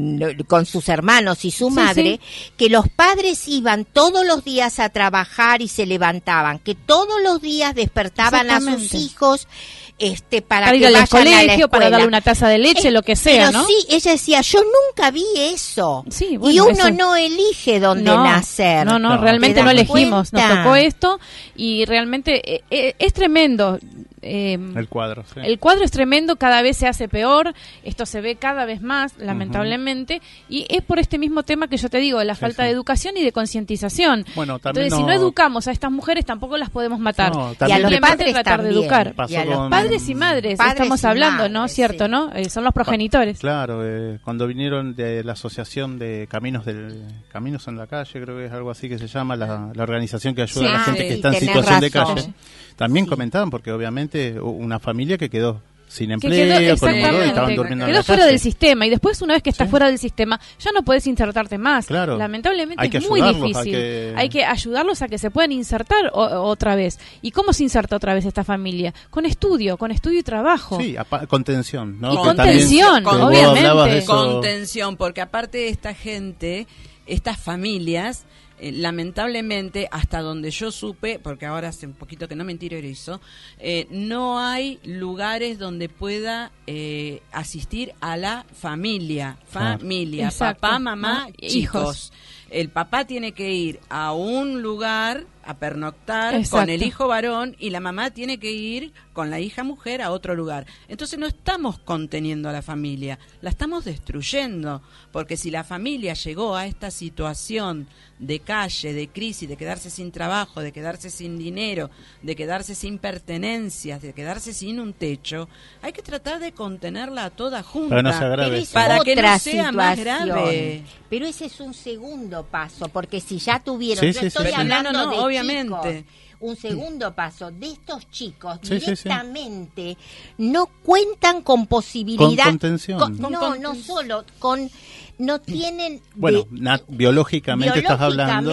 con 0.47 0.67
sus 0.67 0.89
hermanos 0.89 1.45
y 1.45 1.51
su 1.51 1.69
Sí, 1.69 1.75
madre, 1.75 2.21
que 2.57 2.69
los 2.69 2.89
padres 2.89 3.47
iban 3.49 3.85
todos 3.85 4.27
los 4.27 4.45
días 4.45 4.79
a 4.81 4.89
trabajar 4.89 5.63
y 5.63 5.69
se 5.69 5.87
levantaban, 5.87 6.59
que 6.59 6.75
todos 6.75 7.23
los 7.23 7.41
días 7.41 7.75
despertaban 7.75 8.51
a 8.51 8.61
sus 8.61 8.95
hijos 8.95 9.49
este, 9.97 10.43
para, 10.43 10.67
Para 10.67 10.73
que 10.73 10.79
ir 10.79 10.87
al 10.87 10.93
vayan 10.95 11.05
a 11.05 11.05
la 11.05 11.37
colegio, 11.41 11.69
para 11.69 11.85
escuela. 11.85 11.91
darle 11.91 12.09
una 12.09 12.21
taza 12.21 12.49
de 12.49 12.59
leche, 12.59 12.89
Eh, 12.89 12.91
lo 12.91 13.03
que 13.03 13.15
sea, 13.15 13.47
pero 13.47 13.59
¿no? 13.61 13.67
sí, 13.67 13.75
ella 13.89 14.11
decía, 14.11 14.41
yo 14.41 14.59
nunca 14.61 15.13
vi 15.13 15.25
eso. 15.37 16.05
Sí, 16.11 16.37
bueno, 16.37 16.53
y 16.53 16.59
uno 16.61 16.71
eso- 16.89 16.91
no 16.91 17.15
elige 17.15 17.79
dónde 17.79 18.03
no, 18.11 18.25
nacer. 18.25 18.85
No, 18.87 18.99
no, 18.99 19.15
¿Te 19.17 19.23
realmente 19.23 19.63
no 19.63 19.71
elegimos. 19.71 20.33
Nos 20.33 20.49
tocó 20.49 20.75
esto 20.75 21.21
y 21.55 21.85
realmente 21.85 22.57
eh, 22.57 22.65
eh, 22.71 22.95
es 22.99 23.13
tremendo. 23.13 23.79
Eh, 24.25 24.55
El 24.75 24.89
cuadro, 24.89 25.23
sí. 25.33 25.41
El 25.45 25.59
cuadro 25.59 25.85
es 25.85 25.91
tremendo, 25.91 26.37
cada 26.37 26.63
vez 26.63 26.77
se 26.79 26.87
hace 26.87 27.09
peor, 27.09 27.53
esto 27.83 28.07
se 28.07 28.21
ve 28.21 28.37
cada 28.37 28.65
vez 28.65 28.81
más, 28.81 29.17
lamentablemente, 29.19 30.23
y 30.49 30.67
es 30.69 30.83
por 30.83 30.99
este 30.99 31.19
mismo 31.19 31.43
tema 31.43 31.69
que 31.69 31.77
yo 31.77 31.89
te 31.91 31.99
digo, 31.99 32.23
la 32.25 32.35
Sí, 32.35 32.41
falta 32.41 32.63
sí. 32.63 32.67
de 32.69 32.73
educación 32.73 33.17
y 33.17 33.23
de 33.23 33.33
concientización. 33.33 34.25
Bueno, 34.35 34.59
también 34.59 34.87
Entonces, 34.87 34.99
si 34.99 35.05
no 35.07 35.13
educamos 35.13 35.69
a 35.69 35.73
estas 35.73 35.91
mujeres, 35.93 36.25
tampoco 36.25 36.57
las 36.57 36.71
podemos 36.71 36.99
matar. 36.99 37.35
No, 37.35 37.55
Y 37.69 37.73
a 37.73 37.79
los 37.79 37.95
padres 38.01 38.33
tratar 38.33 38.63
de 38.63 38.71
educar. 38.71 39.15
Pasó 39.15 39.33
Y 39.33 39.37
a 39.37 39.45
los 39.45 39.57
con- 39.57 39.71
Padres 39.71 40.09
y 40.09 40.15
madres, 40.15 40.57
Padres 40.59 40.73
estamos 40.75 41.03
y 41.03 41.07
hablando, 41.07 41.49
¿no? 41.49 41.69
¿Cierto, 41.69 42.05
sí. 42.07 42.11
no? 42.11 42.33
Eh, 42.35 42.49
son 42.51 42.65
los 42.65 42.73
progenitores. 42.73 43.39
Claro, 43.39 43.81
eh, 43.85 44.19
cuando 44.25 44.47
vinieron 44.47 44.95
de 44.95 45.23
la 45.25 45.33
asociación 45.33 45.99
de 45.99 46.27
caminos 46.31 46.65
del 46.65 47.03
caminos 47.31 47.69
en 47.69 47.77
la 47.77 47.87
calle, 47.87 48.21
creo 48.23 48.37
que 48.39 48.47
es 48.47 48.53
algo 48.53 48.71
así 48.71 48.89
que 48.89 48.99
se 48.99 49.07
llama 49.07 49.37
la, 49.37 49.71
la 49.75 49.83
organización 49.83 50.35
que 50.35 50.43
ayuda 50.43 50.55
Sí. 50.61 50.67
a 50.67 50.73
la 50.73 50.79
gente 50.81 51.03
sí, 51.03 51.09
que 51.09 51.15
está 51.15 51.29
en 51.29 51.35
situación 51.35 51.81
de 51.81 51.91
calle. 51.91 52.33
También 52.77 53.07
comentaban 53.07 53.51
porque 53.51 53.73
obviamente 53.73 54.39
una 54.41 54.79
familia 54.79 55.17
que 55.19 55.31
quedó 55.31 55.61
sin 55.87 56.09
que 56.09 56.15
empleo, 56.15 56.59
quedó, 56.59 56.77
con 56.79 56.91
montón, 57.01 57.23
estaban 57.23 57.55
durmiendo 57.55 57.85
en 57.85 57.91
quedó 57.91 57.99
la 57.99 58.03
fuera 58.03 58.23
calle. 58.23 58.31
del 58.33 58.41
sistema 58.41 58.85
y 58.87 58.91
después 58.91 59.23
una 59.23 59.35
vez 59.35 59.45
que 59.45 59.51
estás 59.51 59.69
Sí. 59.69 59.71
fuera 59.71 59.87
del 59.87 59.99
sistema 59.99 60.41
ya 60.59 60.73
no 60.73 60.83
puedes 60.83 61.07
insertarte 61.07 61.57
más. 61.57 61.87
Claro. 61.87 62.17
Lamentablemente 62.19 62.83
Hay 62.83 62.91
que 62.91 62.99
es 62.99 63.09
muy 63.09 63.21
difícil. 63.23 63.77
hay 64.17 64.29
que- 64.29 64.45
ayudarlos 64.45 65.03
a 65.03 65.09
que 65.09 65.19
se 65.19 65.31
puedan 65.31 65.53
insertar 65.53 66.07
o- 66.13 66.43
otra 66.49 66.75
vez. 66.75 66.99
¿Y 67.23 67.31
cómo 67.31 67.53
se 67.53 67.63
inserta 67.63 67.95
otra 67.95 68.13
vez 68.13 68.25
esta 68.25 68.43
familia? 68.43 68.93
Con 69.11 69.25
estudio, 69.25 69.77
con 69.77 69.93
estudio 69.93 70.19
y 70.19 70.23
trabajo. 70.25 70.81
Sí, 70.81 70.97
apa- 70.97 71.27
contención, 71.29 72.01
¿no? 72.01 72.13
Y 72.13 72.17
contención, 72.17 73.05
también- 73.05 73.47
obviamente. 73.47 74.05
contención, 74.07 74.97
porque 74.97 75.21
aparte 75.21 75.59
de 75.59 75.69
esta 75.69 75.95
gente, 75.95 76.67
estas 77.07 77.39
familias, 77.39 78.25
eh, 78.59 78.73
lamentablemente, 78.73 79.89
hasta 79.91 80.21
donde 80.21 80.51
yo 80.51 80.71
supe, 80.71 81.19
porque 81.19 81.47
ahora 81.47 81.69
hace 81.69 81.87
un 81.87 81.95
poquito 81.95 82.29
que 82.29 82.37
no 82.37 82.45
me 82.45 82.53
interiorizo, 82.53 83.21
eh, 83.59 83.87
no 83.91 84.39
hay 84.39 84.79
lugares 84.85 85.59
donde 85.59 85.89
pueda 85.89 86.53
eh, 86.67 87.21
asistir 87.33 87.95
a 88.01 88.17
la 88.17 88.47
familia, 88.53 89.39
familia, 89.47 90.31
papá, 90.39 90.79
mamá, 90.79 91.27
¿no? 91.29 91.35
hijos. 91.39 92.13
El 92.51 92.69
papá 92.69 93.05
tiene 93.05 93.33
que 93.33 93.53
ir 93.53 93.81
a 93.89 94.13
un 94.13 94.63
lugar 94.63 95.27
a 95.47 95.55
pernoctar 95.55 96.35
Exacto. 96.35 96.57
con 96.57 96.71
el 96.71 96.83
hijo 96.83 97.09
varón 97.09 97.57
y 97.59 97.71
la 97.71 97.81
mamá 97.81 98.11
tiene 98.11 98.39
que 98.39 98.51
ir 98.51 98.93
con 99.13 99.31
la 99.31 99.41
hija 99.41 99.63
mujer 99.63 100.03
a 100.03 100.11
otro 100.11 100.35
lugar. 100.35 100.67
Entonces 100.89 101.19
no 101.19 101.27
estamos 101.27 101.79
conteniendo 101.79 102.49
a 102.49 102.53
la 102.53 102.63
familia, 102.63 103.19
la 103.43 103.51
estamos 103.51 103.85
destruyendo, 103.85 104.83
porque 105.13 105.37
si 105.37 105.51
la 105.51 105.65
familia 105.65 106.15
llegó 106.15 106.57
a 106.57 106.67
esta 106.67 106.91
situación 106.91 107.87
de 108.19 108.41
calle, 108.41 108.93
de 108.93 109.09
crisis, 109.09 109.49
de 109.49 109.57
quedarse 109.57 109.91
sin 109.91 110.11
trabajo, 110.11 110.61
de 110.61 110.73
quedarse 110.73 111.11
sin 111.11 111.39
dinero, 111.39 111.91
de 112.23 112.37
quedarse 112.37 112.75
sin 112.75 112.99
pertenencias, 112.99 114.03
de 114.03 114.13
quedarse 114.13 114.55
sin 114.55 114.81
un 114.81 114.93
techo, 114.93 115.49
hay 115.83 115.93
que 115.93 116.03
tratar 116.03 116.41
de 116.41 116.53
contenerla 116.53 117.27
a 117.27 117.31
toda 117.31 117.63
junta. 117.63 117.97
Para 117.97 118.03
que 118.03 118.09
no 118.09 118.19
se 118.19 118.25
agrave. 118.25 118.51
Pero 118.51 118.63
es 118.63 118.71
Para 118.71 118.99
que 119.01 119.15
no 119.15 119.21
otra 119.21 119.39
sea 119.39 119.73
más 119.73 119.99
grave. 119.99 120.85
Pero 121.09 121.27
ese 121.27 121.47
es 121.47 121.61
un 121.61 121.75
segundo 121.75 122.34
paso, 122.43 122.89
porque 122.89 123.21
si 123.21 123.39
ya 123.39 123.61
tuvieron, 123.61 124.01
Sí, 124.05 124.13
yo 124.13 124.21
sí, 124.21 124.27
estoy 124.27 124.47
sí. 124.49 124.53
hablando 124.55 124.91
No, 124.93 124.99
no, 124.99 125.05
no, 125.07 125.11
de 125.13 125.19
obviamente. 125.19 125.99
chicos, 126.03 126.15
un 126.41 126.57
segundo 126.57 127.15
paso 127.15 127.51
de 127.51 127.69
estos 127.69 128.11
chicos 128.11 128.59
Sí, 128.63 128.81
sí, 128.81 128.97
sí. 128.97 129.05
directamente 129.05 129.97
no 130.39 130.67
cuentan 130.83 131.41
con 131.43 131.67
posibilidad 131.67 132.27
Con 132.27 132.37
contención. 132.59 132.99
con- 132.99 133.17
Con 133.19 133.33
no, 133.33 133.55
no 133.57 133.75
solo 133.75 134.25
con 134.39 134.69
no 135.17 135.41
tienen 135.41 136.03
Bueno, 136.17 136.45
de- 136.51 136.83
biológicamente 136.89 137.79
estás 137.79 138.01
hablando 138.01 138.51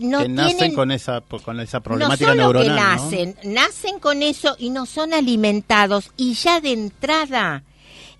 no 0.00 0.20
que 0.20 0.28
nacen 0.28 0.56
tienen- 0.58 0.74
con 0.74 0.90
esa 0.92 1.20
con 1.22 1.58
esa 1.60 1.78
no 1.78 1.82
problemática 1.82 2.28
solo 2.30 2.42
neuronal, 2.42 2.64
que 2.64 2.68
¿no? 2.70 2.76
nacen, 2.76 3.36
nacen 3.44 3.98
con 3.98 4.22
eso 4.22 4.54
y 4.58 4.70
no 4.70 4.86
son 4.86 5.12
alimentados 5.12 6.12
y 6.16 6.34
ya 6.34 6.60
de 6.60 6.72
entrada 6.72 7.64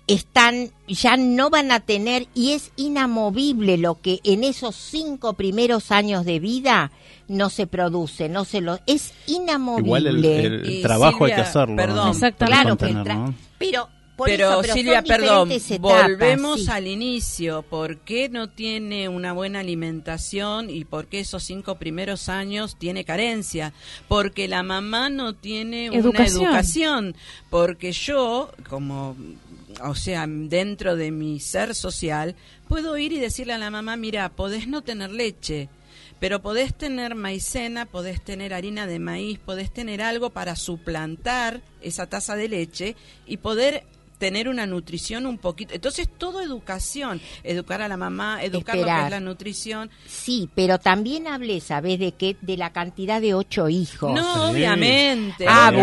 están, 0.07 0.71
ya 0.87 1.17
no 1.17 1.49
van 1.49 1.71
a 1.71 1.79
tener 1.79 2.27
y 2.33 2.51
es 2.51 2.71
inamovible 2.75 3.77
lo 3.77 3.99
que 4.01 4.19
en 4.23 4.43
esos 4.43 4.75
cinco 4.75 5.33
primeros 5.33 5.91
años 5.91 6.25
de 6.25 6.39
vida 6.39 6.91
no 7.27 7.49
se 7.49 7.65
produce, 7.65 8.29
no 8.29 8.45
se 8.45 8.61
lo 8.61 8.79
es 8.85 9.13
inamovible. 9.25 9.87
Igual 9.87 10.07
el, 10.07 10.81
trabajo 10.81 11.25
hay 11.25 11.33
que 11.33 11.41
hacerlo. 11.41 11.75
perdón. 11.75 12.05
¿no? 12.05 12.11
Exactamente. 12.11 12.61
Claro 12.61 12.77
que 12.77 12.85
el 12.85 12.93
Contener, 12.93 13.17
tra- 13.17 13.25
¿no? 13.25 13.35
pero 13.57 13.89
por 14.15 14.29
pero, 14.29 14.49
eso, 14.49 14.61
pero 14.61 14.73
Silvia, 14.73 15.01
perdón, 15.03 15.51
etapas, 15.51 15.79
volvemos 16.03 16.61
sí. 16.61 16.71
al 16.71 16.87
inicio. 16.87 17.63
¿Por 17.63 17.97
qué 17.99 18.29
no 18.29 18.49
tiene 18.49 19.09
una 19.09 19.33
buena 19.33 19.59
alimentación 19.59 20.69
y 20.69 20.85
por 20.85 21.07
qué 21.07 21.19
esos 21.19 21.43
cinco 21.43 21.75
primeros 21.75 22.29
años 22.29 22.77
tiene 22.77 23.03
carencia? 23.03 23.73
Porque 24.07 24.47
la 24.47 24.63
mamá 24.63 25.09
no 25.09 25.33
tiene 25.35 25.87
Educación. 25.87 26.37
una 26.37 26.49
educación. 26.49 27.15
Porque 27.49 27.91
yo, 27.91 28.51
como, 28.69 29.17
o 29.83 29.95
sea, 29.95 30.25
dentro 30.27 30.95
de 30.95 31.11
mi 31.11 31.39
ser 31.39 31.75
social, 31.75 32.35
puedo 32.67 32.97
ir 32.97 33.11
y 33.11 33.19
decirle 33.19 33.53
a 33.53 33.57
la 33.57 33.71
mamá, 33.71 33.97
mira, 33.97 34.29
podés 34.29 34.67
no 34.67 34.81
tener 34.81 35.11
leche. 35.11 35.69
Pero 36.19 36.41
podés 36.41 36.73
tener 36.73 37.13
maicena, 37.13 37.85
podés 37.85 38.21
tener 38.21 38.53
harina 38.53 38.87
de 38.87 38.99
maíz, 38.99 39.37
podés 39.37 39.71
tener 39.71 40.01
algo 40.01 40.29
para 40.29 40.55
suplantar 40.55 41.61
esa 41.81 42.07
taza 42.07 42.35
de 42.35 42.47
leche 42.47 42.95
y 43.27 43.37
poder 43.37 43.83
tener 44.17 44.47
una 44.49 44.65
nutrición 44.65 45.25
un 45.25 45.37
poquito. 45.37 45.73
Entonces, 45.73 46.07
todo 46.17 46.41
educación, 46.41 47.21
educar 47.43 47.81
a 47.81 47.87
la 47.87 47.97
mamá, 47.97 48.43
educar 48.43 48.75
lo 48.75 48.83
que 48.83 48.87
Esperar. 48.89 49.05
es 49.05 49.11
la 49.11 49.19
nutrición. 49.19 49.89
Sí, 50.07 50.49
pero 50.55 50.79
también 50.79 51.27
hablé, 51.27 51.59
¿sabes 51.61 51.99
de 51.99 52.13
qué? 52.13 52.37
De 52.41 52.57
la 52.57 52.71
cantidad 52.71 53.21
de 53.21 53.33
ocho 53.33 53.69
hijos. 53.69 54.13
No, 54.13 54.47
Sí. 54.47 54.51
obviamente. 54.55 55.45
Ah, 55.47 55.71
obviamente. 55.73 55.81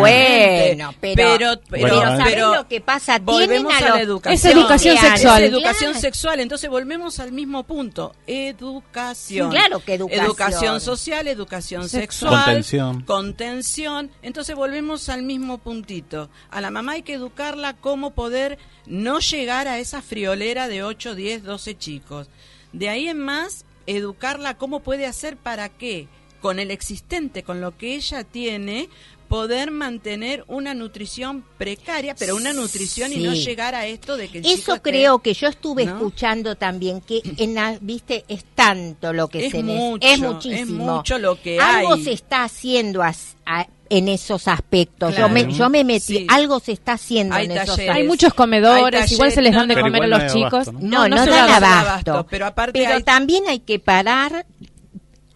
bueno, 0.77 0.95
pero- 1.01 1.29
pero, 1.29 1.61
pero, 1.71 2.01
¿sabés 2.01 2.25
pero 2.35 2.55
lo 2.55 2.69
que 2.69 2.81
pasa? 2.81 3.19
Volvemos 3.19 3.73
a 3.75 3.81
la 3.81 4.01
educación. 4.01 4.35
Es 4.35 4.45
educación 4.45 4.97
Claro, 4.97 5.09
sexual. 5.17 5.43
Es 5.43 5.51
educación 5.51 5.91
Claro. 5.93 6.01
sexual. 6.01 6.41
Entonces 6.41 6.71
volvemos 6.71 7.19
al 7.21 7.33
mismo 7.33 7.63
punto. 7.65 8.15
Educación. 8.27 9.51
Sí, 9.51 9.57
claro 9.57 9.81
que 9.85 9.95
educación. 9.95 10.81
social, 10.81 11.27
educación 11.29 11.89
Sexual. 11.89 12.03
sexual. 12.03 12.45
Contención. 12.45 13.03
Contención. 13.03 14.11
Entonces 14.23 14.55
volvemos 14.57 15.09
al 15.09 15.23
mismo 15.23 15.59
puntito. 15.59 16.31
A 16.51 16.61
la 16.61 16.71
mamá 16.71 16.93
hay 16.93 17.03
que 17.03 17.15
educarla 17.15 17.75
cómo 17.75 18.13
poder 18.23 18.57
no 18.87 19.19
llegar 19.19 19.67
a 19.67 19.81
esa 19.81 20.01
friolera 20.01 20.69
de 20.69 20.85
8, 20.85 21.17
10, 21.17 21.43
12 21.43 21.77
chicos. 21.77 22.29
De 22.73 22.89
ahí 22.89 23.09
en 23.09 23.19
más, 23.19 23.65
educarla 23.87 24.57
cómo 24.57 24.79
puede 24.81 25.07
hacer 25.07 25.37
para 25.37 25.69
que, 25.69 26.07
con 26.41 26.61
el 26.61 26.71
existente, 26.71 27.43
con 27.43 27.61
lo 27.61 27.77
que 27.77 27.97
ella 27.97 28.23
tiene, 28.23 28.89
poder 29.27 29.71
mantener 29.73 30.45
una 30.47 30.73
nutrición 30.75 31.43
precaria, 31.59 32.15
pero 32.15 32.37
una 32.37 32.53
nutrición 32.53 33.13
y 33.13 33.17
no 33.19 33.33
llegar 33.35 33.75
a 33.75 33.87
esto 33.87 34.17
de 34.17 34.29
que 34.29 34.39
el 34.39 34.45
chico 34.45 34.57
Eso 34.61 34.75
esté- 34.77 34.91
creo 34.91 35.19
que 35.21 35.33
yo 35.35 35.49
estuve 35.49 35.85
¿no? 35.87 35.97
escuchando 35.97 36.55
también, 36.55 37.01
que 37.01 37.23
en 37.39 37.55
la- 37.55 37.79
viste, 37.81 38.25
es 38.29 38.45
tanto 38.55 39.13
lo 39.13 39.27
que 39.29 39.47
Es 39.47 39.53
se 39.53 39.63
mucho, 39.65 40.07
es 40.07 40.13
es 40.15 40.21
muchísimo. 40.21 40.97
mucho 40.97 41.19
lo 41.19 41.41
que 41.41 41.59
Algo 41.59 41.95
hay. 41.95 42.05
se 42.05 42.13
está 42.13 42.45
haciendo 42.45 43.03
as- 43.03 43.37
a- 43.47 43.67
en 43.97 44.09
esos 44.09 44.49
aspectos. 44.49 45.15
Claro. 45.15 45.29
Yo 45.29 45.33
me, 45.35 45.53
yo 45.53 45.69
me 45.71 45.85
metí, 45.85 46.19
Sí. 46.19 46.27
algo 46.31 46.61
se 46.61 46.73
está 46.73 46.93
haciendo 46.95 47.35
Hay 47.35 47.45
en 47.47 47.53
esos 47.53 47.67
talleres. 47.67 47.79
Hay 47.81 47.89
aspectos. 47.91 48.09
muchos 48.09 48.35
comedores, 48.35 49.03
Hay 49.03 49.15
igual 49.15 49.33
se 49.33 49.43
les 49.43 49.55
dan 49.55 49.69
de 49.69 49.81
comer 49.81 50.03
a 50.03 50.07
los 50.07 50.23
no 50.25 50.29
chicos. 50.33 50.53
abasto, 50.69 50.73
¿no? 50.73 50.81
No, 50.81 51.09
no, 51.09 51.25
se 51.25 51.31
dan 51.31 51.47
da 51.47 51.57
abasto, 51.57 52.11
abasto. 52.13 52.27
pero 52.31 52.47
aparte 52.47 52.73
Pero 52.81 52.95
hay- 52.95 53.03
también 53.03 53.45
hay 53.49 53.61
que 53.61 53.79
parar, 53.79 54.47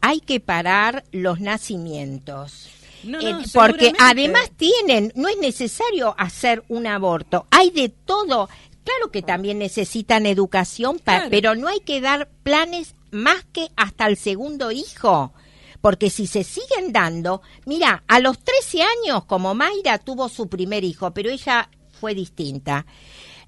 hay 0.01 0.21
que 0.21 0.40
parar 0.40 1.05
los 1.12 1.40
nacimientos. 1.40 2.69
No, 3.05 3.21
Eh, 3.21 3.33
no, 3.33 3.42
porque 3.53 3.92
además 4.01 4.51
tienen, 4.57 5.12
no 5.14 5.29
es 5.29 5.37
necesario 5.38 6.14
hacer 6.19 6.64
un 6.69 6.87
aborto, 6.87 7.47
hay 7.51 7.71
de 7.71 7.88
todo. 7.88 8.49
Claro 8.85 9.11
que 9.12 9.23
también 9.23 9.59
necesitan 9.59 10.27
educación, 10.27 10.99
pa- 10.99 11.16
Claro. 11.16 11.31
pero 11.31 11.55
no 11.57 11.69
hay 11.69 11.81
que 11.81 12.01
dar 12.01 12.29
planes 12.42 12.95
más 13.11 13.45
que 13.53 13.69
hasta 13.77 14.07
el 14.07 14.16
segundo 14.16 14.71
hijo. 14.73 15.33
Porque 15.87 16.11
si 16.11 16.27
se 16.27 16.42
siguen 16.42 16.92
dando, 16.92 17.42
mira, 17.64 18.03
a 18.09 18.18
los 18.18 18.40
13 18.40 18.83
años, 18.83 19.25
como 19.25 19.55
Mayra 19.55 19.99
tuvo 19.99 20.29
su 20.29 20.49
primer 20.49 20.83
hijo, 20.83 21.12
pero 21.12 21.31
ella 21.31 21.70
fue 22.01 22.12
distinta. 22.12 22.85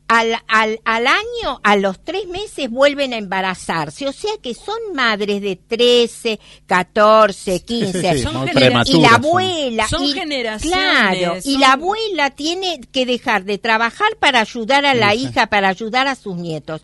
Al, 0.07 0.41
al, 0.47 0.79
al 0.85 1.09
año, 1.09 1.59
a 1.65 1.75
los 1.75 1.99
tres 2.05 2.29
meses, 2.29 2.71
vuelven 2.71 3.13
a 3.13 3.17
embarazarse. 3.17 4.07
O 4.07 4.13
sea 4.13 4.31
que 4.41 4.55
son 4.55 4.79
madres 4.95 5.43
de 5.43 5.57
13, 5.57 6.39
14, 6.69 7.65
15. 7.65 8.15
Sí, 8.15 8.23
Son 8.23 8.37
muy 8.37 8.49
generaciones. 8.51 8.89
Y 8.89 9.01
la 9.01 9.17
abuela. 9.17 9.89
Son 9.89 10.05
y, 10.05 10.13
generaciones, 10.13 10.79
Claro, 10.79 11.39
y 11.45 11.59
la 11.59 11.73
abuela 11.73 12.31
tiene 12.31 12.81
que 12.93 13.05
dejar 13.05 13.47
de 13.47 13.59
trabajar 13.59 14.17
para 14.21 14.43
ayudar 14.43 14.87
a 14.87 14.95
la 14.95 15.11
sí. 15.11 15.25
hija, 15.25 15.49
para 15.49 15.71
ayudar 15.71 16.07
a 16.07 16.15
sus 16.15 16.37
nietos. 16.37 16.83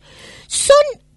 Son, 0.48 0.74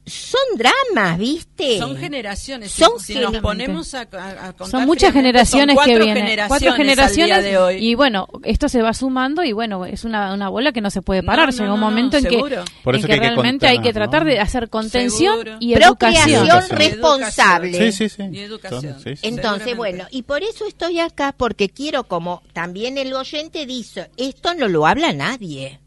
son 0.07 0.39
dramas, 0.57 1.17
¿viste? 1.19 1.77
Son 1.79 1.97
generaciones. 1.97 2.71
Son 2.71 2.99
si, 2.99 3.13
si 3.13 3.19
nos 3.19 3.35
ponemos 3.37 3.93
a, 3.93 4.01
a- 4.01 4.47
a 4.47 4.53
contar 4.53 4.67
Son 4.69 4.85
muchas 4.85 5.11
generaciones 5.13 5.75
son 5.75 5.83
que 5.85 5.91
cuatro 5.91 6.05
vienen, 6.05 6.23
Generaciones 6.23 6.47
cuatro 6.47 6.71
al 6.71 6.77
día 6.77 6.85
generaciones 6.85 7.43
de 7.43 7.57
hoy. 7.57 7.75
y 7.85 7.95
bueno, 7.95 8.27
esto 8.43 8.69
se 8.69 8.81
va 8.81 8.93
sumando 8.93 9.43
y 9.43 9.51
bueno, 9.51 9.85
es 9.85 10.05
una, 10.05 10.33
una 10.33 10.47
bola 10.49 10.71
que 10.71 10.79
no 10.81 10.89
se 10.89 11.01
puede 11.01 11.23
parar. 11.23 11.47
No, 11.49 11.51
no, 11.51 11.57
Llega 11.57 11.73
un 11.73 11.79
no, 11.79 11.85
no, 11.85 11.89
momento 11.91 12.17
en 12.17 12.23
que, 12.25 12.35
en 12.35 12.45
eso 12.45 12.47
que 12.57 12.65
que 12.83 12.89
hay 12.95 13.01
que 13.01 13.07
realmente 13.17 13.67
hay 13.67 13.79
que 13.81 13.91
tratar 13.93 14.23
¿no? 14.23 14.31
de 14.31 14.39
hacer 14.39 14.69
contención 14.69 15.33
Seguro. 15.33 15.57
y 15.59 15.75
Procreación 15.75 16.47
educación. 16.47 16.77
Responsable. 16.77 17.91
Sí, 17.91 18.09
sí, 18.09 18.09
sí. 18.09 18.23
Y 18.31 18.39
educación. 18.39 18.93
Son- 18.93 19.03
sí, 19.03 19.15
sí. 19.17 19.27
Entonces, 19.27 19.75
bueno, 19.75 20.05
y 20.09 20.23
por 20.23 20.41
eso 20.43 20.65
estoy 20.65 20.99
acá, 20.99 21.33
porque 21.37 21.69
quiero, 21.69 22.05
como 22.05 22.43
también 22.53 22.97
el 22.97 23.13
oyente 23.13 23.65
dice, 23.65 24.09
esto 24.17 24.53
no 24.53 24.67
lo 24.69 24.87
habla 24.87 25.11
nadie. 25.13 25.79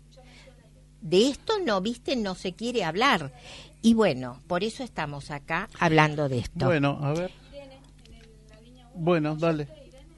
De 1.01 1.29
esto 1.29 1.55
no, 1.65 1.81
viste, 1.81 2.15
no 2.17 2.35
se 2.35 2.53
quiere 2.53 2.85
hablar. 2.85 3.33
Y 3.83 3.95
bueno, 3.95 4.38
por 4.47 4.62
eso 4.62 4.83
estamos 4.85 5.31
acá 5.31 5.69
hablando 5.79 6.29
de 6.29 6.38
esto. 6.38 6.66
Bueno, 6.66 6.99
a 7.03 7.12
ver. 7.14 7.31
Bueno, 8.95 9.37
dale. 9.37 9.69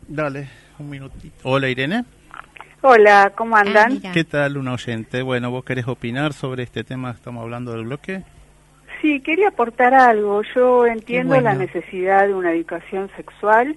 Dale, 0.09 0.49
un 0.79 0.91
minutito. 0.91 1.37
Hola, 1.45 1.69
Irene. 1.69 2.05
Hola, 2.81 3.33
¿cómo 3.37 3.57
Ah, 3.57 3.61
andan? 3.61 4.01
¿Qué 4.13 4.25
tal, 4.25 4.57
un 4.57 4.67
oyente? 4.67 5.23
Bueno, 5.23 5.51
¿vos 5.53 5.65
querés 5.65 5.87
opinar 5.87 6.33
sobre 6.33 6.65
este 6.65 6.83
tema 6.83 7.13
que 7.13 7.19
estamos 7.19 7.43
hablando 7.43 7.73
del 7.73 7.85
bloque? 7.85 8.23
sí, 9.01 9.21
quería 9.21 9.49
aportar 9.49 9.95
algo. 9.95 10.43
Yo 10.55 10.87
entiendo 10.87 11.35
bueno. 11.35 11.45
la 11.51 11.55
necesidad 11.55 12.27
de 12.29 12.35
una 12.35 12.53
educación 12.53 13.11
sexual, 13.17 13.77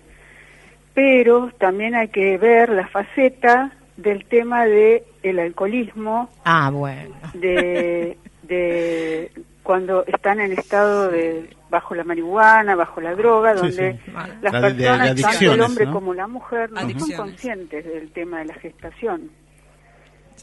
pero 0.93 1.52
también 1.60 1.95
hay 1.95 2.10
que 2.10 2.38
ver 2.38 2.69
la 2.69 2.88
faceta 2.88 3.71
del 3.98 4.26
tema 4.26 4.65
de 4.65 5.04
el 5.24 5.39
alcoholismo, 5.39 6.30
Ah, 6.43 6.69
bueno. 6.71 7.15
de, 7.34 8.17
de 8.43 9.32
cuando 9.65 10.06
están 10.06 10.39
en 10.39 10.51
estado 10.54 11.10
de 11.10 11.49
bajo 11.71 11.95
la 11.95 12.04
marihuana, 12.04 12.75
bajo 12.75 13.01
la 13.01 13.15
droga, 13.15 13.56
donde 13.56 13.93
sí. 13.93 14.12
las 14.43 14.54
La 14.54 14.62
de- 14.62 14.67
de- 14.67 14.73
de 14.75 14.84
personas, 14.84 15.21
tanto 15.21 15.54
el 15.54 15.62
hombre 15.62 15.86
¿no? 15.88 15.91
como 15.93 16.13
la 16.13 16.28
mujer, 16.28 16.71
no 16.71 16.80
son 16.99 17.12
conscientes 17.17 17.84
del 17.84 18.12
tema 18.12 18.38
de 18.39 18.45
la 18.45 18.54
gestación. 18.54 19.32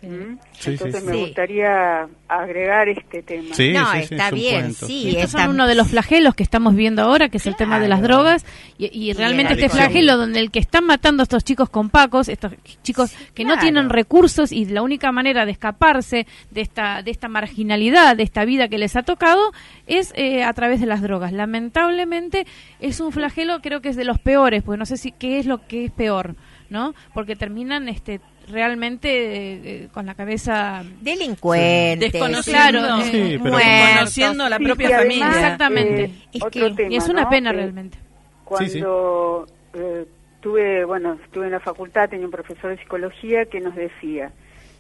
¿Mm? 0.03 0.39
Sí, 0.53 0.59
sí, 0.61 0.71
Entonces 0.71 1.01
sí. 1.03 1.07
me 1.07 1.17
gustaría 1.17 2.09
agregar 2.29 2.89
este 2.89 3.23
tema. 3.23 3.55
Sí, 3.55 3.73
no, 3.73 3.93
está 3.93 4.29
es 4.29 4.35
bien, 4.35 4.61
cuento. 4.63 4.87
sí. 4.87 5.09
Estos 5.11 5.25
está- 5.25 5.43
son 5.45 5.51
uno 5.55 5.67
de 5.67 5.75
los 5.75 5.89
flagelos 5.89 6.35
que 6.35 6.43
estamos 6.43 6.75
viendo 6.75 7.03
ahora, 7.03 7.29
que 7.29 7.37
es 7.37 7.47
el 7.47 7.57
tema 7.57 7.79
de 7.79 7.89
las 7.89 8.03
drogas, 8.03 8.45
y, 8.79 8.87
y 8.93 9.13
realmente 9.13 9.53
este 9.55 9.69
flagelo 9.69 10.17
donde 10.17 10.41
el 10.41 10.51
que 10.51 10.59
están 10.59 10.85
matando 10.87 11.23
a 11.23 11.25
estos 11.25 11.45
chicos 11.45 11.69
con 11.71 11.91
pacos, 11.91 12.29
estos 12.29 12.53
chicos 12.83 13.13
que 13.35 13.45
no 13.45 13.59
tienen 13.59 13.91
recursos 13.91 14.51
y 14.53 14.65
la 14.65 14.83
única 14.83 15.13
manera 15.13 15.45
de 15.47 15.53
escaparse 15.53 16.27
de 16.51 16.61
esta, 16.63 17.03
de 17.03 17.11
esta 17.11 17.29
marginalidad, 17.29 18.17
de 18.17 18.23
esta 18.23 18.45
vida 18.45 18.69
que 18.69 18.79
les 18.79 18.97
ha 18.97 19.03
tocado, 19.03 19.53
es 19.87 20.13
eh, 20.17 20.43
a 20.43 20.53
través 20.53 20.81
de 20.81 20.87
las 20.87 21.03
drogas. 21.03 21.33
Lamentablemente 21.33 22.47
es 22.81 23.01
un 23.01 23.13
flagelo, 23.13 23.61
creo 23.61 23.81
que 23.81 23.89
es 23.91 23.97
de 23.97 24.05
los 24.05 24.19
peores, 24.19 24.63
porque 24.63 24.79
no 24.79 24.87
sé 24.87 24.97
si 24.97 25.13
qué 25.13 25.39
es 25.39 25.47
lo 25.47 25.67
que 25.67 25.85
es 25.87 25.91
peor, 25.93 26.35
¿no? 26.71 26.95
Porque 27.15 27.37
terminan 27.37 27.89
este 27.89 28.21
realmente 28.49 29.09
eh, 29.09 29.61
eh, 29.65 29.89
con 29.93 30.07
la 30.07 30.15
cabeza 30.15 30.85
Delincuentes. 31.01 32.13
Desconociendo, 32.13 33.01
Sí, 33.03 33.17
eh, 33.17 33.41
pero- 33.43 33.57
desconociendo 33.57 34.45
a 34.45 34.49
la 34.51 34.59
Sí, 34.59 34.65
propia 34.65 34.99
familia. 34.99 35.25
además, 35.27 35.37
Exactamente. 35.43 36.05
eh, 36.05 36.13
Es 36.35 36.43
otro 36.43 36.69
que- 36.69 36.75
tema, 36.75 36.93
y 36.93 36.97
es 36.97 37.09
una 37.09 37.23
¿no? 37.23 37.31
pena 37.31 37.53
realmente. 37.53 37.99
Cuando 38.45 39.47
eh, 39.75 40.05
tuve, 40.41 40.85
bueno, 40.85 41.19
estuve 41.25 41.47
en 41.47 41.53
la 41.53 41.61
facultad, 41.61 42.09
tenía 42.11 42.27
un 42.27 42.33
profesor 42.33 42.71
de 42.71 42.79
psicología 42.79 43.47
que 43.47 43.61
nos 43.61 43.75
decía 43.75 44.31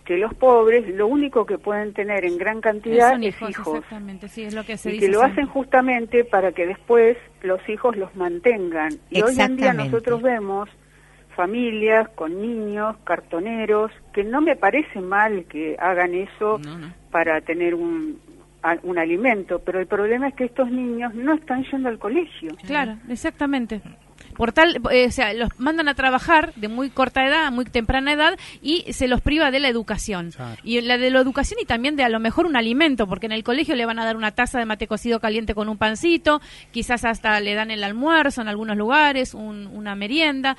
que 0.04 0.16
los 0.16 0.34
pobres 0.34 0.86
lo 0.96 1.06
único 1.06 1.46
que 1.46 1.58
pueden 1.58 1.92
tener 1.94 2.24
en 2.24 2.36
gran 2.36 2.60
cantidad 2.60 3.12
Son 3.12 3.22
es 3.22 3.36
hijos, 3.36 3.50
hijos. 3.50 3.74
exactamente, 3.78 4.28
sí, 4.28 4.42
es 4.42 4.52
lo 4.52 4.64
que 4.64 4.76
se 4.76 4.90
y 4.90 4.92
dice 4.94 5.06
que 5.06 5.12
lo 5.12 5.20
siempre. 5.20 5.42
hacen 5.42 5.52
justamente 5.52 6.24
para 6.24 6.50
que 6.52 6.66
después 6.66 7.16
los 7.42 7.60
hijos 7.68 7.96
los 7.96 8.14
mantengan. 8.16 8.90
Y 9.10 9.22
hoy 9.22 9.40
en 9.40 9.56
día 9.56 9.72
nosotros 9.72 10.20
vemos 10.20 10.68
familias 11.36 12.08
con 12.14 12.40
niños, 12.40 12.96
cartoneros, 13.04 13.90
que 14.12 14.24
no 14.24 14.40
me 14.40 14.56
parece 14.56 15.00
mal 15.00 15.44
que 15.48 15.76
hagan 15.78 16.14
eso 16.14 16.58
No, 16.58 16.78
no. 16.78 16.92
para 17.10 17.40
tener 17.40 17.74
un, 17.74 18.18
a- 18.62 18.78
un 18.82 18.98
alimento, 18.98 19.58
pero 19.60 19.80
el 19.80 19.86
problema 19.86 20.28
es 20.28 20.34
que 20.34 20.44
estos 20.44 20.70
niños 20.70 21.14
no 21.14 21.34
están 21.34 21.64
yendo 21.64 21.88
al 21.88 21.98
colegio. 21.98 22.50
Claro, 22.66 22.96
exactamente. 23.08 23.80
Por 24.36 24.52
tal, 24.52 24.80
eh, 24.92 25.06
o 25.08 25.10
sea, 25.10 25.34
los 25.34 25.50
mandan 25.60 25.88
a 25.88 25.94
trabajar 25.94 26.54
de 26.54 26.68
muy 26.68 26.88
corta 26.88 27.26
edad, 27.26 27.52
muy 27.52 27.66
temprana 27.66 28.12
edad, 28.14 28.38
y 28.62 28.90
se 28.92 29.06
los 29.06 29.20
priva 29.20 29.50
de 29.50 29.60
la 29.60 29.68
educación. 29.68 30.30
Claro. 30.34 30.56
Y 30.64 30.80
la 30.80 30.96
de 30.96 31.10
la 31.10 31.20
educación 31.20 31.60
y 31.60 31.66
también 31.66 31.96
de 31.96 32.04
a 32.04 32.08
lo 32.08 32.18
mejor 32.18 32.46
un 32.46 32.56
alimento, 32.56 33.06
porque 33.06 33.26
en 33.26 33.32
el 33.32 33.44
colegio 33.44 33.74
le 33.74 33.84
van 33.84 33.98
a 33.98 34.06
dar 34.06 34.16
una 34.16 34.30
taza 34.30 34.58
de 34.58 34.64
mate 34.64 34.86
cocido 34.86 35.20
caliente 35.20 35.54
con 35.54 35.68
un 35.68 35.76
pancito, 35.76 36.40
quizás 36.70 37.04
hasta 37.04 37.38
le 37.40 37.54
dan 37.54 37.70
el 37.70 37.84
almuerzo 37.84 38.40
en 38.40 38.48
algunos 38.48 38.76
lugares, 38.76 39.34
un- 39.34 39.66
una 39.66 39.94
merienda. 39.96 40.56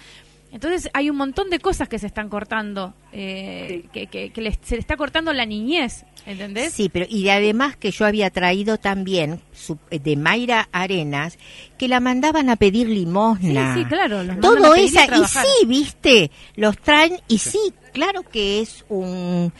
Entonces 0.53 0.87
hay 0.93 1.09
un 1.09 1.17
montón 1.17 1.49
de 1.49 1.57
cosas 1.59 1.89
que 1.89 1.97
se 1.97 2.05
están 2.05 2.29
cortando, 2.29 2.93
eh, 3.11 3.85
que, 3.91 4.05
que- 4.05 4.29
que 4.29 4.41
les- 4.41 4.59
se 4.61 4.75
le 4.75 4.81
está 4.81 4.95
cortando 4.95 5.33
la 5.33 5.45
niñez, 5.47 6.05
¿entendés? 6.27 6.73
Sí, 6.73 6.89
pero 6.93 7.07
y 7.09 7.23
de 7.23 7.31
además 7.31 7.75
que 7.75 7.89
yo 7.89 8.05
había 8.05 8.29
traído 8.29 8.77
también 8.77 9.39
su- 9.51 9.79
de 9.89 10.15
Mayra 10.15 10.69
Arenas 10.71 11.39
que 11.79 11.87
la 11.87 11.99
mandaban 11.99 12.49
a 12.51 12.55
pedir 12.55 12.87
limosna. 12.87 13.73
Sí, 13.73 13.81
sí, 13.81 13.85
claro, 13.89 14.21
los 14.23 14.39
Todo 14.39 14.73
pedir 14.73 14.83
y 14.85 14.87
esa 14.89 15.05
y 15.05 15.07
trabajar. 15.07 15.43
sí, 15.59 15.65
viste, 15.65 16.31
los 16.55 16.77
traen 16.77 17.17
y 17.27 17.39
sí, 17.39 17.73
claro 17.91 18.21
que 18.21 18.59
es 18.61 18.85
un 18.89 19.51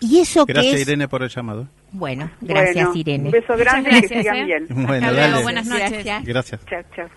y 0.00 0.18
eso 0.18 0.46
Gracias, 0.46 0.74
que 0.76 0.80
es 0.80 0.88
Irene, 0.88 1.08
por 1.08 1.22
el 1.22 1.28
llamado. 1.28 1.68
bueno, 1.92 2.30
gracias 2.40 2.86
Bueno, 2.86 2.98
Irene. 2.98 3.24
Un 3.26 3.30
beso 3.32 3.54
grande 3.58 3.90
y 3.90 3.92
que 3.92 3.98
gracias, 4.08 4.22
sigan 4.22 4.36
¿eh? 4.38 4.44
bien. 4.46 4.66
Bueno, 4.70 5.06
Hasta 5.08 5.12
luego, 5.28 5.42
buenas 5.42 5.66
noches. 5.66 5.90
Gracias. 5.90 6.24
Gracias. 6.24 6.60
Chao, 6.66 6.82
chao. 6.96 7.08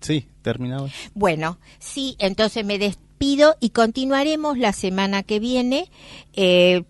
Sí, 0.00 0.28
terminado. 0.42 0.88
Bueno, 1.14 1.58
sí, 1.78 2.16
entonces 2.18 2.64
me 2.64 2.78
despido 2.78 3.56
y 3.60 3.70
continuaremos 3.70 4.58
la 4.58 4.72
semana 4.72 5.22
que 5.22 5.40
viene. 5.40 5.90
Eh, 6.34 6.84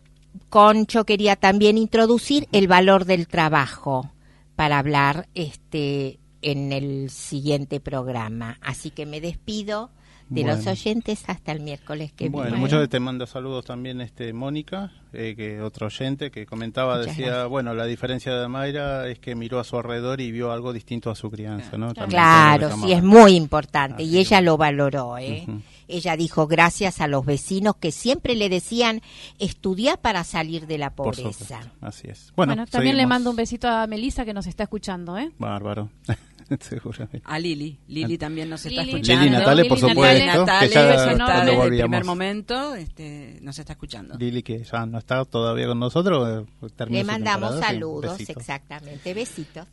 Concho 0.50 1.04
quería 1.04 1.36
también 1.36 1.78
introducir 1.78 2.48
el 2.52 2.68
valor 2.68 3.04
del 3.04 3.26
trabajo 3.26 4.12
para 4.54 4.78
hablar 4.78 5.28
este 5.34 6.18
en 6.42 6.72
el 6.72 7.10
siguiente 7.10 7.80
programa. 7.80 8.58
Así 8.60 8.90
que 8.90 9.06
me 9.06 9.20
despido 9.20 9.90
de 10.28 10.42
los 10.42 10.56
Bueno. 10.56 10.70
oyentes 10.72 11.22
hasta 11.28 11.52
el 11.52 11.60
miércoles 11.60 12.12
que 12.12 12.28
Bueno, 12.28 12.46
viene. 12.50 12.60
muchos 12.60 12.88
te 12.88 12.98
manda 12.98 13.26
saludos 13.26 13.64
también 13.64 14.00
este 14.00 14.32
Mónica, 14.32 14.90
eh, 15.12 15.34
que 15.36 15.60
otro 15.60 15.86
oyente 15.86 16.30
que 16.32 16.44
comentaba, 16.46 16.96
Muchas 16.98 17.06
decía, 17.16 17.26
gracias. 17.28 17.48
bueno, 17.48 17.74
la 17.74 17.84
diferencia 17.86 18.34
de 18.34 18.48
Mayra 18.48 19.08
es 19.08 19.18
que 19.20 19.34
miró 19.36 19.60
a 19.60 19.64
su 19.64 19.76
alrededor 19.76 20.20
y 20.20 20.32
vio 20.32 20.50
algo 20.50 20.72
distinto 20.72 21.10
a 21.10 21.14
su 21.14 21.30
crianza, 21.30 21.78
¿no? 21.78 21.94
También 21.94 22.10
Claro, 22.20 22.70
sí, 22.76 22.92
es 22.92 23.02
muy 23.04 23.34
importante 23.36 24.02
Así 24.02 24.12
y 24.12 24.18
ella 24.18 24.38
es. 24.40 24.44
lo 24.44 24.56
valoró. 24.56 25.16
¿eh? 25.18 25.46
Ella 25.88 26.16
dijo 26.16 26.48
gracias 26.48 27.00
a 27.00 27.06
los 27.06 27.24
vecinos 27.24 27.76
que 27.76 27.92
siempre 27.92 28.34
le 28.34 28.48
decían 28.48 29.02
estudiar 29.38 30.00
para 30.00 30.24
salir 30.24 30.66
de 30.66 30.78
la 30.78 30.90
pobreza. 30.90 31.60
así 31.80 32.08
es. 32.08 32.32
Bueno, 32.34 32.54
Bueno, 32.54 32.66
también 32.66 32.96
le 32.96 33.06
mando 33.06 33.30
un 33.30 33.36
besito 33.36 33.68
a 33.68 33.86
Melissa 33.86 34.24
que 34.24 34.34
nos 34.34 34.48
está 34.48 34.64
escuchando, 34.64 35.16
¿eh? 35.16 35.30
Bárbaro, 35.38 35.88
seguramente. 36.60 37.22
A 37.24 37.38
Lili. 37.38 37.78
Lili 37.88 38.18
también 38.18 38.48
nos 38.48 38.64
está 38.66 38.82
Lili, 38.82 38.94
escuchando. 38.94 39.24
Lili 39.24 39.36
Natale, 39.36 39.64
por 39.64 39.78
Lili 39.78 39.88
supuesto, 39.90 40.26
Natale, 40.26 40.68
que 40.68 40.74
ya 40.74 40.94
está 40.94 41.24
cuando 41.26 41.52
desde 41.52 41.64
el 41.64 41.80
primer 41.80 42.04
momento, 42.04 42.74
este, 42.74 43.38
nos 43.42 43.58
está 43.58 43.72
escuchando. 43.72 44.16
Lili, 44.18 44.42
que 44.42 44.62
ya 44.64 44.86
no 44.86 44.98
está 44.98 45.24
todavía 45.24 45.66
con 45.66 45.78
nosotros. 45.78 46.46
eh, 46.62 46.84
Le 46.88 47.04
mandamos 47.04 47.58
saludos, 47.58 48.18
besitos. 48.18 48.40
exactamente. 48.42 49.14
Besitos. 49.14 49.66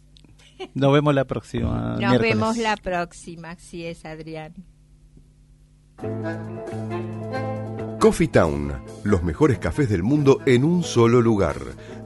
Nos 0.76 0.94
vemos 0.94 1.16
la 1.16 1.26
próxima. 1.26 1.90
Nos 1.92 1.98
miércoles. 2.00 2.22
vemos 2.22 2.58
la 2.58 2.78
próxima. 2.78 3.50
Así 3.52 3.86
es, 3.86 4.06
Adrián. 4.06 4.54
Coffee 8.00 8.28
Town, 8.28 8.74
los 9.04 9.24
mejores 9.24 9.58
cafés 9.60 9.90
del 9.90 10.04
mundo 10.04 10.40
en 10.46 10.64
un 10.64 10.84
solo 10.84 11.22
lugar. 11.22 11.58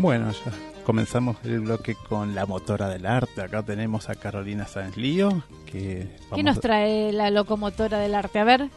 Bueno, 0.00 0.30
ya 0.32 0.52
comenzamos 0.84 1.36
el 1.44 1.60
bloque 1.60 1.94
con 1.94 2.34
la 2.34 2.46
motora 2.46 2.88
del 2.88 3.04
arte. 3.04 3.42
Acá 3.42 3.62
tenemos 3.62 4.08
a 4.08 4.14
Carolina 4.14 4.66
Sáenz 4.66 4.96
Lío. 4.96 5.42
Que 5.66 6.08
¿Qué 6.34 6.42
nos 6.42 6.58
trae 6.60 7.12
la 7.12 7.30
locomotora 7.30 7.98
del 7.98 8.14
arte? 8.14 8.38
A 8.38 8.44
ver, 8.44 8.70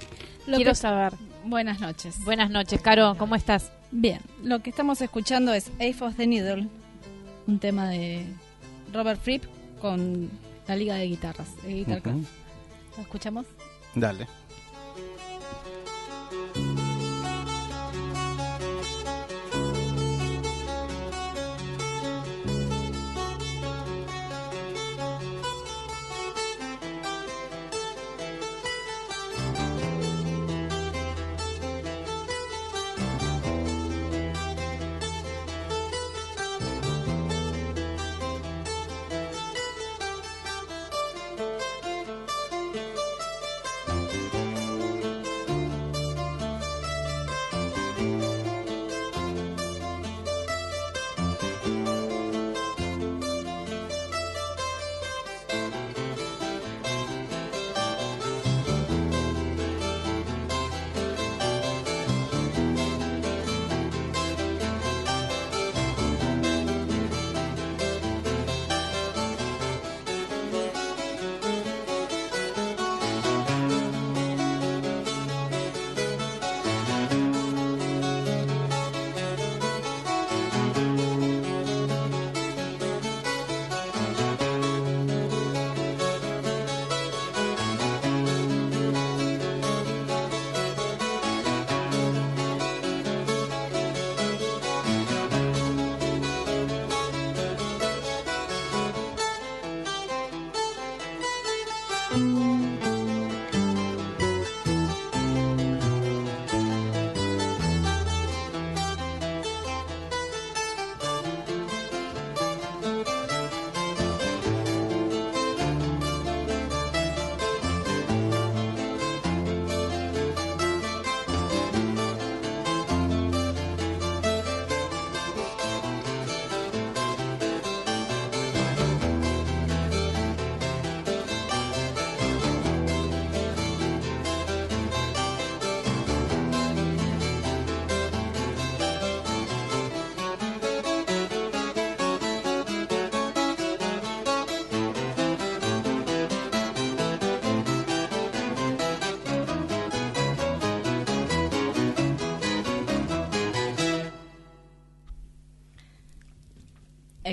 Lo 0.47 0.57
quiero 0.57 0.71
que- 0.71 0.75
saber. 0.75 1.13
Buenas 1.45 1.79
noches. 1.79 2.23
Buenas 2.23 2.49
noches, 2.49 2.81
Caro, 2.81 3.15
¿cómo 3.17 3.35
estás? 3.35 3.71
Bien, 3.91 4.19
lo 4.43 4.61
que 4.61 4.69
estamos 4.69 5.01
escuchando 5.01 5.53
es 5.53 5.71
Ace 5.75 5.97
of 6.01 6.15
the 6.15 6.25
Needle, 6.27 6.67
un 7.47 7.59
tema 7.59 7.87
de 7.89 8.25
Robert 8.93 9.21
Fripp 9.21 9.43
con 9.81 10.29
la 10.67 10.75
Liga 10.75 10.95
de 10.95 11.05
Guitarras, 11.05 11.49
de 11.63 11.73
Guitar. 11.73 12.01
¿Lo 12.05 13.01
escuchamos? 13.01 13.45
Dale. 13.95 14.27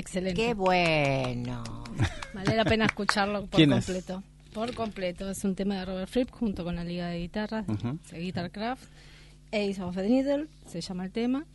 Excelente. 0.01 0.41
Qué 0.41 0.53
bueno. 0.53 1.63
Vale 2.33 2.55
la 2.55 2.65
pena 2.65 2.85
escucharlo 2.85 3.41
por 3.45 3.57
¿Quién 3.57 3.71
es? 3.73 3.85
completo. 3.85 4.23
Por 4.53 4.73
completo. 4.73 5.29
Es 5.29 5.43
un 5.43 5.55
tema 5.55 5.75
de 5.79 5.85
Robert 5.85 6.09
Fripp 6.09 6.31
junto 6.31 6.63
con 6.63 6.75
la 6.75 6.83
Liga 6.83 7.07
de 7.07 7.19
Guitarras, 7.19 7.67
Ujú. 7.69 7.99
de 8.11 8.19
Guitarcraft. 8.19 8.83
Ace 9.51 9.81
of 9.81 9.95
the 9.95 10.07
Needle 10.09 10.47
se 10.65 10.81
llama 10.81 11.05
el 11.05 11.11
tema. 11.11 11.45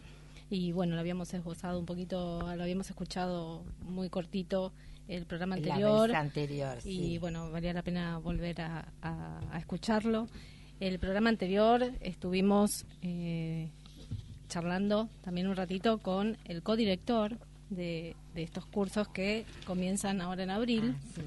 Y 0.49 0.71
bueno, 0.73 0.95
lo 0.95 1.01
habíamos 1.01 1.35
esbozado 1.35 1.79
un 1.81 1.87
poquito, 1.87 2.41
lo 2.55 2.63
habíamos 2.63 2.89
escuchado 2.89 3.65
muy 3.81 4.09
cortito 4.11 4.73
el 5.09 5.27
programa 5.27 5.57
La 5.57 5.63
anterior. 5.75 6.09
vez 6.09 6.17
anterior, 6.17 6.79
Y 6.79 6.81
sí. 6.83 7.19
bueno, 7.19 7.51
valía 7.51 7.73
la 7.73 7.83
pena 7.83 8.19
volver 8.19 8.61
a, 8.61 8.93
a- 9.03 9.41
a 9.53 9.59
escucharlo. 9.59 10.29
El 10.79 10.99
programa 10.99 11.31
anterior 11.31 11.91
estuvimos 12.01 12.85
eh, 13.03 13.71
charlando 14.49 15.09
también 15.23 15.49
un 15.49 15.57
ratito 15.57 15.99
con 15.99 16.37
el 16.45 16.63
codirector 16.63 17.39
de, 17.71 18.17
de 18.35 18.43
estos 18.43 18.67
cursos 18.67 19.09
que 19.09 19.45
comienzan 19.67 20.21
ahora 20.21 20.43
en 20.45 20.51
abril, 20.51 20.95
Ah, 20.97 21.01
sí. 21.14 21.23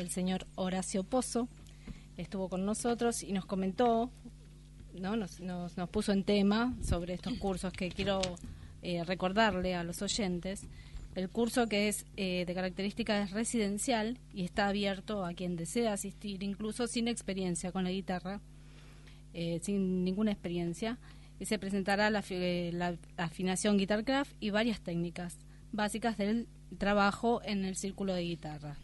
el 0.00 0.10
señor 0.10 0.46
Horacio 0.54 1.02
Pozo. 1.04 1.48
Estuvo 2.16 2.48
con 2.48 2.64
nosotros 2.66 3.22
y 3.22 3.32
nos 3.32 3.46
comentó, 3.46 4.10
¿no? 4.94 5.16
nos, 5.16 5.40
nos, 5.40 5.76
nos 5.76 5.88
puso 5.88 6.12
en 6.12 6.24
tema 6.24 6.74
sobre 6.82 7.14
estos 7.14 7.34
cursos 7.34 7.72
que 7.72 7.90
quiero 7.90 8.20
eh, 8.82 9.04
recordarle 9.04 9.74
a 9.74 9.84
los 9.84 10.02
oyentes. 10.02 10.62
El 11.14 11.28
curso 11.30 11.66
que 11.68 11.88
es 11.88 12.06
eh, 12.16 12.44
de 12.46 12.54
características 12.54 13.30
residencial 13.32 14.18
y 14.32 14.44
está 14.44 14.68
abierto 14.68 15.24
a 15.24 15.32
quien 15.32 15.56
desea 15.56 15.92
asistir, 15.92 16.42
incluso 16.42 16.86
sin 16.86 17.08
experiencia 17.08 17.72
con 17.72 17.84
la 17.84 17.90
guitarra, 17.90 18.40
eh, 19.32 19.58
sin 19.62 20.04
ninguna 20.04 20.32
experiencia. 20.32 20.98
Y 21.40 21.46
se 21.46 21.58
presentará 21.58 22.10
la, 22.10 22.22
eh, 22.30 22.70
la 22.74 22.96
afinación 23.16 23.78
Guitarcraft 23.78 24.32
y 24.40 24.50
varias 24.50 24.80
técnicas 24.80 25.38
básicas 25.72 26.16
del 26.16 26.48
trabajo 26.78 27.40
en 27.44 27.64
el 27.64 27.76
círculo 27.76 28.14
de 28.14 28.22
guitarra. 28.22 28.76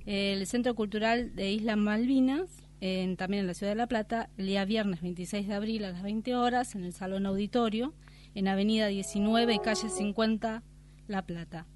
El 0.06 0.48
Centro 0.48 0.74
Cultural 0.76 1.36
de 1.36 1.52
Islas 1.52 1.78
Malvinas, 1.78 2.50
en- 2.82 3.16
también 3.16 3.42
en 3.42 3.48
la 3.48 3.54
ciudad 3.54 3.74
de 3.74 3.76
La 3.78 3.88
Plata, 3.88 4.30
el 4.38 4.48
día 4.48 4.66
viernes 4.66 5.02
26 5.02 5.48
de 5.48 5.54
abril 5.54 5.86
a 5.86 5.92
las 5.92 6.02
20 6.02 6.36
horas 6.36 6.74
en 6.74 6.84
el 6.84 6.94
Salón 6.94 7.26
Auditorio, 7.28 7.94
en 8.34 8.48
Avenida 8.48 8.88
19 8.88 9.54
y 9.54 9.60
calle 9.60 9.90
50, 9.90 10.64
La 11.08 11.22
Plata. 11.24 11.68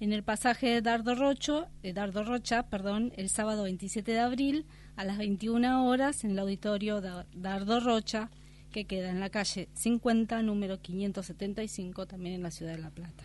En 0.00 0.12
el 0.12 0.22
pasaje 0.24 0.66
de 0.68 0.82
Dardo, 0.82 1.14
Rocho, 1.14 1.68
de 1.82 1.92
Dardo 1.92 2.24
Rocha, 2.24 2.64
perdón, 2.68 3.12
el 3.16 3.28
sábado 3.30 3.62
27 3.62 4.12
de 4.12 4.18
abril 4.20 4.66
a 4.96 5.04
las 5.04 5.16
21 5.16 5.86
horas 5.86 6.24
en 6.24 6.32
el 6.32 6.38
Auditorio 6.40 7.00
da- 7.00 7.24
Dardo 7.34 7.78
Rocha, 7.80 8.30
que 8.72 8.84
queda 8.86 9.10
en 9.10 9.20
la 9.20 9.30
calle 9.30 9.68
50, 9.74 10.42
número 10.42 10.80
575, 10.80 12.06
también 12.06 12.34
en 12.36 12.42
la 12.42 12.50
ciudad 12.50 12.72
de 12.74 12.82
La 12.82 12.90
Plata. 12.90 13.24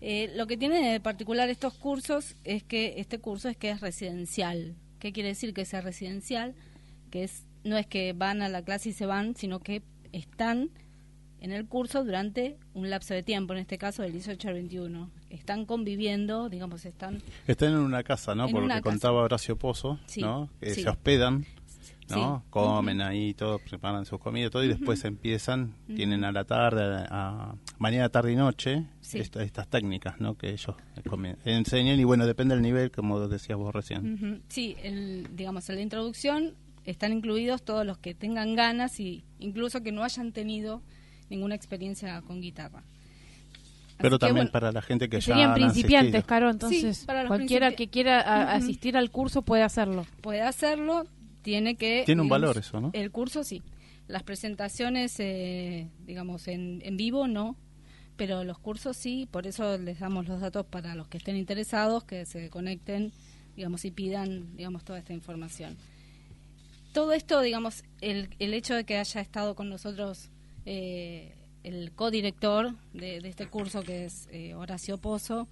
Eh, 0.00 0.32
lo 0.34 0.48
que 0.48 0.56
tiene 0.56 0.90
de 0.92 0.98
particular 1.00 1.48
estos 1.48 1.74
cursos 1.74 2.34
es 2.42 2.64
que 2.64 2.94
este 2.96 3.18
curso 3.20 3.48
es 3.48 3.56
que 3.56 3.70
es 3.70 3.80
residencial. 3.80 4.74
¿Qué 4.98 5.12
quiere 5.12 5.28
decir 5.30 5.54
que 5.54 5.64
sea 5.64 5.80
residencial? 5.80 6.54
Que 7.10 7.24
es 7.24 7.44
no 7.64 7.76
es 7.78 7.86
que 7.86 8.12
van 8.12 8.42
a 8.42 8.48
la 8.48 8.62
clase 8.64 8.88
y 8.88 8.92
se 8.92 9.06
van, 9.06 9.36
sino 9.36 9.60
que 9.60 9.82
están 10.10 10.70
en 11.40 11.52
el 11.52 11.66
curso 11.66 12.04
durante 12.04 12.56
un 12.74 12.90
lapso 12.90 13.14
de 13.14 13.22
tiempo, 13.22 13.52
en 13.52 13.60
este 13.60 13.78
caso 13.78 14.02
del 14.02 14.12
18 14.12 14.48
al 14.48 14.54
21. 14.54 15.10
Están 15.30 15.64
conviviendo, 15.66 16.48
digamos, 16.48 16.84
están 16.84 17.22
Están 17.46 17.70
en 17.72 17.78
una 17.78 18.02
casa, 18.02 18.34
¿no? 18.34 18.48
Por 18.48 18.62
lo 18.62 18.68
que 18.68 18.74
casa. 18.74 18.82
contaba 18.82 19.22
Horacio 19.22 19.56
Pozo, 19.56 20.00
Sí, 20.06 20.20
¿no? 20.20 20.50
Que 20.60 20.74
sí. 20.74 20.82
se 20.82 20.88
hospedan, 20.88 21.46
¿no? 22.16 22.38
Sí. 22.44 22.46
Comen 22.50 23.00
ahí, 23.00 23.34
todo, 23.34 23.58
preparan 23.58 24.04
sus 24.06 24.18
comidas, 24.20 24.50
todo, 24.50 24.62
y 24.64 24.68
después 24.68 25.04
empiezan, 25.04 25.74
tienen 25.86 26.24
a 26.24 26.32
la 26.32 26.44
tarde, 26.44 27.06
a, 27.10 27.54
mañana, 27.78 28.08
tarde 28.08 28.32
y 28.32 28.36
noche, 28.36 28.84
Sí. 29.00 29.18
esta- 29.18 29.42
estas 29.42 29.68
técnicas, 29.68 30.20
¿no? 30.20 30.36
Que 30.36 30.50
ellos 30.50 30.76
comien- 31.04 31.36
enseñan, 31.44 31.98
y 31.98 32.04
bueno, 32.04 32.26
depende 32.26 32.54
del 32.54 32.62
nivel, 32.62 32.90
como 32.90 33.20
decías 33.28 33.58
vos 33.58 33.74
recién. 33.74 34.42
Sí, 34.48 34.76
el, 34.82 35.28
digamos, 35.36 35.68
en 35.70 35.76
la 35.76 35.82
introducción 35.82 36.54
están 36.84 37.12
incluidos 37.12 37.62
todos 37.62 37.86
los 37.86 37.98
que 37.98 38.14
tengan 38.14 38.54
ganas 38.56 38.98
y 39.00 39.24
incluso 39.38 39.82
que 39.82 39.92
no 39.92 40.02
hayan 40.04 40.32
tenido 40.32 40.82
ninguna 41.30 41.54
experiencia 41.54 42.20
con 42.22 42.40
guitarra. 42.40 42.82
Pero 43.98 44.16
Así 44.16 44.20
que, 44.20 44.26
también 44.26 44.46
bueno, 44.46 44.52
para 44.52 44.72
la 44.72 44.82
gente 44.82 45.08
que 45.08 45.20
ya 45.20 45.26
Serían 45.34 45.54
principiantes, 45.54 46.14
asistido. 46.14 46.26
Caro, 46.26 46.50
entonces 46.50 46.96
Sí, 46.98 47.06
para 47.06 47.22
los 47.22 47.28
cualquiera 47.28 47.72
que 47.72 47.88
quiera 47.88 48.20
a- 48.20 48.54
asistir 48.54 48.96
al 48.96 49.10
curso 49.10 49.42
puede 49.42 49.62
hacerlo. 49.62 50.06
puede 50.22 50.40
hacerlo, 50.42 51.04
tiene 51.42 51.76
que... 51.76 52.02
Tiene 52.06 52.22
un 52.22 52.28
digamos, 52.28 52.40
valor 52.42 52.58
eso, 52.58 52.80
¿no? 52.80 52.90
El 52.92 53.10
curso 53.10 53.44
sí. 53.44 53.62
Las 54.08 54.22
presentaciones, 54.22 55.18
eh, 55.18 55.88
digamos, 56.06 56.48
en, 56.48 56.80
en 56.84 56.96
vivo 56.96 57.28
no, 57.28 57.56
pero 58.16 58.44
los 58.44 58.58
cursos 58.58 58.96
sí, 58.96 59.28
por 59.30 59.46
eso 59.46 59.78
les 59.78 60.00
damos 60.00 60.28
los 60.28 60.40
datos 60.40 60.66
para 60.66 60.94
los 60.94 61.08
que 61.08 61.18
estén 61.18 61.36
interesados, 61.36 62.04
que 62.04 62.26
se 62.26 62.50
conecten, 62.50 63.12
digamos, 63.56 63.84
y 63.84 63.90
pidan, 63.90 64.56
digamos, 64.56 64.84
toda 64.84 64.98
esta 64.98 65.12
información. 65.12 65.76
Todo 66.92 67.12
esto, 67.12 67.40
digamos, 67.40 67.84
el, 68.00 68.28
el 68.38 68.54
hecho 68.54 68.74
de 68.74 68.84
que 68.84 68.98
haya 68.98 69.20
estado 69.20 69.54
con 69.54 69.70
nosotros 69.70 70.28
eh, 70.66 71.34
el 71.62 71.92
codirector 71.92 72.74
de, 72.92 73.20
de 73.20 73.28
este 73.28 73.46
curso, 73.46 73.82
que 73.82 74.04
es 74.04 74.28
eh, 74.30 74.54
Horacio 74.54 74.98
Pozo, 74.98 75.48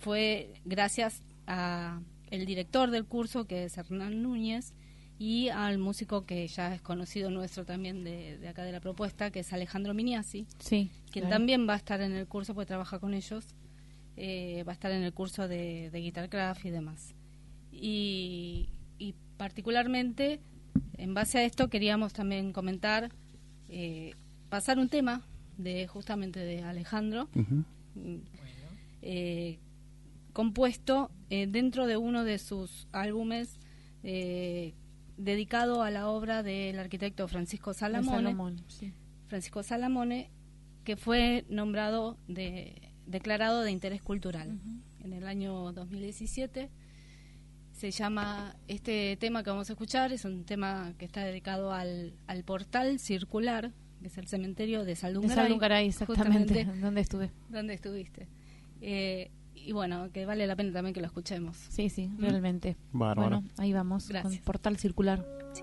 fue 0.00 0.50
gracias 0.64 1.22
a 1.46 2.00
el 2.30 2.46
director 2.46 2.90
del 2.90 3.04
curso, 3.04 3.46
que 3.46 3.64
es 3.64 3.78
Hernán 3.78 4.22
Núñez, 4.22 4.74
y 5.18 5.48
al 5.48 5.78
músico 5.78 6.26
que 6.26 6.46
ya 6.48 6.74
es 6.74 6.80
conocido 6.82 7.30
nuestro 7.30 7.64
también 7.64 8.02
de, 8.04 8.38
de 8.38 8.48
acá 8.48 8.64
de 8.64 8.72
la 8.72 8.80
propuesta, 8.80 9.30
que 9.30 9.40
es 9.40 9.52
Alejandro 9.52 9.94
Miniasi, 9.94 10.46
Sí. 10.58 10.90
quien 11.12 11.24
claro. 11.26 11.36
también 11.36 11.68
va 11.68 11.74
a 11.74 11.76
estar 11.76 12.00
en 12.00 12.12
el 12.12 12.26
curso, 12.26 12.54
porque 12.54 12.66
trabaja 12.66 12.98
con 12.98 13.14
ellos, 13.14 13.46
eh, 14.16 14.64
va 14.66 14.72
a 14.72 14.74
estar 14.74 14.90
en 14.92 15.02
el 15.02 15.12
curso 15.12 15.46
de, 15.48 15.90
de 15.90 15.98
Guitarcraft 16.00 16.64
y 16.64 16.70
demás. 16.70 17.14
Y, 17.72 18.68
y 18.98 19.14
particularmente, 19.36 20.40
en 20.96 21.14
base 21.14 21.38
a 21.38 21.44
esto, 21.44 21.68
queríamos 21.68 22.12
también 22.12 22.52
comentar, 22.52 23.10
eh, 23.68 24.14
pasar 24.48 24.78
un 24.78 24.88
tema 24.88 25.22
de 25.58 25.86
justamente 25.86 26.40
de 26.40 26.62
Alejandro, 26.62 27.28
mm, 27.34 28.16
eh, 29.02 29.58
compuesto 30.32 31.10
eh, 31.30 31.46
dentro 31.48 31.86
de 31.86 31.96
uno 31.96 32.24
de 32.24 32.38
sus 32.38 32.88
álbumes 32.92 33.58
eh, 34.02 34.74
dedicado 35.16 35.82
a 35.82 35.90
la 35.90 36.08
obra 36.08 36.42
del 36.42 36.78
arquitecto 36.78 37.28
Francisco 37.28 37.74
Salamone, 37.74 38.16
Salomón, 38.16 38.64
sí. 38.68 38.92
Francisco 39.26 39.62
Salamone, 39.62 40.30
que 40.84 40.96
fue 40.96 41.44
nombrado 41.48 42.18
de 42.28 42.92
declarado 43.06 43.62
de 43.62 43.70
interés 43.70 44.02
cultural 44.02 44.58
en 45.02 45.12
el 45.12 45.26
año 45.26 45.72
2017. 45.72 46.70
Se 47.72 47.90
llama 47.90 48.56
este 48.68 49.16
tema 49.16 49.42
que 49.42 49.50
vamos 49.50 49.68
a 49.68 49.72
escuchar 49.72 50.12
es 50.12 50.24
un 50.24 50.44
tema 50.44 50.94
que 50.96 51.04
está 51.04 51.24
dedicado 51.24 51.72
al, 51.72 52.14
al 52.26 52.44
portal 52.44 52.98
circular, 52.98 53.72
que 54.00 54.08
es 54.08 54.18
el 54.18 54.28
cementerio 54.28 54.80
de 54.80 54.86
De 54.86 54.96
Saldungaray. 54.96 55.36
Saldungaray, 55.36 55.88
exactamente, 55.88 56.64
donde 56.80 57.00
estuve. 57.00 57.30
donde 57.48 57.74
estuviste. 57.74 58.28
Eh, 58.80 59.30
y 59.66 59.72
bueno, 59.72 60.10
que 60.12 60.26
vale 60.26 60.46
la 60.46 60.56
pena 60.56 60.72
también 60.72 60.94
que 60.94 61.00
lo 61.00 61.06
escuchemos. 61.06 61.56
Sí, 61.68 61.88
sí, 61.88 62.10
realmente. 62.18 62.76
Bárbaro. 62.92 63.40
Bueno, 63.40 63.48
ahí 63.58 63.72
vamos, 63.72 64.08
Gracias. 64.08 64.34
con 64.36 64.44
Portal 64.44 64.76
Circular. 64.78 65.24
Sí. 65.52 65.62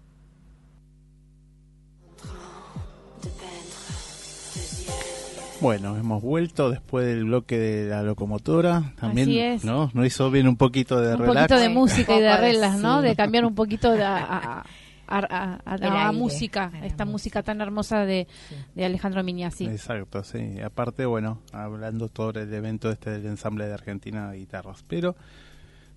Bueno, 5.61 5.95
hemos 5.95 6.21
vuelto 6.23 6.69
después 6.71 7.05
del 7.05 7.25
bloque 7.25 7.57
de 7.57 7.89
la 7.89 8.01
locomotora. 8.03 8.93
También, 8.99 9.29
Así 9.29 9.39
es. 9.39 9.63
¿no? 9.63 9.91
Nos 9.93 10.05
hizo 10.07 10.31
bien 10.31 10.47
un 10.47 10.55
poquito 10.57 10.99
de 10.99 11.13
un 11.13 11.19
relax. 11.21 11.35
poquito 11.47 11.59
de 11.59 11.69
música 11.69 12.15
y 12.17 12.19
de 12.19 12.25
Un 12.27 12.31
poco 12.31 12.41
de- 12.41 12.47
reglas, 12.51 12.77
¿no? 12.79 13.01
De 13.01 13.15
cambiar 13.15 13.45
un 13.45 13.53
poquito 13.55 13.91
de, 13.91 14.03
a, 14.03 14.17
a- 14.17 14.65
a- 15.07 15.59
a- 15.65 15.75
El 15.75 15.83
a- 15.83 15.87
a 15.93 16.07
aire. 16.07 16.17
música, 16.17 16.71
A 16.73 16.79
la 16.79 16.85
esta 16.87 17.05
música. 17.05 17.43
tan 17.43 17.61
hermosa 17.61 18.05
de, 18.05 18.27
de 18.75 18.85
Alejandro 18.85 19.23
Miñasi. 19.23 19.65
Exacto, 19.65 20.23
sí. 20.23 20.59
Aparte, 20.61 21.05
bueno, 21.05 21.39
hablando 21.53 22.09
sobre 22.15 22.43
el 22.43 22.53
evento 22.53 22.89
este 22.89 23.11
del 23.11 23.25
ensamble 23.27 23.67
de 23.67 23.73
Argentina 23.73 24.31
de 24.31 24.37
guitarras. 24.39 24.83
Pero 24.87 25.15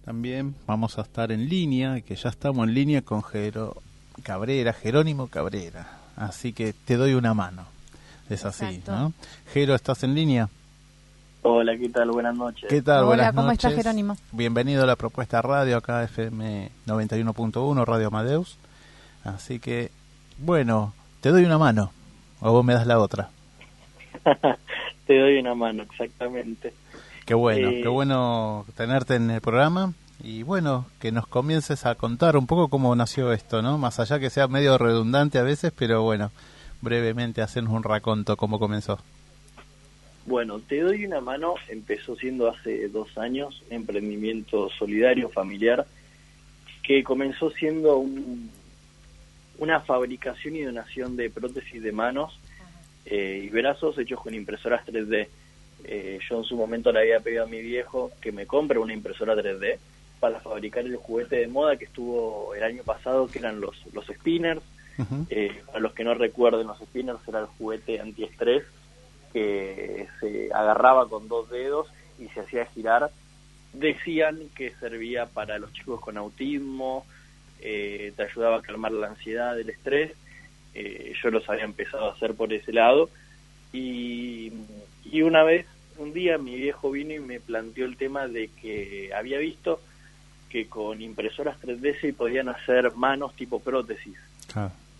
también 0.04 0.54
vamos 0.66 0.98
a 0.98 1.02
estar 1.02 1.32
en 1.32 1.48
línea, 1.48 2.00
que 2.02 2.16
ya 2.16 2.28
estamos 2.28 2.68
en 2.68 2.74
línea 2.74 3.02
con 3.02 3.22
Jero 3.22 3.76
Cabrera, 4.22 4.72
Jerónimo 4.74 5.28
Cabrera. 5.28 5.86
Así 6.16 6.52
que 6.52 6.72
te 6.74 6.96
doy 6.96 7.14
una 7.14 7.32
mano. 7.34 7.72
Es 8.28 8.44
así, 8.44 8.64
Exacto. 8.64 8.92
¿no? 8.92 9.12
Jero, 9.52 9.74
¿estás 9.74 10.02
en 10.02 10.14
línea? 10.14 10.48
Hola, 11.42 11.76
¿qué 11.76 11.88
tal? 11.90 12.10
Buenas 12.10 12.34
noches. 12.34 12.66
¿Qué 12.70 12.80
tal? 12.80 13.00
Hola, 13.04 13.06
Buenas 13.06 13.34
¿cómo 13.34 13.50
estás. 13.50 13.74
Jerónimo? 13.74 14.16
Bienvenido 14.32 14.82
a 14.82 14.86
la 14.86 14.96
propuesta 14.96 15.42
radio 15.42 15.76
acá 15.76 16.02
FM 16.04 16.70
91.1 16.86 17.84
Radio 17.84 18.06
Amadeus. 18.08 18.56
Así 19.24 19.58
que, 19.58 19.90
bueno, 20.38 20.94
te 21.20 21.28
doy 21.30 21.44
una 21.44 21.58
mano 21.58 21.92
o 22.40 22.50
vos 22.52 22.64
me 22.64 22.72
das 22.74 22.86
la 22.86 22.98
otra. 22.98 23.30
Te 25.06 25.18
doy 25.18 25.38
una 25.38 25.54
mano, 25.54 25.82
exactamente. 25.82 26.72
Qué 27.26 27.34
bueno, 27.34 27.68
Eh, 27.68 27.80
qué 27.82 27.88
bueno 27.88 28.64
tenerte 28.74 29.16
en 29.16 29.30
el 29.30 29.42
programa 29.42 29.92
y 30.22 30.42
bueno, 30.42 30.86
que 30.98 31.12
nos 31.12 31.26
comiences 31.26 31.84
a 31.84 31.94
contar 31.94 32.38
un 32.38 32.46
poco 32.46 32.68
cómo 32.68 32.94
nació 32.96 33.32
esto, 33.32 33.60
¿no? 33.60 33.76
Más 33.76 34.00
allá 34.00 34.18
que 34.18 34.30
sea 34.30 34.48
medio 34.48 34.78
redundante 34.78 35.38
a 35.38 35.42
veces, 35.42 35.72
pero 35.76 36.02
bueno, 36.02 36.30
brevemente 36.84 37.42
hacernos 37.42 37.72
un 37.72 37.82
raconto 37.82 38.36
cómo 38.36 38.58
comenzó. 38.58 38.98
Bueno, 40.26 40.60
Te 40.60 40.80
doy 40.80 41.04
una 41.04 41.20
mano 41.20 41.54
empezó 41.68 42.16
siendo 42.16 42.48
hace 42.48 42.88
dos 42.88 43.18
años, 43.18 43.62
emprendimiento 43.70 44.70
solidario, 44.70 45.28
familiar, 45.28 45.86
que 46.82 47.02
comenzó 47.04 47.50
siendo 47.50 47.96
un- 47.98 48.50
una 49.58 49.80
fabricación 49.80 50.56
y 50.56 50.62
donación 50.62 51.16
de 51.16 51.30
prótesis 51.30 51.82
de 51.82 51.92
manos 51.92 52.38
eh, 53.06 53.42
y 53.44 53.48
brazos 53.50 53.98
hechos 53.98 54.20
con 54.20 54.34
impresoras 54.34 54.84
3D. 54.86 55.28
Eh, 55.84 56.18
yo 56.28 56.38
en 56.38 56.44
su 56.44 56.56
momento 56.56 56.90
le 56.90 57.00
había 57.00 57.20
pedido 57.20 57.44
a 57.44 57.46
mi 57.46 57.60
viejo 57.60 58.10
que 58.22 58.32
me 58.32 58.46
compre 58.46 58.78
una 58.78 58.94
impresora 58.94 59.34
3D 59.36 59.76
para 60.20 60.40
fabricar 60.40 60.86
el 60.86 60.96
juguete 60.96 61.36
de 61.36 61.48
moda 61.48 61.76
que 61.76 61.84
estuvo 61.84 62.54
el 62.54 62.62
año 62.62 62.82
pasado, 62.82 63.28
que 63.28 63.40
eran 63.40 63.60
los, 63.60 63.76
los 63.92 64.06
spinners. 64.06 64.62
Ujú. 64.98 65.26
Eh, 65.30 65.62
para 65.66 65.80
los 65.80 65.92
que 65.92 66.04
no 66.04 66.14
recuerden, 66.14 66.66
los 66.66 66.78
spinners 66.78 67.26
era 67.26 67.40
el 67.40 67.46
juguete 67.46 68.00
antiestrés 68.00 68.62
que 69.32 70.06
se 70.20 70.52
agarraba 70.52 71.08
con 71.08 71.28
dos 71.28 71.50
dedos 71.50 71.88
y 72.18 72.28
se 72.28 72.40
hacía 72.40 72.66
girar. 72.66 73.10
Decían 73.72 74.38
que 74.54 74.70
servía 74.78 75.26
para 75.26 75.58
los 75.58 75.72
chicos 75.72 76.00
con 76.00 76.16
autismo, 76.16 77.04
eh, 77.60 78.12
te 78.16 78.22
ayudaba 78.22 78.58
a 78.58 78.62
calmar 78.62 78.92
la 78.92 79.08
ansiedad, 79.08 79.58
el 79.58 79.70
estrés. 79.70 80.12
Eh, 80.74 81.12
yo 81.22 81.30
los 81.30 81.48
había 81.48 81.64
empezado 81.64 82.08
a 82.08 82.12
hacer 82.12 82.34
por 82.34 82.52
ese 82.52 82.72
lado. 82.72 83.10
Y, 83.72 84.52
y 85.04 85.22
una 85.22 85.42
vez, 85.42 85.66
un 85.98 86.12
día, 86.12 86.38
mi 86.38 86.54
viejo 86.54 86.92
vino 86.92 87.12
y 87.12 87.20
me 87.20 87.40
planteó 87.40 87.86
el 87.86 87.96
tema 87.96 88.28
de 88.28 88.48
que 88.48 89.10
había 89.12 89.38
visto 89.38 89.80
que 90.48 90.68
con 90.68 91.02
impresoras 91.02 91.60
3D 91.60 92.00
se 92.00 92.12
podían 92.12 92.48
hacer 92.48 92.94
manos 92.94 93.34
tipo 93.34 93.58
prótesis. 93.58 94.16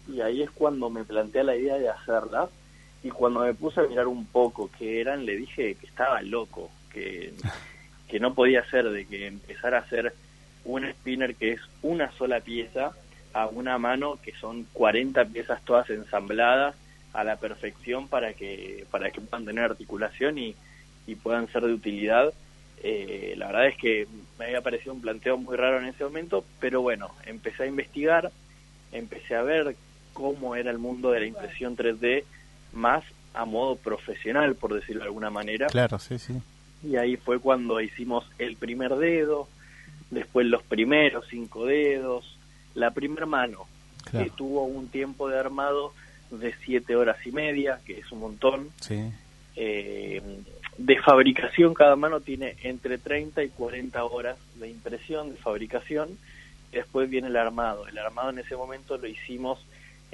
Y 0.09 0.21
ahí 0.21 0.43
es 0.43 0.51
cuando 0.51 0.91
me 0.91 1.05
planteé 1.05 1.45
la 1.45 1.57
idea 1.57 1.79
de 1.79 1.89
hacerlas 1.89 2.51
y 3.03 3.11
cuando 3.11 3.41
me 3.41 3.55
puse 3.55 3.81
a 3.81 3.85
mirar 3.85 4.07
un 4.07 4.27
poco 4.27 4.71
qué 4.79 5.01
eran 5.01 5.25
le 5.25 5.37
dije 5.37 5.75
que 5.75 5.87
estaba 5.87 6.23
loco 6.23 6.71
que, 6.93 7.35
que 8.09 8.21
no 8.21 8.35
podía 8.35 8.69
ser 8.71 8.91
de 8.91 9.07
que 9.07 9.27
empezar 9.27 9.75
a 9.75 9.79
hacer 9.79 10.15
un 10.65 10.91
spinner 10.91 11.35
que 11.35 11.53
es 11.53 11.61
una 11.83 12.11
sola 12.13 12.41
pieza 12.41 12.93
a 13.33 13.47
una 13.47 13.79
mano 13.79 14.19
que 14.23 14.33
son 14.33 14.67
40 14.73 15.25
piezas 15.27 15.63
todas 15.65 15.91
ensambladas 15.91 16.75
a 17.13 17.25
la 17.25 17.37
perfección 17.37 18.09
para 18.09 18.33
que 18.35 18.87
para 18.91 19.11
que 19.11 19.21
puedan 19.21 19.45
tener 19.45 19.65
articulación 19.65 20.39
y, 20.39 20.55
y 21.07 21.15
puedan 21.15 21.51
ser 21.53 21.63
de 21.63 21.73
utilidad. 21.73 22.33
Eh, 22.83 23.35
la 23.37 23.47
verdad 23.47 23.69
es 23.69 23.77
que 23.77 24.07
me 24.39 24.47
había 24.47 24.61
parecido 24.61 24.95
un 24.95 25.01
planteo 25.01 25.39
muy 25.39 25.57
raro 25.57 25.79
en 25.79 25.87
ese 25.87 26.05
momento 26.05 26.45
pero 26.61 26.83
bueno 26.83 27.11
empecé 27.25 27.63
a 27.63 27.67
investigar 27.67 28.31
empecé 28.93 29.37
a 29.37 29.43
ver 29.43 29.75
cómo 30.15 30.57
era 30.57 30.71
el 30.71 30.79
mundo 30.79 31.11
de 31.11 31.21
la 31.21 31.27
impresión 31.27 31.77
3D 31.77 32.25
más 32.73 33.05
a 33.35 33.45
modo 33.45 33.77
profesional, 33.77 34.55
por 34.55 34.73
decirlo 34.75 35.03
de 35.03 35.09
alguna 35.09 35.29
manera. 35.31 35.67
Claro, 35.67 35.99
sí, 35.99 36.19
sí. 36.19 36.35
Y 36.83 36.97
ahí 36.97 37.17
fue 37.17 37.39
cuando 37.41 37.81
hicimos 37.81 38.25
el 38.39 38.57
primer 38.57 38.95
dedo, 38.97 39.49
después 40.11 40.47
los 40.47 40.63
primeros 40.63 41.27
cinco 41.29 41.67
dedos, 41.67 42.39
la 42.75 42.93
primer 42.93 43.27
mano, 43.27 43.67
Claro. 44.05 44.25
que 44.27 44.31
tuvo 44.33 44.65
un 44.65 44.89
tiempo 44.89 45.29
de 45.29 45.39
armado 45.39 45.93
de 46.31 46.55
siete 46.65 46.95
horas 46.95 47.17
y 47.27 47.33
media, 47.33 47.81
que 47.87 47.99
es 48.01 48.11
un 48.13 48.21
montón. 48.21 48.69
Sí. 48.81 49.01
Eh, 49.57 50.21
de 50.77 50.99
fabricación, 51.01 51.73
cada 51.75 51.97
mano 51.97 52.21
tiene 52.21 52.57
entre 52.65 52.99
30 52.99 53.43
y 53.45 53.49
40 53.51 54.05
horas 54.05 54.37
de 54.57 54.69
impresión, 54.69 55.31
de 55.31 55.37
fabricación. 55.37 56.11
y 56.73 56.77
Después 56.77 57.09
viene 57.09 57.29
el 57.29 57.37
armado. 57.37 57.87
El 57.89 57.97
armado 57.99 58.31
en 58.31 58.41
ese 58.41 58.57
momento 58.57 58.97
lo 58.99 59.07
hicimos 59.07 59.59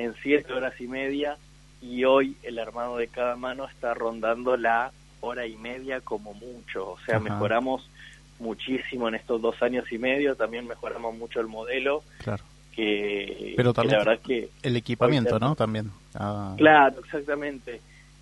en 0.04 0.14
7 0.22 0.52
horas 0.52 0.80
y 0.80 0.86
media 0.86 1.36
y 1.80 2.04
hoy 2.04 2.36
el 2.42 2.58
armado 2.58 2.96
de 2.96 3.08
cada 3.08 3.36
mano 3.36 3.66
está 3.66 3.94
rondando 3.94 4.56
la 4.56 4.92
hora 5.20 5.46
y 5.46 5.56
media 5.56 6.00
como 6.00 6.34
mucho. 6.34 6.90
O 6.90 6.98
sea, 7.00 7.16
Ajá. 7.16 7.24
mejoramos 7.24 7.88
muchísimo 8.38 9.08
en 9.08 9.14
estos 9.14 9.40
dos 9.40 9.62
años 9.62 9.90
y 9.92 9.98
medio. 9.98 10.34
También 10.34 10.66
mejoramos 10.66 11.16
mucho 11.16 11.40
el 11.40 11.46
modelo. 11.46 12.02
Claro. 12.22 12.44
Que, 12.74 13.54
Pero 13.56 13.72
que 13.72 13.76
también 13.76 13.98
la 13.98 14.04
verdad 14.04 14.22
que 14.24 14.50
el 14.62 14.76
equipamiento, 14.76 15.38
¿no? 15.38 15.54
También. 15.54 15.90
Ah, 16.14 16.54
Claro, 16.56 17.00
exactamente. 17.00 17.80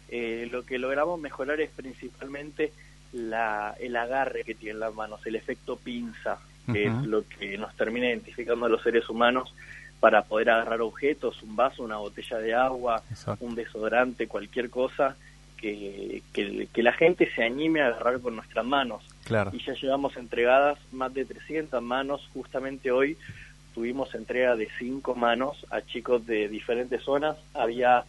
Eh, 0.09 0.49
lo 0.51 0.65
que 0.65 0.79
logramos 0.79 1.21
mejorar 1.21 1.61
es 1.61 1.71
principalmente 1.71 2.73
la, 3.13 3.75
el 3.79 3.95
agarre 3.97 4.45
que 4.45 4.55
tienen 4.55 4.81
las 4.81 4.95
manos, 4.95 5.25
el 5.27 5.37
efecto 5.37 5.77
pinza, 5.77 6.39
que 6.73 6.87
es 6.87 6.95
lo 7.05 7.25
que 7.27 7.57
nos 7.57 7.75
termina 7.77 8.09
identificando 8.09 8.67
a 8.67 8.69
los 8.69 8.83
seres 8.83 9.09
humanos 9.09 9.55
para 10.01 10.23
poder 10.23 10.51
agarrar 10.51 10.81
objetos, 10.81 11.43
un 11.43 11.57
vaso, 11.57 11.83
una 11.83 11.97
botella 11.97 12.39
de 12.39 12.55
agua, 12.55 13.03
Exacto. 13.11 13.45
un 13.45 13.55
desodorante, 13.55 14.29
cualquier 14.29 14.71
cosa, 14.71 15.17
que, 15.57 16.23
que, 16.33 16.69
que 16.73 16.83
la 16.85 16.93
gente 16.93 17.29
se 17.35 17.43
anime 17.43 17.83
a 17.83 17.89
agarrar 17.89 18.21
con 18.21 18.37
nuestras 18.37 18.65
manos 18.65 19.03
Claro. 19.25 19.51
y 19.53 19.59
ya 19.65 19.75
llevamos 19.75 20.17
entregadas 20.17 20.79
más 20.93 21.13
de 21.13 21.25
300 21.25 21.83
manos. 21.83 22.29
Justamente 22.33 22.93
hoy 22.93 23.17
tuvimos 23.75 24.15
entrega 24.15 24.55
de 24.57 24.69
cinco 24.79 25.15
manos 25.17 25.67
a 25.71 25.81
chicos 25.83 26.25
de 26.27 26.49
diferentes 26.49 27.03
zonas. 27.03 27.37
Había 27.55 28.05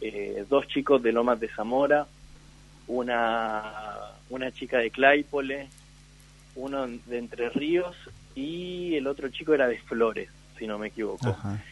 eh, 0.00 0.44
dos 0.48 0.68
chicos 0.68 1.02
de 1.02 1.10
Lomas 1.12 1.40
de 1.40 1.48
Zamora, 1.48 2.06
una, 2.86 3.64
una 4.30 4.50
chica 4.52 4.78
de 4.78 4.90
Claypole, 4.90 5.68
uno 6.54 6.86
de 6.86 7.18
Entre 7.18 7.50
Ríos 7.50 7.96
y 8.34 8.94
el 8.94 9.06
otro 9.06 9.28
chico 9.28 9.54
era 9.54 9.66
de 9.68 9.78
Flores, 9.78 10.30
si 10.58 10.66
no 10.66 10.78
me 10.78 10.88
equivoco 10.88 11.28
Ajá. 11.28 11.62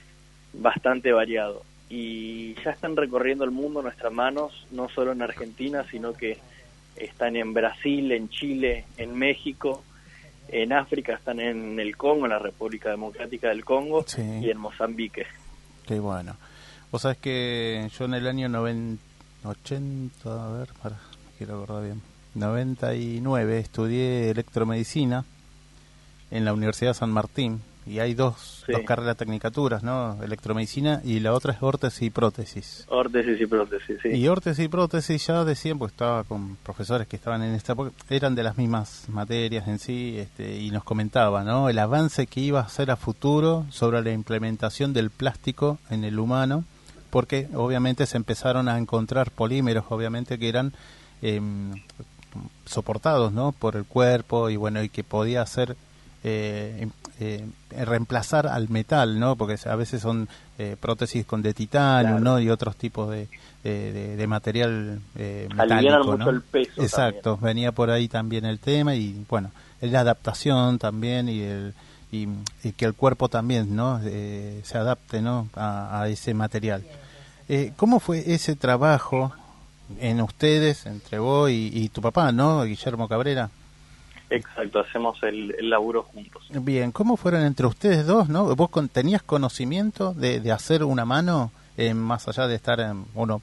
bastante 0.52 1.12
variado. 1.12 1.62
Y 1.88 2.54
ya 2.64 2.70
están 2.70 2.96
recorriendo 2.96 3.44
el 3.44 3.50
mundo 3.50 3.82
nuestras 3.82 4.12
manos, 4.12 4.66
no 4.70 4.88
solo 4.88 5.12
en 5.12 5.22
Argentina, 5.22 5.84
sino 5.90 6.12
que 6.14 6.38
están 6.96 7.36
en 7.36 7.52
Brasil, 7.52 8.10
en 8.12 8.28
Chile, 8.28 8.84
en 8.96 9.14
México, 9.16 9.82
en 10.48 10.72
África 10.72 11.14
están 11.14 11.40
en 11.40 11.78
el 11.78 11.96
Congo, 11.96 12.26
en 12.26 12.30
la 12.30 12.38
República 12.38 12.90
Democrática 12.90 13.48
del 13.48 13.64
Congo 13.64 14.04
y 14.16 14.50
en 14.50 14.58
Mozambique. 14.58 15.26
Qué 15.86 15.98
bueno. 15.98 16.36
Vos 16.90 17.02
sabés 17.02 17.18
que 17.18 17.88
yo 17.98 18.04
en 18.04 18.14
el 18.14 18.26
año 18.26 18.48
90, 18.48 19.02
80, 19.44 20.46
a 20.46 20.58
ver, 20.58 20.68
para, 20.82 20.96
quiero 21.36 21.62
acordar 21.62 21.84
bien, 21.84 22.02
99 22.34 23.58
estudié 23.58 24.30
electromedicina 24.30 25.24
en 26.30 26.44
la 26.44 26.52
Universidad 26.52 26.90
de 26.90 26.94
San 26.94 27.10
Martín 27.10 27.60
y 27.86 27.98
hay 27.98 28.14
dos, 28.14 28.64
dos 28.66 28.80
carreras 28.86 29.16
tecnicaturas, 29.16 29.82
¿no? 29.82 30.22
Electromedicina 30.22 31.00
y 31.04 31.20
la 31.20 31.32
otra 31.32 31.52
es 31.52 31.62
órtesis 31.62 32.02
y 32.02 32.10
prótesis. 32.10 32.86
Órtesis 32.88 33.40
y 33.40 33.46
prótesis, 33.46 33.98
sí. 34.02 34.08
Y 34.08 34.28
órtesis 34.28 34.64
y 34.64 34.68
prótesis 34.68 35.26
ya 35.26 35.44
decían, 35.44 35.78
pues 35.78 35.92
estaba 35.92 36.24
con 36.24 36.56
profesores 36.56 37.06
que 37.06 37.16
estaban 37.16 37.42
en 37.42 37.54
esta 37.54 37.74
época, 37.74 37.92
eran 38.08 38.34
de 38.34 38.42
las 38.42 38.56
mismas 38.56 39.08
materias 39.08 39.68
en 39.68 39.78
sí, 39.78 40.16
este, 40.18 40.56
y 40.56 40.70
nos 40.70 40.84
comentaban, 40.84 41.46
¿no? 41.46 41.68
El 41.68 41.78
avance 41.78 42.26
que 42.26 42.40
iba 42.40 42.60
a 42.60 42.64
hacer 42.64 42.90
a 42.90 42.96
futuro 42.96 43.66
sobre 43.70 44.02
la 44.02 44.12
implementación 44.12 44.92
del 44.92 45.10
plástico 45.10 45.78
en 45.90 46.04
el 46.04 46.18
humano, 46.18 46.64
porque 47.10 47.48
obviamente 47.54 48.06
se 48.06 48.16
empezaron 48.16 48.68
a 48.68 48.78
encontrar 48.78 49.30
polímeros, 49.30 49.84
obviamente 49.90 50.38
que 50.38 50.48
eran 50.48 50.72
em, 51.22 51.74
soportados, 52.64 53.32
¿no? 53.32 53.52
Por 53.52 53.76
el 53.76 53.84
cuerpo 53.84 54.50
y 54.50 54.56
bueno, 54.56 54.82
y 54.82 54.88
que 54.88 55.04
podía 55.04 55.44
ser 55.46 55.76
eh, 56.24 56.88
eh, 57.20 57.46
reemplazar 57.70 58.46
al 58.46 58.68
metal, 58.68 59.20
¿no? 59.20 59.36
Porque 59.36 59.56
a 59.68 59.76
veces 59.76 60.02
son 60.02 60.28
eh, 60.58 60.76
prótesis 60.80 61.24
con 61.26 61.42
de 61.42 61.54
titanio, 61.54 62.18
¿no? 62.18 62.40
Y 62.40 62.50
otros 62.50 62.76
tipos 62.76 63.10
de, 63.10 63.28
de, 63.62 64.26
material 64.26 65.00
eh, 65.16 65.48
metálico, 65.54 66.04
mucho 66.04 66.30
el 66.30 66.42
peso 66.42 66.82
Exacto, 66.82 67.36
venía 67.36 67.72
por 67.72 67.90
ahí 67.90 68.08
también 68.08 68.44
el 68.44 68.58
tema 68.58 68.94
y 68.94 69.24
bueno, 69.28 69.52
la 69.80 70.00
adaptación 70.00 70.78
también 70.78 71.28
y 71.28 71.42
el 71.42 71.74
y, 72.10 72.72
que 72.72 72.84
el 72.84 72.94
cuerpo 72.94 73.28
también, 73.28 73.74
¿no? 73.74 74.00
Eh, 74.04 74.60
se 74.64 74.78
adapte, 74.78 75.20
¿no? 75.20 75.48
A, 75.54 76.06
ese 76.08 76.34
material. 76.34 76.84
Eh, 77.48 77.72
¿Cómo 77.76 78.00
fue 78.00 78.22
ese 78.34 78.56
trabajo 78.56 79.32
en 80.00 80.20
ustedes, 80.20 80.86
entre 80.86 81.18
vos 81.18 81.50
y, 81.50 81.70
y 81.72 81.88
tu 81.88 82.00
papá, 82.00 82.32
¿no? 82.32 82.64
Guillermo 82.64 83.08
Cabrera. 83.08 83.50
Exacto, 84.34 84.80
hacemos 84.80 85.22
el, 85.22 85.54
laburo 85.70 86.02
juntos. 86.02 86.42
Bien, 86.50 86.90
¿cómo 86.90 87.16
fueron 87.16 87.42
entre 87.42 87.66
ustedes 87.66 88.04
dos, 88.04 88.28
no? 88.28 88.56
¿Vos 88.56 88.68
tenías 88.92 89.22
conocimiento 89.22 90.12
de, 90.12 90.40
de 90.40 90.50
hacer 90.50 90.82
una 90.82 91.04
mano, 91.04 91.52
eh, 91.76 91.94
más 91.94 92.26
allá 92.26 92.48
de 92.48 92.56
estar, 92.56 92.80
en, 92.80 93.04
uno 93.14 93.40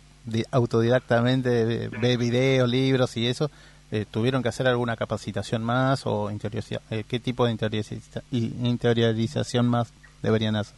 autodidactamente, 0.51 1.87
ve 1.87 2.17
videos, 2.17 2.69
libros 2.69 3.15
y 3.15 3.27
eso? 3.27 3.49
Eh, 3.91 4.05
¿Tuvieron 4.09 4.43
que 4.43 4.49
hacer 4.49 4.67
alguna 4.67 4.97
capacitación 4.97 5.63
más 5.63 6.05
o 6.05 6.29
interiorización? 6.29 6.81
Eh, 6.91 7.05
qué 7.07 7.21
tipo 7.21 7.45
de 7.45 7.51
interiorización 7.51 9.67
más 9.67 9.93
deberían 10.21 10.57
hacer? 10.57 10.75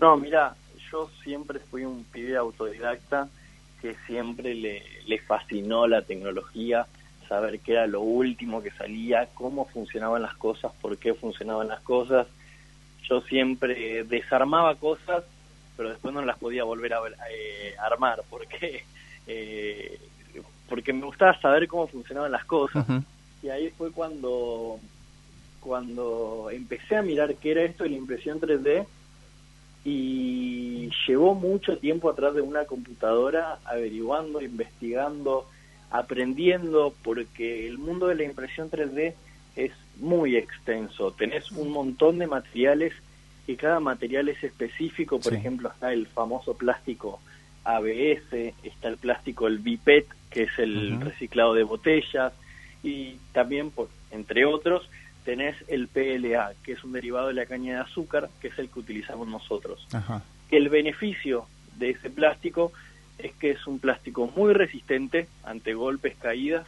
No, 0.00 0.16
mira, 0.16 0.56
yo 0.90 1.10
siempre 1.22 1.58
fui 1.58 1.84
un 1.84 2.02
pibe 2.04 2.38
autodidacta 2.38 3.28
que 3.82 3.94
siempre 4.06 4.54
le, 4.54 4.82
le 5.06 5.18
fascinó 5.20 5.86
la 5.86 6.00
tecnología, 6.00 6.86
saber 7.28 7.60
qué 7.60 7.72
era 7.72 7.86
lo 7.86 8.00
último 8.00 8.62
que 8.62 8.70
salía, 8.72 9.28
cómo 9.34 9.66
funcionaban 9.66 10.22
las 10.22 10.34
cosas, 10.36 10.72
por 10.80 10.96
qué 10.98 11.14
funcionaban 11.14 11.68
las 11.68 11.80
cosas. 11.80 12.26
Yo 13.08 13.20
siempre 13.22 14.04
desarmaba 14.04 14.74
cosas, 14.76 15.24
pero 15.76 15.90
después 15.90 16.12
no 16.14 16.22
las 16.24 16.38
podía 16.38 16.64
volver 16.64 16.94
a 16.94 17.00
eh, 17.30 17.74
armar, 17.78 18.22
porque 18.28 18.84
eh, 19.26 19.98
porque 20.68 20.92
me 20.92 21.06
gustaba 21.06 21.38
saber 21.40 21.68
cómo 21.68 21.86
funcionaban 21.86 22.32
las 22.32 22.44
cosas. 22.44 22.84
Y 23.42 23.48
ahí 23.48 23.70
fue 23.70 23.92
cuando 23.92 24.80
cuando 25.60 26.48
empecé 26.52 26.96
a 26.96 27.02
mirar 27.02 27.34
qué 27.36 27.50
era 27.50 27.62
esto 27.62 27.84
de 27.84 27.90
la 27.90 27.96
impresión 27.96 28.40
3D 28.40 28.86
y 29.84 30.90
llevó 31.06 31.34
mucho 31.34 31.78
tiempo 31.78 32.10
atrás 32.10 32.34
de 32.34 32.40
una 32.40 32.64
computadora 32.64 33.58
averiguando, 33.64 34.40
investigando, 34.40 35.48
aprendiendo 35.90 36.94
porque 37.02 37.66
el 37.66 37.78
mundo 37.78 38.08
de 38.08 38.16
la 38.16 38.24
impresión 38.24 38.70
3D 38.70 39.14
es 39.56 39.72
muy 39.98 40.36
extenso. 40.36 41.12
Tenés 41.12 41.50
un 41.52 41.70
montón 41.70 42.18
de 42.18 42.26
materiales 42.26 42.92
y 43.46 43.56
cada 43.56 43.80
material 43.80 44.28
es 44.28 44.42
específico. 44.42 45.20
Por 45.20 45.34
ejemplo, 45.34 45.70
está 45.70 45.92
el 45.92 46.06
famoso 46.06 46.54
plástico 46.54 47.20
ABS, 47.64 48.54
está 48.62 48.88
el 48.88 48.96
plástico 48.96 49.46
el 49.46 49.58
BIPET, 49.58 50.06
que 50.30 50.44
es 50.44 50.58
el 50.58 51.00
reciclado 51.00 51.54
de 51.54 51.64
botellas, 51.64 52.32
y 52.82 53.16
también, 53.32 53.70
por, 53.70 53.88
entre 54.10 54.44
otros, 54.44 54.88
tenés 55.24 55.56
el 55.68 55.88
PLA, 55.88 56.52
que 56.62 56.72
es 56.72 56.84
un 56.84 56.92
derivado 56.92 57.28
de 57.28 57.34
la 57.34 57.46
caña 57.46 57.74
de 57.74 57.80
azúcar, 57.80 58.28
que 58.40 58.48
es 58.48 58.58
el 58.58 58.68
que 58.70 58.78
utilizamos 58.78 59.26
nosotros. 59.26 59.86
El 60.50 60.68
beneficio 60.68 61.46
de 61.76 61.90
ese 61.90 62.10
plástico 62.10 62.72
es 63.18 63.32
que 63.34 63.50
es 63.50 63.66
un 63.66 63.78
plástico 63.78 64.30
muy 64.36 64.52
resistente 64.52 65.28
ante 65.44 65.74
golpes, 65.74 66.16
caídas, 66.20 66.66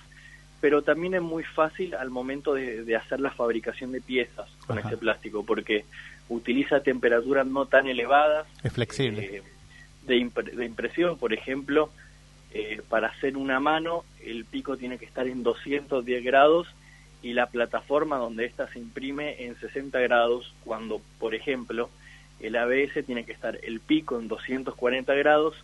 pero 0.61 0.83
también 0.83 1.15
es 1.15 1.23
muy 1.23 1.45
fácil 1.45 1.95
al 1.95 2.11
momento 2.11 2.55
de, 2.55 2.97
hacer 2.97 3.21
la 3.21 3.31
fabricación 3.31 3.93
de 3.93 4.01
piezas 4.01 4.49
con 4.67 4.79
ese 4.79 4.97
plástico, 4.97 5.45
porque 5.45 5.85
utiliza 6.29 6.81
temperaturas 6.81 7.47
no 7.47 7.67
tan 7.67 7.87
elevadas. 7.87 8.47
Es 8.65 8.73
flexible. 8.73 9.37
Eh, 9.37 9.43
de, 10.07 10.65
impresión, 10.65 11.19
por 11.19 11.33
ejemplo, 11.33 11.91
eh, 12.53 12.81
para 12.89 13.09
hacer 13.09 13.37
una 13.37 13.61
mano, 13.61 14.05
el 14.25 14.45
pico 14.45 14.77
tiene 14.77 14.99
que 14.99 15.05
estar 15.05 15.29
en 15.29 15.43
210 15.43 16.25
grados 16.25 16.67
y 17.23 17.35
la 17.35 17.47
plataforma 17.47 18.17
donde 18.17 18.47
ésta 18.47 18.69
se 18.69 18.79
imprime 18.79 19.45
en 19.45 19.57
60 19.57 19.99
grados, 20.01 20.55
cuando, 20.65 21.01
por 21.19 21.35
ejemplo, 21.35 21.91
el 22.41 22.57
ABS 22.57 23.05
tiene 23.05 23.25
que 23.25 23.33
estar 23.33 23.59
el 23.63 23.81
pico 23.81 24.19
en 24.19 24.29
240 24.29 25.15
grados 25.15 25.55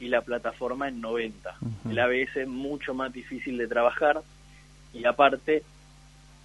y 0.00 0.08
la 0.08 0.22
plataforma 0.22 0.88
en 0.88 1.00
90. 1.00 1.56
El 1.88 1.98
ABS 1.98 2.36
es 2.36 2.48
mucho 2.48 2.94
más 2.94 3.12
difícil 3.12 3.58
de 3.58 3.68
trabajar 3.68 4.22
y 4.92 5.04
aparte, 5.04 5.62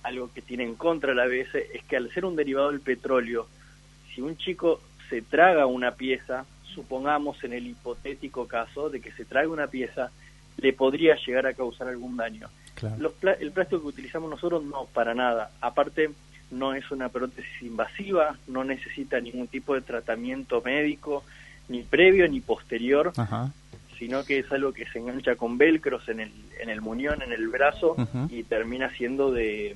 algo 0.03 0.31
que 0.31 0.41
tiene 0.41 0.63
en 0.63 0.75
contra 0.75 1.13
el 1.13 1.19
ABS 1.19 1.55
es 1.55 1.83
que 1.87 1.97
al 1.97 2.11
ser 2.11 2.25
un 2.25 2.35
derivado 2.35 2.69
del 2.69 2.81
petróleo, 2.81 3.47
si 4.13 4.21
un 4.21 4.37
chico 4.37 4.81
se 5.09 5.21
traga 5.21 5.65
una 5.65 5.91
pieza, 5.91 6.45
supongamos 6.73 7.43
en 7.43 7.53
el 7.53 7.65
hipotético 7.65 8.47
caso 8.47 8.89
de 8.89 9.01
que 9.01 9.11
se 9.13 9.25
traga 9.25 9.47
una 9.47 9.67
pieza, 9.67 10.11
le 10.57 10.73
podría 10.73 11.15
llegar 11.15 11.47
a 11.47 11.53
causar 11.53 11.87
algún 11.87 12.17
daño. 12.17 12.49
el 13.39 13.51
plástico 13.51 13.81
que 13.81 13.87
utilizamos 13.87 14.29
nosotros 14.29 14.63
no, 14.63 14.85
para 14.93 15.13
nada. 15.13 15.51
Aparte, 15.61 16.11
no 16.51 16.73
es 16.73 16.89
una 16.91 17.09
prótesis 17.09 17.61
invasiva, 17.61 18.37
no 18.47 18.63
necesita 18.63 19.19
ningún 19.19 19.47
tipo 19.47 19.73
de 19.73 19.81
tratamiento 19.81 20.61
médico, 20.61 21.23
ni 21.67 21.83
previo 21.83 22.27
ni 22.27 22.41
posterior, 22.41 23.13
sino 23.97 24.23
que 24.23 24.39
es 24.39 24.51
algo 24.51 24.73
que 24.73 24.85
se 24.87 24.99
engancha 24.99 25.35
con 25.35 25.57
velcros 25.57 26.07
en 26.09 26.19
el, 26.19 26.31
en 26.59 26.69
el 26.69 26.81
muñón, 26.81 27.21
en 27.21 27.31
el 27.31 27.47
brazo, 27.47 27.95
y 28.29 28.43
termina 28.43 28.89
siendo 28.91 29.31
de, 29.31 29.75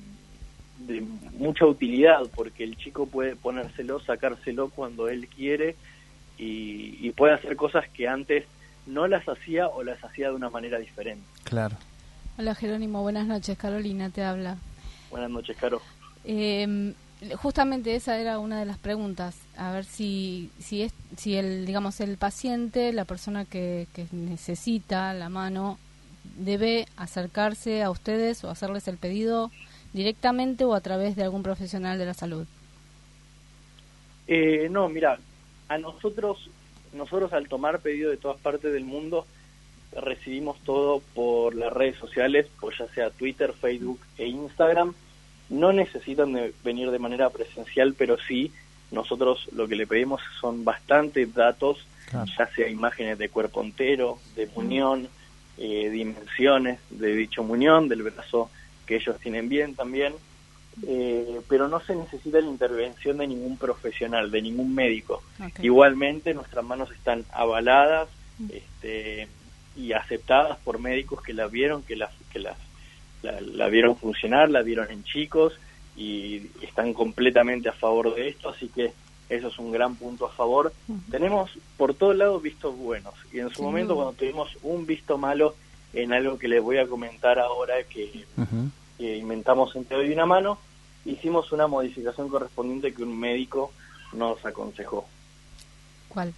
de 0.86 1.02
mucha 1.32 1.66
utilidad, 1.66 2.22
porque 2.34 2.64
el 2.64 2.76
chico 2.76 3.06
puede 3.06 3.36
ponérselo, 3.36 4.00
sacárselo 4.00 4.70
cuando 4.70 5.08
él 5.08 5.28
quiere, 5.28 5.76
y, 6.38 7.10
puede 7.10 7.34
hacer 7.34 7.54
cosas 7.54 7.86
que 7.90 8.08
antes 8.08 8.46
no 8.86 9.06
las 9.06 9.28
hacía 9.28 9.68
o 9.68 9.82
las 9.82 10.02
hacía 10.02 10.30
de 10.30 10.34
una 10.34 10.48
manera 10.48 10.78
diferente. 10.78 11.26
Claro. 11.44 11.76
Hola 12.38 12.54
Jerónimo, 12.54 13.02
buenas 13.02 13.26
noches. 13.26 13.58
Carolina 13.58 14.08
te 14.08 14.24
habla. 14.24 14.56
Buenas 15.10 15.30
noches, 15.30 15.54
Caro. 15.58 15.82
Eh, 16.24 16.94
justamente 17.36 17.94
esa 17.94 18.18
era 18.18 18.38
una 18.38 18.58
de 18.58 18.66
las 18.66 18.78
preguntas, 18.78 19.36
a 19.56 19.72
ver 19.72 19.84
si 19.84 20.50
si 20.58 20.82
es 20.82 20.92
si 21.16 21.36
el 21.36 21.66
digamos 21.66 22.00
el 22.00 22.16
paciente, 22.16 22.92
la 22.92 23.04
persona 23.04 23.44
que, 23.44 23.86
que 23.94 24.06
necesita 24.12 25.12
la 25.12 25.28
mano 25.28 25.78
debe 26.36 26.86
acercarse 26.96 27.82
a 27.82 27.90
ustedes 27.90 28.42
o 28.44 28.50
hacerles 28.50 28.88
el 28.88 28.96
pedido 28.96 29.50
directamente 29.92 30.64
o 30.64 30.74
a 30.74 30.80
través 30.80 31.16
de 31.16 31.24
algún 31.24 31.42
profesional 31.42 31.98
de 31.98 32.06
la 32.06 32.14
salud. 32.14 32.46
Eh, 34.26 34.68
no, 34.70 34.88
mira, 34.88 35.18
a 35.68 35.78
nosotros 35.78 36.48
nosotros 36.92 37.32
al 37.32 37.48
tomar 37.48 37.80
pedido 37.80 38.10
de 38.10 38.16
todas 38.16 38.40
partes 38.40 38.72
del 38.72 38.84
mundo 38.84 39.26
recibimos 39.92 40.58
todo 40.60 41.02
por 41.14 41.54
las 41.54 41.72
redes 41.72 41.96
sociales, 41.98 42.46
pues 42.60 42.78
ya 42.78 42.88
sea 42.88 43.10
Twitter, 43.10 43.52
Facebook 43.52 44.00
e 44.16 44.26
Instagram 44.26 44.94
no 45.50 45.72
necesitan 45.72 46.32
de 46.32 46.54
venir 46.64 46.90
de 46.90 46.98
manera 46.98 47.28
presencial, 47.30 47.94
pero 47.94 48.16
sí, 48.18 48.52
nosotros 48.90 49.48
lo 49.52 49.68
que 49.68 49.76
le 49.76 49.86
pedimos 49.86 50.20
son 50.40 50.64
bastantes 50.64 51.34
datos, 51.34 51.86
ya 52.38 52.48
sea 52.54 52.68
imágenes 52.68 53.18
de 53.18 53.28
cuerpo 53.28 53.62
entero, 53.62 54.18
de 54.34 54.48
muñón, 54.48 55.08
eh, 55.58 55.90
dimensiones 55.90 56.80
de 56.90 57.14
dicho 57.14 57.44
muñón, 57.44 57.88
del 57.88 58.02
brazo 58.02 58.50
que 58.86 58.96
ellos 58.96 59.18
tienen 59.20 59.48
bien 59.48 59.74
también, 59.74 60.14
eh, 60.86 61.40
pero 61.48 61.68
no 61.68 61.80
se 61.80 61.94
necesita 61.94 62.40
la 62.40 62.48
intervención 62.48 63.18
de 63.18 63.26
ningún 63.26 63.56
profesional, 63.58 64.30
de 64.30 64.42
ningún 64.42 64.74
médico. 64.74 65.22
Igualmente 65.60 66.32
nuestras 66.34 66.64
manos 66.64 66.90
están 66.92 67.24
avaladas, 67.32 68.08
este, 68.48 69.28
y 69.76 69.92
aceptadas 69.92 70.58
por 70.58 70.78
médicos 70.78 71.22
que 71.22 71.32
la 71.32 71.46
vieron, 71.46 71.82
que 71.82 71.96
la, 71.96 72.10
que 72.32 72.38
la, 73.22 73.40
la 73.40 73.68
vieron 73.68 73.96
funcionar, 73.96 74.50
la 74.50 74.62
vieron 74.62 74.90
en 74.90 75.04
chicos 75.04 75.54
y 75.96 76.50
están 76.62 76.94
completamente 76.94 77.68
a 77.68 77.72
favor 77.72 78.14
de 78.14 78.28
esto, 78.28 78.48
así 78.48 78.68
que 78.68 78.92
eso 79.30 79.46
es 79.46 79.58
un 79.58 79.70
gran 79.70 79.94
punto 79.94 80.26
a 80.26 80.30
favor. 80.30 80.72
Tenemos 81.10 81.50
por 81.76 81.94
todos 81.94 82.16
lados 82.16 82.42
vistos 82.42 82.76
buenos 82.76 83.14
y 83.32 83.38
en 83.38 83.50
su 83.50 83.62
momento 83.62 83.94
cuando 83.94 84.12
tuvimos 84.12 84.50
un 84.62 84.86
visto 84.86 85.18
malo 85.18 85.54
en 85.92 86.12
algo 86.12 86.38
que 86.38 86.48
les 86.48 86.62
voy 86.62 86.78
a 86.78 86.86
comentar 86.86 87.38
ahora 87.38 87.74
que, 87.84 88.26
inventamos 88.98 89.74
en 89.76 89.84
Te 89.84 89.94
doy 89.94 90.12
una 90.12 90.26
mano, 90.26 90.58
hicimos 91.04 91.52
una 91.52 91.66
modificación 91.66 92.28
correspondiente 92.28 92.92
que 92.92 93.02
un 93.02 93.18
médico 93.18 93.72
nos 94.12 94.44
aconsejó. 94.44 95.06
¿Cuál? 96.08 96.34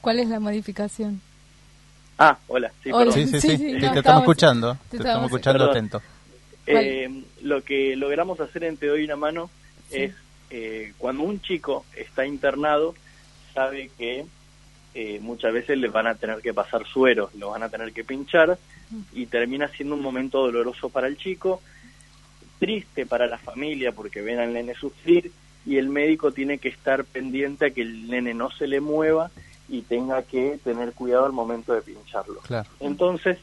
¿Cuál 0.00 0.18
es 0.18 0.28
la 0.28 0.40
modificación? 0.40 1.22
Ah, 2.22 2.36
hola. 2.48 2.70
Sí, 2.84 2.92
sí, 3.26 3.40
sí, 3.40 3.56
te, 3.80 3.86
estamos 3.98 4.20
escuchando. 4.20 4.76
Te, 4.90 4.98
estamos 4.98 5.24
escuchando 5.24 5.70
atento. 5.70 6.02
Eh, 6.66 7.24
lo 7.40 7.64
que 7.64 7.96
logramos 7.96 8.38
hacer 8.40 8.64
en 8.64 8.76
Te 8.76 8.88
doy 8.88 9.04
una 9.04 9.16
mano 9.16 9.48
es 9.90 10.12
eh, 10.50 10.92
cuando 10.98 11.22
un 11.22 11.40
chico 11.40 11.86
está 11.96 12.26
internado, 12.26 12.94
sabe 13.54 13.90
que 13.96 14.26
eh, 14.92 15.18
muchas 15.22 15.54
veces 15.54 15.78
le 15.78 15.88
van 15.88 16.08
a 16.08 16.14
tener 16.14 16.42
que 16.42 16.52
pasar 16.52 16.86
sueros, 16.86 17.34
lo 17.36 17.50
van 17.50 17.62
a 17.62 17.70
tener 17.70 17.90
que 17.94 18.04
pinchar 18.04 18.58
y 19.14 19.24
termina 19.24 19.68
siendo 19.68 19.94
un 19.94 20.02
momento 20.02 20.42
doloroso 20.42 20.90
para 20.90 21.06
el 21.06 21.16
chico, 21.16 21.62
triste 22.58 23.06
para 23.06 23.28
la 23.28 23.38
familia 23.38 23.92
porque 23.92 24.20
ven 24.20 24.40
al 24.40 24.52
nene 24.52 24.74
sufrir 24.74 25.32
y 25.64 25.78
el 25.78 25.88
médico 25.88 26.32
tiene 26.32 26.58
que 26.58 26.68
estar 26.68 27.02
pendiente 27.04 27.66
a 27.66 27.70
que 27.70 27.80
el 27.80 28.08
nene 28.08 28.34
no 28.34 28.50
se 28.50 28.66
le 28.66 28.82
mueva 28.82 29.30
y 29.70 29.82
tenga 29.82 30.22
que 30.22 30.58
tener 30.62 30.92
cuidado 30.92 31.26
al 31.26 31.32
momento 31.32 31.72
de 31.72 31.80
pincharlo. 31.80 32.40
Entonces, 32.80 33.38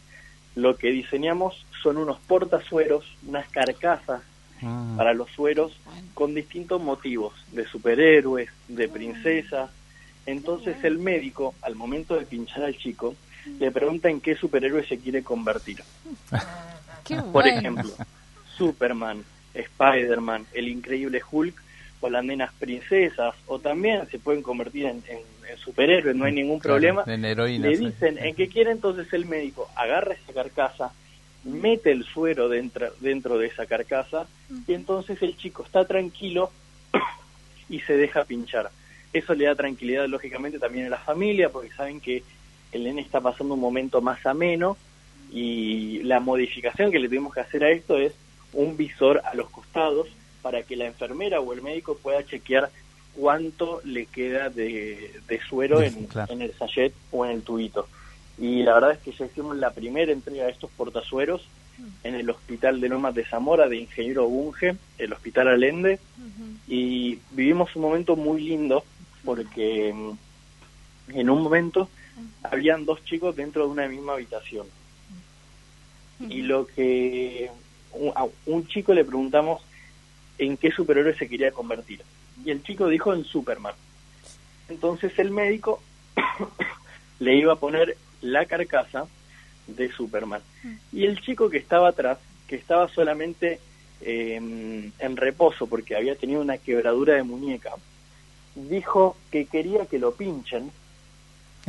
lo 0.56 0.76
que 0.76 0.90
diseñamos 0.90 1.66
son 1.82 1.98
unos 1.98 2.20
portasueros, 2.20 3.06
unas 3.26 3.48
carcasas 3.50 4.22
ah. 4.62 4.94
para 4.98 5.14
los 5.14 5.30
sueros 5.32 5.80
con 6.14 6.36
distintos 6.36 6.82
motivos, 6.82 7.34
de 7.54 7.66
superhéroes, 7.66 8.50
de 8.68 8.90
princesas. 8.90 9.70
Entonces 10.26 10.84
el 10.84 10.98
médico, 10.98 11.56
al 11.62 11.76
momento 11.76 12.16
de 12.16 12.26
pinchar 12.26 12.64
al 12.64 12.78
chico, 12.78 13.16
le 13.60 13.72
pregunta 13.72 14.10
en 14.10 14.20
qué 14.20 14.36
superhéroe 14.36 14.86
se 14.86 14.98
quiere 15.00 15.24
convertir. 15.24 15.82
Por 17.32 17.48
ejemplo, 17.48 17.90
Superman, 18.58 19.24
Spider-Man, 19.54 20.46
el 20.54 20.68
increíble 20.68 21.22
Hulk 21.32 21.56
o 22.02 22.10
las 22.10 22.24
nenas 22.24 22.52
princesas, 22.60 23.34
o 23.48 23.60
también 23.60 24.08
se 24.10 24.20
pueden 24.20 24.42
convertir 24.42 24.86
en, 24.86 25.02
superhéroes, 25.58 26.16
no 26.16 26.26
hay 26.26 26.34
ningún 26.34 26.60
problema. 26.60 27.04
Le 27.06 27.78
dicen 27.78 28.18
en 28.18 28.36
qué 28.36 28.48
quiere, 28.48 28.72
entonces 28.72 29.12
el 29.14 29.26
médico 29.26 29.70
agarra 29.76 30.14
esa 30.14 30.34
carcasa, 30.34 30.92
mete 31.44 31.92
el 31.92 32.04
suero 32.04 32.50
dentro, 32.50 32.92
dentro 33.00 33.38
de 33.38 33.48
esa 33.48 33.66
carcasa 33.66 34.28
y 34.68 34.74
entonces 34.74 35.22
el 35.22 35.38
chico 35.38 35.64
está 35.64 35.86
tranquilo 35.86 36.52
y 37.70 37.80
se 37.82 37.96
deja 37.96 38.26
pinchar. 38.26 38.70
Eso 39.14 39.34
le 39.34 39.46
da 39.46 39.56
tranquilidad 39.56 40.08
lógicamente 40.08 40.60
también 40.60 40.88
a 40.88 40.90
la 40.90 40.98
familia 40.98 41.50
porque 41.50 41.72
saben 41.72 42.02
que 42.02 42.24
el 42.72 42.84
nene 42.84 43.02
está 43.02 43.22
pasando 43.22 43.54
un 43.54 43.62
momento 43.62 44.02
más 44.02 44.26
ameno 44.26 44.78
y 45.32 46.04
la 46.04 46.20
modificación 46.20 46.92
que 46.92 47.00
le 47.00 47.08
tuvimos 47.08 47.34
que 47.34 47.42
hacer 47.42 47.64
a 47.64 47.72
esto 47.72 47.98
es 47.98 48.14
un 48.54 48.78
visor 48.78 49.22
a 49.26 49.36
los 49.36 49.50
costados 49.50 50.08
para 50.42 50.64
que 50.64 50.76
la 50.76 50.86
enfermera 50.86 51.40
o 51.40 51.54
el 51.54 51.62
médico 51.62 51.98
pueda 51.98 52.26
chequear 52.26 52.70
cuánto 53.18 53.82
le 53.84 54.06
queda 54.06 54.50
de, 54.50 55.12
suero 55.50 55.82
en, 55.82 56.08
en 56.30 56.42
el 56.42 56.54
sachet 56.54 56.94
o 57.12 57.26
en 57.26 57.32
el 57.32 57.42
tubito. 57.42 57.88
Y 58.38 58.64
la 58.64 58.76
verdad 58.76 58.92
es 58.92 59.00
que 59.00 59.12
ya 59.12 59.26
hicimos 59.26 59.58
la 59.58 59.72
primera 59.72 60.12
entrega 60.12 60.46
de 60.46 60.52
estos 60.52 60.70
portazueros 60.72 61.48
en 62.04 62.16
el 62.16 62.30
Hospital 62.30 62.80
de 62.80 62.90
Lomas 62.90 63.16
de 63.16 63.26
Zamora 63.26 63.68
de 63.68 63.78
Ingeniero 63.78 64.28
Bunge, 64.28 64.76
el 64.98 65.14
Hospital 65.14 65.48
Alende, 65.48 66.00
y 66.68 67.20
vivimos 67.32 67.76
un 67.76 67.82
momento 67.84 68.16
muy 68.16 68.42
lindo 68.42 68.84
porque 69.24 69.94
mm, 69.94 71.18
en 71.18 71.30
un 71.30 71.42
momento 71.42 71.90
habían 72.44 72.86
dos 72.86 73.04
chicos 73.04 73.36
dentro 73.36 73.66
de 73.66 73.72
una 73.72 73.88
misma 73.88 74.14
habitación. 74.14 74.68
Y 76.30 76.42
lo 76.42 76.66
que 76.66 77.52
a 78.16 78.26
un 78.48 78.68
chico 78.68 78.94
le 78.94 79.06
preguntamos 79.06 79.62
en 80.40 80.58
qué 80.58 80.72
superhéroe 80.72 81.16
se 81.16 81.30
quería 81.30 81.52
convertir. 81.52 82.02
Y 82.44 82.52
el 82.52 82.64
chico 82.64 82.88
dijo 82.88 83.14
en 83.14 83.24
Superman. 83.24 83.74
Entonces 84.70 85.18
el 85.20 85.32
médico 85.32 85.82
le 87.20 87.36
iba 87.36 87.54
a 87.54 87.58
poner 87.58 87.98
la 88.22 88.46
carcasa 88.46 89.06
de 89.68 89.92
Superman. 89.92 90.42
Y 90.92 91.06
el 91.06 91.20
chico 91.22 91.50
que 91.50 91.58
estaba 91.58 91.90
atrás, 91.90 92.20
que 92.48 92.56
estaba 92.56 92.88
solamente 92.90 93.60
em, 94.02 94.92
en 95.00 95.18
reposo 95.18 95.68
porque 95.68 95.96
había 95.96 96.16
tenido 96.16 96.42
una 96.42 96.58
quebradura 96.58 97.16
de 97.16 97.24
muñeca, 97.24 97.72
dijo 98.56 99.18
que 99.32 99.46
quería 99.46 99.86
que 99.86 100.00
lo 100.00 100.14
pinchen 100.14 100.72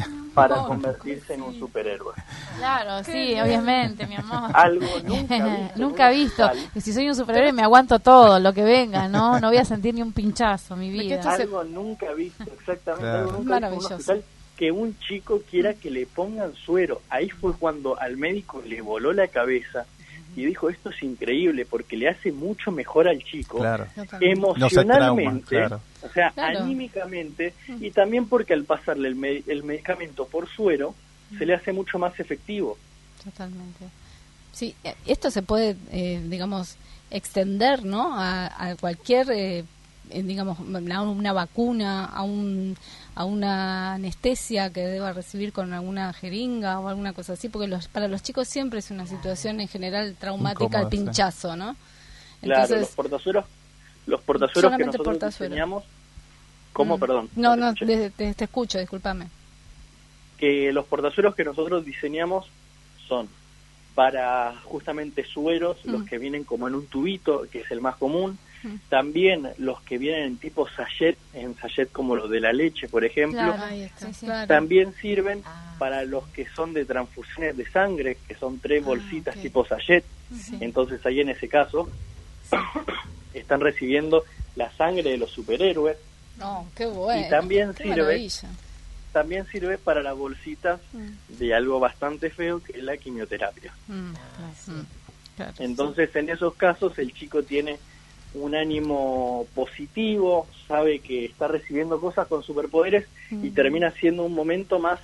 para 0.34 0.56
convertirse 0.62 1.34
en 1.34 1.42
un 1.42 1.58
superhéroe. 1.58 2.14
Claro, 2.58 3.02
sí, 3.04 3.34
obviamente, 3.40 4.06
mi 4.06 4.16
amor. 4.16 4.50
Algo 4.54 4.86
nunca 5.04 5.44
visto. 5.44 5.78
nunca 5.78 6.10
visto. 6.10 6.50
Y 6.74 6.80
si 6.80 6.92
soy 6.92 7.08
un 7.08 7.14
superhéroe 7.14 7.52
me 7.52 7.62
aguanto 7.62 7.98
todo, 7.98 8.38
lo 8.38 8.52
que 8.52 8.62
venga, 8.62 9.08
¿no? 9.08 9.40
No 9.40 9.48
voy 9.48 9.58
a 9.58 9.64
sentir 9.64 9.94
ni 9.94 10.02
un 10.02 10.12
pinchazo, 10.12 10.76
mi 10.76 10.90
vida. 10.90 11.20
Algo 11.30 11.64
nunca 11.64 12.12
visto, 12.12 12.44
exactamente. 12.44 13.08
Algo 13.08 13.32
nunca 13.32 13.50
Maravilloso 13.50 14.14
que 14.58 14.72
un 14.72 14.98
chico 14.98 15.40
quiera 15.48 15.74
que 15.74 15.88
le 15.88 16.04
pongan 16.04 16.52
suero. 16.52 17.00
Ahí 17.08 17.28
fue 17.30 17.54
cuando 17.54 17.98
al 17.98 18.16
médico 18.16 18.60
le 18.66 18.82
voló 18.82 19.12
la 19.12 19.28
cabeza 19.28 19.86
y 20.38 20.46
dijo 20.46 20.70
esto 20.70 20.90
es 20.90 21.02
increíble 21.02 21.66
porque 21.66 21.96
le 21.96 22.08
hace 22.08 22.30
mucho 22.30 22.70
mejor 22.70 23.08
al 23.08 23.22
chico 23.24 23.60
emocionalmente, 24.20 25.64
o 25.64 26.08
sea, 26.14 26.32
anímicamente 26.36 27.54
y 27.80 27.90
también 27.90 28.28
porque 28.28 28.54
al 28.54 28.62
pasarle 28.62 29.08
el, 29.08 29.42
el, 29.48 29.64
medicamento 29.64 30.28
por 30.28 30.48
suero 30.48 30.94
se 31.36 31.44
le 31.44 31.54
hace 31.54 31.72
mucho 31.72 31.98
más 31.98 32.18
efectivo. 32.20 32.78
Totalmente. 33.24 33.86
Sí, 34.52 34.76
eh, 34.84 34.94
esto 35.06 35.30
se 35.32 35.42
puede, 35.42 35.76
eh, 35.90 36.22
digamos, 36.24 36.76
extender, 37.10 37.84
¿no? 37.84 38.14
A, 38.16 38.76
cualquier, 38.80 39.30
eh, 39.32 39.64
digamos, 40.12 40.58
una 40.60 41.32
vacuna, 41.32 42.04
a 42.04 42.22
un 42.22 42.76
a 43.18 43.24
una 43.24 43.94
anestesia 43.94 44.72
que 44.72 44.86
deba 44.86 45.12
recibir 45.12 45.52
con 45.52 45.72
alguna 45.72 46.12
jeringa 46.12 46.78
o 46.78 46.86
alguna 46.86 47.12
cosa 47.12 47.32
así, 47.32 47.48
porque 47.48 47.66
los, 47.66 47.88
para 47.88 48.06
los 48.06 48.22
chicos 48.22 48.46
siempre 48.46 48.78
es 48.78 48.92
una 48.92 49.08
situación 49.08 49.60
en 49.60 49.66
general 49.66 50.14
traumática 50.20 50.82
el 50.82 50.86
pinchazo, 50.86 51.56
¿no? 51.56 51.74
claro, 52.40 52.76
los 52.76 52.90
portazueros, 52.90 53.44
los 54.06 54.20
portazueros 54.20 54.76
que 54.76 54.84
nosotros 54.84 55.18
diseñamos, 55.18 55.82
¿cómo, 56.72 56.96
mm. 56.96 57.00
perdón? 57.00 57.30
No, 57.34 57.56
no, 57.56 57.74
te, 57.74 58.12
escucho, 58.38 58.78
discúlpame. 58.78 59.26
Que 60.36 60.70
los 60.72 60.84
portazueros 60.84 61.34
que 61.34 61.42
nosotros 61.42 61.84
diseñamos 61.84 62.46
son 63.08 63.28
para 63.96 64.54
justamente 64.62 65.24
sueros, 65.24 65.84
los 65.84 66.02
mm. 66.02 66.04
que 66.04 66.18
vienen 66.18 66.44
como 66.44 66.68
en 66.68 66.76
un 66.76 66.86
tubito, 66.86 67.48
que 67.50 67.62
es 67.62 67.70
el 67.72 67.80
más 67.80 67.96
común, 67.96 68.38
también 68.88 69.48
los 69.58 69.80
que 69.82 69.98
vienen 69.98 70.22
en 70.24 70.36
tipo 70.38 70.68
sachet, 70.68 71.16
en 71.34 71.56
sachet 71.56 71.90
como 71.90 72.16
los 72.16 72.30
de 72.30 72.40
la 72.40 72.52
leche, 72.52 72.88
por 72.88 73.04
ejemplo, 73.04 73.54
también 74.46 74.94
sirven 74.94 75.42
ah. 75.44 75.76
para 75.78 76.04
los 76.04 76.26
que 76.28 76.46
son 76.48 76.72
de 76.72 76.84
transfusiones 76.84 77.56
de 77.56 77.68
sangre, 77.70 78.18
que 78.26 78.34
son 78.34 78.58
tres 78.58 78.82
ah, 78.82 78.86
bolsitas 78.86 79.36
tipo 79.36 79.64
sachet. 79.64 80.04
Entonces 80.60 81.04
ahí 81.06 81.20
en 81.20 81.30
ese 81.30 81.48
caso 81.48 81.88
están 83.34 83.60
recibiendo 83.60 84.24
la 84.56 84.70
sangre 84.72 85.10
de 85.10 85.18
los 85.18 85.30
superhéroes. 85.30 85.96
Y 87.26 87.30
también 87.30 87.74
sirve 87.74 88.28
también 89.12 89.46
sirve 89.46 89.78
para 89.78 90.02
las 90.02 90.16
bolsitas 90.16 90.80
mm. 90.92 91.38
de 91.38 91.54
algo 91.54 91.80
bastante 91.80 92.30
feo 92.30 92.62
que 92.62 92.72
es 92.72 92.84
la 92.84 92.96
quimioterapia. 92.96 93.72
Mm, 93.88 94.12
Entonces, 95.58 96.14
en 96.14 96.28
esos 96.28 96.54
casos, 96.54 96.98
el 96.98 97.12
chico 97.12 97.42
tiene 97.42 97.78
un 98.40 98.54
ánimo 98.54 99.46
positivo, 99.54 100.46
sabe 100.66 101.00
que 101.00 101.24
está 101.24 101.48
recibiendo 101.48 102.00
cosas 102.00 102.26
con 102.26 102.42
superpoderes 102.42 103.06
y 103.30 103.50
termina 103.50 103.90
siendo 103.92 104.24
un 104.24 104.34
momento 104.34 104.78
más 104.78 105.00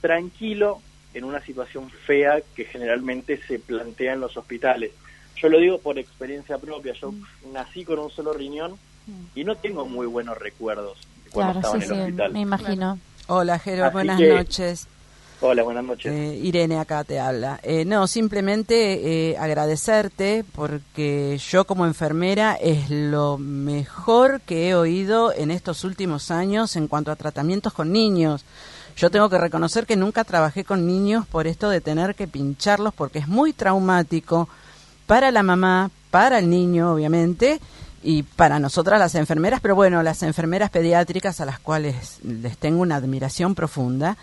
tranquilo 0.00 0.80
en 1.14 1.24
una 1.24 1.40
situación 1.40 1.90
fea 1.90 2.40
que 2.54 2.64
generalmente 2.64 3.40
se 3.46 3.58
plantea 3.58 4.14
en 4.14 4.20
los 4.20 4.36
hospitales. 4.36 4.92
Yo 5.36 5.48
lo 5.48 5.58
digo 5.58 5.78
por 5.78 5.98
experiencia 5.98 6.58
propia, 6.58 6.92
yo 6.94 7.12
nací 7.52 7.84
con 7.84 7.98
un 7.98 8.10
solo 8.10 8.32
riñón 8.32 8.78
y 9.34 9.44
no 9.44 9.56
tengo 9.56 9.86
muy 9.86 10.06
buenos 10.06 10.36
recuerdos 10.38 10.98
cuando 11.30 11.60
estaba 11.60 11.76
en 11.76 11.82
el 11.82 11.92
hospital. 11.92 12.32
Me 12.32 12.40
imagino. 12.40 12.98
Hola, 13.28 13.58
Jero, 13.58 13.90
buenas 13.90 14.20
noches. 14.20 14.88
Hola, 15.40 15.62
buenas 15.62 15.84
noches. 15.84 16.12
Eh, 16.12 16.40
Irene 16.42 16.78
acá 16.78 17.04
te 17.04 17.20
habla. 17.20 17.60
Eh, 17.62 17.84
no, 17.84 18.08
simplemente 18.08 19.30
eh, 19.30 19.38
agradecerte 19.38 20.44
porque 20.54 21.38
yo 21.38 21.64
como 21.64 21.86
enfermera 21.86 22.54
es 22.54 22.90
lo 22.90 23.38
mejor 23.38 24.40
que 24.40 24.68
he 24.68 24.74
oído 24.74 25.32
en 25.32 25.52
estos 25.52 25.84
últimos 25.84 26.32
años 26.32 26.74
en 26.74 26.88
cuanto 26.88 27.12
a 27.12 27.16
tratamientos 27.16 27.72
con 27.72 27.92
niños. 27.92 28.44
Yo 28.96 29.10
tengo 29.10 29.30
que 29.30 29.38
reconocer 29.38 29.86
que 29.86 29.94
nunca 29.94 30.24
trabajé 30.24 30.64
con 30.64 30.88
niños 30.88 31.24
por 31.24 31.46
esto 31.46 31.70
de 31.70 31.80
tener 31.80 32.16
que 32.16 32.26
pincharlos 32.26 32.92
porque 32.92 33.20
es 33.20 33.28
muy 33.28 33.52
traumático 33.52 34.48
para 35.06 35.30
la 35.30 35.44
mamá, 35.44 35.92
para 36.10 36.40
el 36.40 36.50
niño, 36.50 36.94
obviamente, 36.94 37.60
y 38.02 38.24
para 38.24 38.58
nosotras 38.58 38.98
las 38.98 39.14
enfermeras, 39.14 39.60
pero 39.60 39.76
bueno, 39.76 40.02
las 40.02 40.24
enfermeras 40.24 40.70
pediátricas 40.70 41.40
a 41.40 41.44
las 41.44 41.60
cuales 41.60 42.18
les 42.24 42.58
tengo 42.58 42.82
una 42.82 42.96
admiración 42.96 43.54
profunda, 43.54 44.16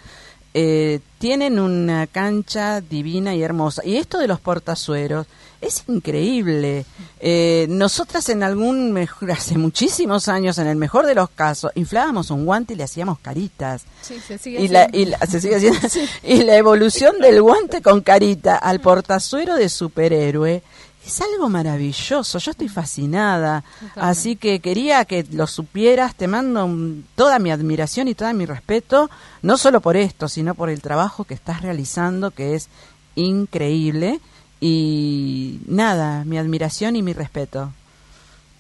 eh, 0.58 1.01
tienen 1.18 1.60
una 1.60 2.08
cancha 2.08 2.80
divina 2.80 3.36
y 3.36 3.43
hermosa. 3.43 3.82
Y 3.84 3.97
esto 3.97 4.20
de 4.20 4.28
los 4.28 4.39
portazueros 4.39 5.28
es 5.60 5.84
increíble. 5.89 6.86
Eh, 7.20 7.66
nosotras 7.68 8.30
en 8.30 8.41
algún, 8.41 8.93
mejor, 8.93 9.32
hace 9.34 9.58
muchísimos 9.58 10.30
años, 10.30 10.58
en 10.58 10.68
el 10.68 10.78
mejor 10.78 11.08
de 11.08 11.14
los 11.14 11.30
casos, 11.30 11.72
inflábamos 11.76 12.32
un 12.32 12.45
guante 12.45 12.74
y 12.74 12.78
le 12.78 12.86
hacíamos 12.86 13.20
caritas. 13.20 13.84
Sí, 14.01 14.18
se 14.26 14.38
sigue 14.38 14.62
y, 14.62 14.70
la, 14.70 14.88
y, 14.93 15.06
la, 15.06 15.18
se 15.20 15.41
sigue 15.41 15.58
haciendo. 15.58 15.80
y 16.24 16.43
la 16.43 16.56
evolución 16.56 17.20
del 17.20 17.41
guante 17.41 17.82
con 17.82 17.99
carita 17.99 18.56
al 18.56 18.80
portazuero 18.80 19.56
de 19.56 19.68
superhéroe 19.68 20.64
es 21.06 21.22
algo 21.22 21.49
maravilloso, 21.49 22.39
yo 22.39 22.51
estoy 22.51 22.68
fascinada, 22.70 23.64
así 23.95 24.36
que 24.36 24.60
quería 24.60 25.06
que 25.06 25.24
lo 25.32 25.45
supieras, 25.47 26.16
te 26.16 26.28
mando 26.28 26.66
un- 26.66 27.06
toda 27.16 27.38
mi 27.39 27.51
admiración 27.51 28.08
y 28.08 28.16
todo 28.16 28.34
mi 28.34 28.45
respeto, 28.45 29.10
no 29.41 29.58
solo 29.58 29.82
por 29.82 29.97
esto, 29.97 30.28
sino 30.28 30.56
por 30.56 30.70
el 30.70 30.82
trabajo 30.82 31.24
que 31.24 31.34
estás 31.36 31.62
realizando, 31.62 32.32
que 32.32 32.56
es 32.56 32.70
increíble, 33.16 34.20
y 34.62 35.60
nada, 35.68 36.24
mi 36.26 36.38
admiración 36.38 36.95
y 36.95 37.01
mi 37.03 37.14
respeto. 37.14 37.72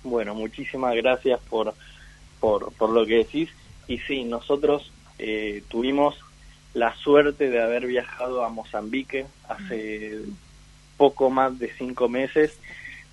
Bueno, 0.03 0.35
muchísimas 0.35 0.95
gracias 0.95 1.39
por, 1.49 1.73
por, 2.39 2.71
por 2.73 2.89
lo 2.91 3.05
que 3.05 3.15
decís. 3.15 3.49
Y 3.87 3.97
sí, 3.99 4.23
nosotros 4.23 4.91
eh, 5.17 5.63
tuvimos 5.67 6.15
la 6.73 6.95
suerte 6.97 7.49
de 7.49 7.61
haber 7.63 7.87
viajado 7.87 8.43
a 8.43 8.49
Mozambique 8.49 9.25
hace 9.47 10.19
poco 10.97 11.29
más 11.29 11.57
de 11.59 11.71
cinco 11.77 12.07
meses. 12.09 12.57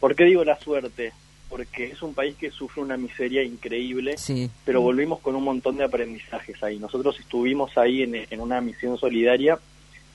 ¿Por 0.00 0.14
qué 0.16 0.24
digo 0.24 0.44
la 0.44 0.58
suerte? 0.58 1.12
Porque 1.48 1.84
es 1.86 2.02
un 2.02 2.14
país 2.14 2.34
que 2.36 2.50
sufre 2.50 2.82
una 2.82 2.96
miseria 2.96 3.42
increíble, 3.42 4.16
Sí. 4.18 4.50
pero 4.64 4.80
volvimos 4.80 5.20
con 5.20 5.34
un 5.36 5.44
montón 5.44 5.76
de 5.76 5.84
aprendizajes 5.84 6.62
ahí. 6.62 6.78
Nosotros 6.78 7.18
estuvimos 7.20 7.76
ahí 7.76 8.02
en, 8.02 8.14
en 8.14 8.40
una 8.40 8.60
misión 8.60 8.96
solidaria 8.98 9.58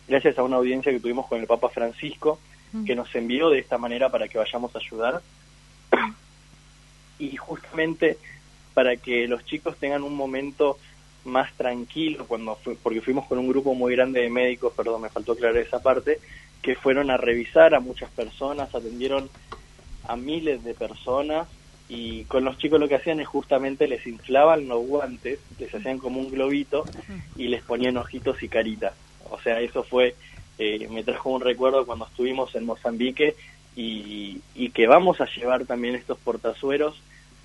gracias 0.07 0.37
a 0.39 0.43
una 0.43 0.55
audiencia 0.55 0.91
que 0.91 0.99
tuvimos 0.99 1.27
con 1.27 1.39
el 1.39 1.47
Papa 1.47 1.69
Francisco, 1.69 2.39
que 2.85 2.95
nos 2.95 3.13
envió 3.15 3.49
de 3.49 3.59
esta 3.59 3.77
manera 3.77 4.09
para 4.09 4.27
que 4.27 4.37
vayamos 4.37 4.73
a 4.75 4.79
ayudar. 4.79 5.21
Y 7.19 7.35
justamente 7.35 8.17
para 8.73 8.95
que 8.97 9.27
los 9.27 9.43
chicos 9.45 9.75
tengan 9.77 10.03
un 10.03 10.15
momento 10.15 10.77
más 11.25 11.51
tranquilo, 11.53 12.25
cuando 12.27 12.55
fue, 12.55 12.75
porque 12.81 13.01
fuimos 13.01 13.25
con 13.25 13.37
un 13.39 13.47
grupo 13.49 13.73
muy 13.73 13.93
grande 13.95 14.21
de 14.21 14.29
médicos, 14.29 14.73
perdón, 14.75 15.01
me 15.01 15.09
faltó 15.09 15.33
aclarar 15.33 15.57
esa 15.57 15.81
parte, 15.81 16.19
que 16.61 16.75
fueron 16.75 17.09
a 17.11 17.17
revisar 17.17 17.73
a 17.75 17.79
muchas 17.79 18.09
personas, 18.11 18.73
atendieron 18.73 19.29
a 20.07 20.15
miles 20.15 20.63
de 20.63 20.73
personas 20.73 21.47
y 21.89 22.23
con 22.25 22.43
los 22.43 22.57
chicos 22.57 22.79
lo 22.79 22.87
que 22.87 22.95
hacían 22.95 23.19
es 23.19 23.27
justamente 23.27 23.87
les 23.87 24.05
inflaban 24.07 24.67
los 24.67 24.85
guantes, 24.85 25.39
les 25.59 25.73
hacían 25.73 25.97
como 25.99 26.19
un 26.19 26.29
globito 26.31 26.85
y 27.37 27.47
les 27.47 27.63
ponían 27.63 27.97
ojitos 27.97 28.41
y 28.43 28.49
caritas. 28.49 28.93
O 29.29 29.39
sea, 29.39 29.59
eso 29.61 29.83
fue, 29.83 30.15
eh, 30.57 30.87
me 30.89 31.03
trajo 31.03 31.29
un 31.29 31.41
recuerdo 31.41 31.85
cuando 31.85 32.05
estuvimos 32.05 32.53
en 32.55 32.65
Mozambique 32.65 33.35
y, 33.75 34.41
y 34.55 34.69
que 34.71 34.87
vamos 34.87 35.21
a 35.21 35.25
llevar 35.25 35.65
también 35.65 35.95
estos 35.95 36.17
portazueros, 36.17 36.99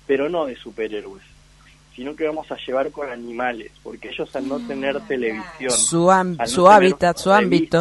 pero 0.07 0.29
no 0.29 0.45
de 0.45 0.55
superhéroes, 0.55 1.23
sino 1.95 2.15
que 2.15 2.25
vamos 2.25 2.51
a 2.51 2.57
llevar 2.57 2.91
con 2.91 3.09
animales, 3.09 3.71
porque 3.83 4.09
ellos 4.09 4.35
al 4.35 4.47
no 4.47 4.59
tener 4.59 4.99
televisión, 5.01 5.71
Su, 5.71 6.09
am- 6.11 6.35
al 6.39 6.45
no 6.47 6.51
su 6.51 6.63
tener 6.63 6.75
hábitat, 6.75 7.17
su 7.17 7.31
ámbito. 7.31 7.77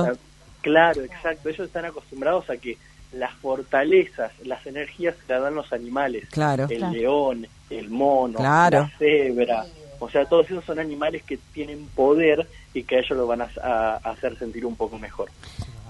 Claro, 0.63 1.03
exacto. 1.03 1.49
Ellos 1.49 1.67
están 1.67 1.85
acostumbrados 1.85 2.49
a 2.51 2.57
que 2.57 2.79
las 3.13 3.33
fortalezas, 3.35 4.33
las 4.45 4.67
energías 4.67 5.15
se 5.27 5.33
las 5.33 5.43
dan 5.43 5.55
los 5.55 5.73
animales. 5.73 6.29
Claro. 6.31 6.65
El 6.71 6.79
Claro. 6.79 6.93
león, 6.95 7.47
el 7.71 7.91
mono, 7.91 8.39
Claro. 8.39 8.81
la 8.81 8.99
cebra. 8.99 9.67
O 9.99 10.09
sea, 10.11 10.25
todos 10.25 10.47
esos 10.51 10.65
son 10.65 10.79
animales 10.79 11.23
que 11.23 11.39
tienen 11.53 11.87
poder 11.95 12.47
y 12.75 12.83
que 12.85 12.97
a 12.97 12.99
ellos 13.01 13.17
lo 13.19 13.27
van 13.27 13.43
a, 13.43 13.49
a- 13.63 14.01
a 14.03 14.11
hacer 14.11 14.37
sentir 14.39 14.65
un 14.67 14.75
poco 14.77 14.99
mejor. 14.99 15.31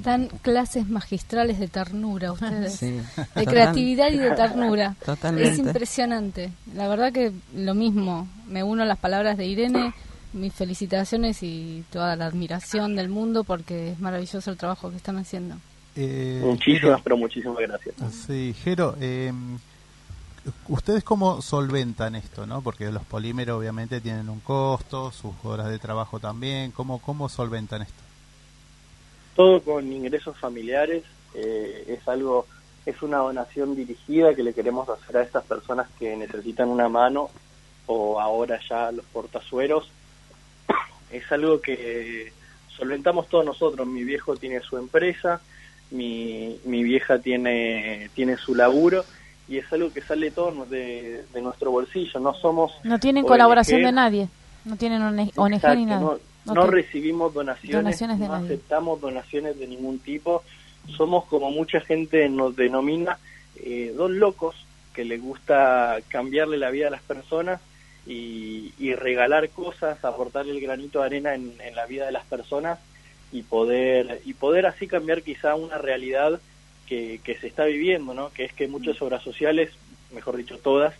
Dan 0.00 0.28
clases 0.42 0.88
magistrales 0.88 1.60
de 1.60 1.68
ternura 1.68 2.32
ustedes. 2.32 2.74
Sí. 2.74 3.00
De 3.36 3.46
creatividad 3.46 4.10
y 4.10 4.18
de 4.18 4.32
ternura. 4.32 4.96
Totalmente. 5.04 5.50
Es 5.50 5.58
impresionante. 5.58 6.50
La 6.74 6.88
verdad 6.88 7.12
que 7.12 7.30
lo 7.54 7.74
mismo. 7.74 8.26
Me 8.48 8.64
uno 8.64 8.82
a 8.82 8.86
las 8.86 8.98
palabras 8.98 9.36
de 9.36 9.46
Irene. 9.46 9.94
Mis 10.32 10.52
felicitaciones 10.54 11.42
y 11.42 11.84
toda 11.90 12.16
la 12.16 12.26
admiración 12.26 12.96
del 12.96 13.08
mundo 13.08 13.44
porque 13.44 13.90
es 13.92 14.00
maravilloso 14.00 14.50
el 14.50 14.56
trabajo 14.56 14.90
que 14.90 14.96
están 14.96 15.18
haciendo. 15.18 15.56
Eh, 15.94 16.40
Muchísimas, 16.42 16.80
Jero, 16.82 17.00
pero 17.04 17.16
muchísimas 17.18 17.58
gracias. 17.58 17.94
Sí, 18.26 18.54
Jero, 18.64 18.96
eh, 18.98 19.30
¿ustedes 20.68 21.04
cómo 21.04 21.42
solventan 21.42 22.14
esto, 22.14 22.46
no? 22.46 22.62
Porque 22.62 22.90
los 22.90 23.04
polímeros 23.04 23.58
obviamente 23.58 24.00
tienen 24.00 24.30
un 24.30 24.40
costo, 24.40 25.10
sus 25.12 25.32
horas 25.44 25.68
de 25.68 25.78
trabajo 25.78 26.18
también. 26.18 26.70
¿Cómo, 26.70 26.98
cómo 27.00 27.28
solventan 27.28 27.82
esto? 27.82 28.02
Todo 29.36 29.60
con 29.62 29.90
ingresos 29.92 30.36
familiares. 30.38 31.04
eh, 31.34 31.84
es 31.88 32.08
algo, 32.08 32.46
es 32.86 33.00
una 33.02 33.18
donación 33.18 33.74
dirigida 33.76 34.34
que 34.34 34.42
le 34.42 34.52
queremos 34.54 34.88
hacer 34.88 35.16
a 35.18 35.22
estas 35.22 35.44
personas 35.44 35.88
que 35.98 36.16
necesitan 36.16 36.68
una 36.68 36.88
mano 36.88 37.30
o 37.86 38.18
ahora 38.20 38.58
ya 38.68 38.90
los 38.92 39.04
portazueros. 39.06 39.90
Es 41.12 41.30
algo 41.30 41.60
que 41.60 42.32
solventamos 42.76 43.28
todos 43.28 43.44
nosotros. 43.44 43.86
Mi 43.86 44.02
viejo 44.04 44.36
tiene 44.36 44.60
su 44.60 44.76
empresa, 44.78 45.40
mi, 45.90 46.58
mi 46.64 46.82
vieja 46.82 47.18
tiene, 47.18 48.10
tiene 48.14 48.36
su 48.36 48.54
laburo 48.54 49.04
y 49.48 49.58
es 49.58 49.70
algo 49.72 49.92
que 49.92 50.00
sale 50.00 50.30
todo 50.30 50.64
de, 50.66 51.24
de 51.32 51.42
nuestro 51.42 51.70
bolsillo. 51.70 52.18
No 52.20 52.34
somos 52.34 52.72
No 52.84 52.98
tienen 52.98 53.24
ONG, 53.24 53.28
colaboración 53.28 53.82
de 53.82 53.92
nadie. 53.92 54.28
No 54.64 54.76
tienen 54.76 55.02
ONG, 55.02 55.54
Exacto, 55.54 55.76
ni 55.78 55.86
nada. 55.86 56.16
No, 56.44 56.66
recibimos 56.66 57.32
donaciones, 57.34 57.84
Donaciones 57.84 58.18
de 58.18 58.26
no 58.26 58.32
nadie. 58.32 58.46
aceptamos 58.46 59.00
donaciones 59.00 59.58
de 59.58 59.66
ningún 59.68 59.98
tipo. 60.00 60.42
Somos 60.96 61.24
como 61.26 61.50
mucha 61.50 61.80
gente 61.80 62.28
nos 62.28 62.56
denomina 62.56 63.18
eh, 63.56 63.92
dos 63.96 64.10
locos 64.10 64.56
que 64.92 65.04
les 65.04 65.22
gusta 65.22 65.98
cambiarle 66.08 66.58
la 66.58 66.70
vida 66.70 66.88
a 66.88 66.90
las 66.90 67.02
personas 67.02 67.60
y, 68.06 68.72
y 68.78 68.94
regalar 68.94 69.48
cosas, 69.50 70.04
aportar 70.04 70.46
el 70.46 70.60
granito 70.60 71.00
de 71.00 71.06
arena 71.06 71.34
en, 71.34 71.54
en 71.60 71.74
la 71.76 71.86
vida 71.86 72.06
de 72.06 72.12
las 72.12 72.24
personas 72.24 72.78
y 73.30 73.42
poder 73.42 74.20
y 74.24 74.34
poder 74.34 74.66
así 74.66 74.86
cambiar 74.86 75.22
quizá 75.22 75.54
una 75.54 75.78
realidad 75.78 76.40
que, 76.86 77.20
que 77.24 77.36
se 77.38 77.46
está 77.46 77.64
viviendo, 77.64 78.12
¿no? 78.12 78.30
Que 78.32 78.44
es 78.44 78.52
que 78.52 78.66
muchas 78.68 79.00
obras 79.00 79.22
sociales, 79.22 79.70
mejor 80.12 80.36
dicho 80.36 80.58
todas, 80.58 80.94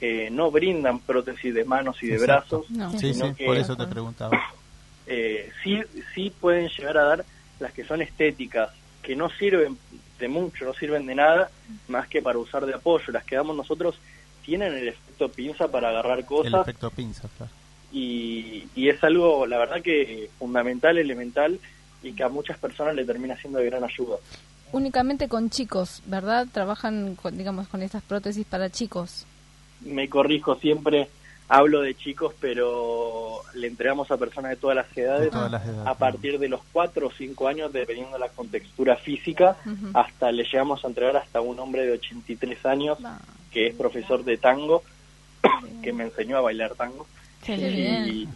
eh, 0.00 0.28
no 0.30 0.50
brindan 0.50 0.98
prótesis 1.00 1.54
de 1.54 1.64
manos 1.64 2.02
y 2.02 2.08
de 2.08 2.16
Exacto. 2.16 2.58
brazos, 2.60 2.70
No. 2.70 2.90
Sí, 2.92 3.12
sino 3.14 3.28
sí, 3.28 3.34
que 3.34 3.46
por 3.46 3.56
eso 3.56 3.76
te 3.76 3.86
preguntaba. 3.86 4.38
eh, 5.06 5.50
sí, 5.64 5.80
sí 6.14 6.32
pueden 6.40 6.68
llegar 6.68 6.98
a 6.98 7.04
dar 7.04 7.24
las 7.60 7.72
que 7.72 7.84
son 7.84 8.02
estéticas, 8.02 8.70
que 9.02 9.16
no 9.16 9.30
sirven 9.30 9.78
de 10.18 10.28
mucho, 10.28 10.64
no 10.64 10.74
sirven 10.74 11.06
de 11.06 11.14
nada, 11.16 11.50
más 11.88 12.06
que 12.08 12.22
para 12.22 12.38
usar 12.38 12.64
de 12.66 12.74
apoyo. 12.74 13.10
Las 13.12 13.24
que 13.24 13.34
damos 13.36 13.56
nosotros 13.56 13.96
tienen 14.44 14.74
el 14.74 14.88
efecto 14.88 15.28
pinza 15.28 15.68
para 15.68 15.88
agarrar 15.90 16.18
El 16.20 16.26
cosas 16.26 16.62
efecto 16.62 16.90
pinza, 16.90 17.28
claro. 17.36 17.52
y, 17.92 18.64
y 18.74 18.88
es 18.88 19.02
algo, 19.04 19.46
la 19.46 19.58
verdad 19.58 19.82
que 19.82 20.28
fundamental, 20.38 20.98
elemental 20.98 21.58
y 22.02 22.12
que 22.12 22.24
a 22.24 22.28
muchas 22.28 22.58
personas 22.58 22.94
le 22.94 23.04
termina 23.04 23.36
siendo 23.36 23.58
de 23.60 23.66
gran 23.66 23.84
ayuda. 23.84 24.16
Únicamente 24.72 25.28
con 25.28 25.50
chicos, 25.50 26.02
¿verdad? 26.06 26.46
Trabajan, 26.50 27.14
con, 27.14 27.36
digamos, 27.36 27.68
con 27.68 27.82
estas 27.82 28.02
prótesis 28.02 28.46
para 28.46 28.70
chicos. 28.70 29.26
Me 29.82 30.08
corrijo 30.08 30.54
siempre, 30.56 31.08
hablo 31.48 31.82
de 31.82 31.94
chicos, 31.94 32.32
pero 32.40 33.40
le 33.54 33.66
entregamos 33.66 34.10
a 34.10 34.16
personas 34.16 34.50
de 34.52 34.56
todas 34.56 34.76
las 34.76 34.96
edades, 34.96 35.24
De 35.26 35.30
todas 35.30 35.50
las 35.52 35.64
edades. 35.64 35.86
a 35.86 35.94
partir 35.94 36.38
de 36.38 36.48
los 36.48 36.60
4 36.72 37.06
o 37.06 37.10
5 37.12 37.48
años, 37.48 37.72
dependiendo 37.72 38.14
de 38.14 38.20
la 38.20 38.28
contextura 38.30 38.96
física, 38.96 39.56
hasta 39.92 40.32
le 40.32 40.44
llegamos 40.44 40.82
a 40.84 40.88
entregar 40.88 41.16
hasta 41.18 41.40
un 41.42 41.58
hombre 41.60 41.84
de 41.84 41.92
83 41.92 42.64
años. 42.64 42.98
Que 43.52 43.68
es 43.68 43.74
profesor 43.74 44.24
de 44.24 44.36
tango, 44.36 44.82
que 45.82 45.92
me 45.92 46.04
enseñó 46.04 46.38
a 46.38 46.40
bailar 46.40 46.74
tango. 46.74 47.06
Qué. 47.44 47.54
Y, 47.56 48.28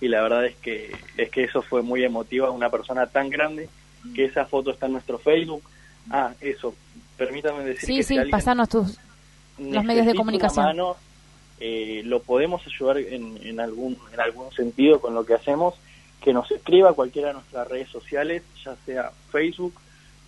y 0.00 0.08
la 0.08 0.22
verdad 0.22 0.46
es 0.46 0.56
que 0.56 0.92
es 1.16 1.30
que 1.30 1.44
eso 1.44 1.62
fue 1.62 1.82
muy 1.82 2.04
emotivo, 2.04 2.50
una 2.50 2.70
persona 2.70 3.06
tan 3.06 3.30
grande 3.30 3.68
que 4.14 4.24
esa 4.24 4.46
foto 4.46 4.70
está 4.70 4.86
en 4.86 4.92
nuestro 4.92 5.18
Facebook. 5.18 5.62
Ah, 6.10 6.32
eso, 6.40 6.74
permítame 7.16 7.64
decir 7.64 7.86
Sí, 7.86 7.96
que 7.96 8.02
sí, 8.02 8.18
si 8.18 8.30
pasanos 8.30 8.68
tus... 8.68 8.98
los 9.58 9.84
medios 9.84 10.06
de 10.06 10.14
comunicación. 10.14 10.64
mano, 10.64 10.96
eh, 11.58 12.02
lo 12.04 12.22
podemos 12.22 12.66
ayudar 12.66 12.98
en, 12.98 13.38
en 13.42 13.60
algún 13.60 13.98
en 14.12 14.20
algún 14.20 14.50
sentido 14.52 15.00
con 15.00 15.14
lo 15.14 15.26
que 15.26 15.34
hacemos 15.34 15.74
que 16.20 16.32
nos 16.32 16.50
escriba 16.50 16.92
cualquiera 16.92 17.28
de 17.28 17.34
nuestras 17.34 17.66
redes 17.68 17.88
sociales, 17.88 18.42
ya 18.64 18.76
sea 18.84 19.10
Facebook, 19.30 19.74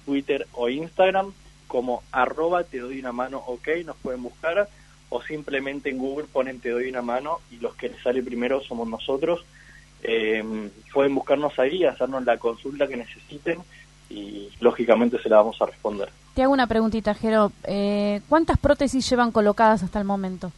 Twitter 0.05 0.47
o 0.55 0.69
Instagram, 0.69 1.32
como 1.72 2.02
arroba 2.12 2.64
te 2.64 2.80
doy 2.80 3.00
una 3.00 3.12
mano 3.12 3.38
ok, 3.38 3.68
nos 3.86 3.96
pueden 3.96 4.22
buscar, 4.22 4.68
o 5.08 5.22
simplemente 5.22 5.88
en 5.88 5.96
Google 5.96 6.26
ponen 6.30 6.60
te 6.60 6.68
doy 6.68 6.86
una 6.90 7.00
mano 7.00 7.38
y 7.50 7.56
los 7.56 7.74
que 7.76 7.88
les 7.88 8.02
sale 8.02 8.22
primero 8.22 8.60
somos 8.60 8.86
nosotros. 8.86 9.42
Eh, 10.02 10.44
pueden 10.92 11.14
buscarnos 11.14 11.58
ahí, 11.58 11.82
hacernos 11.84 12.26
la 12.26 12.36
consulta 12.36 12.86
que 12.86 12.98
necesiten 12.98 13.58
y 14.10 14.50
lógicamente 14.60 15.18
se 15.22 15.30
la 15.30 15.36
vamos 15.36 15.62
a 15.62 15.66
responder. 15.66 16.10
Te 16.34 16.42
hago 16.42 16.52
una 16.52 16.66
preguntita, 16.66 17.14
Jero. 17.14 17.52
Eh, 17.64 18.20
¿Cuántas 18.28 18.58
prótesis 18.58 19.08
llevan 19.08 19.32
colocadas 19.32 19.82
hasta 19.82 19.98
el 19.98 20.04
momento? 20.04 20.52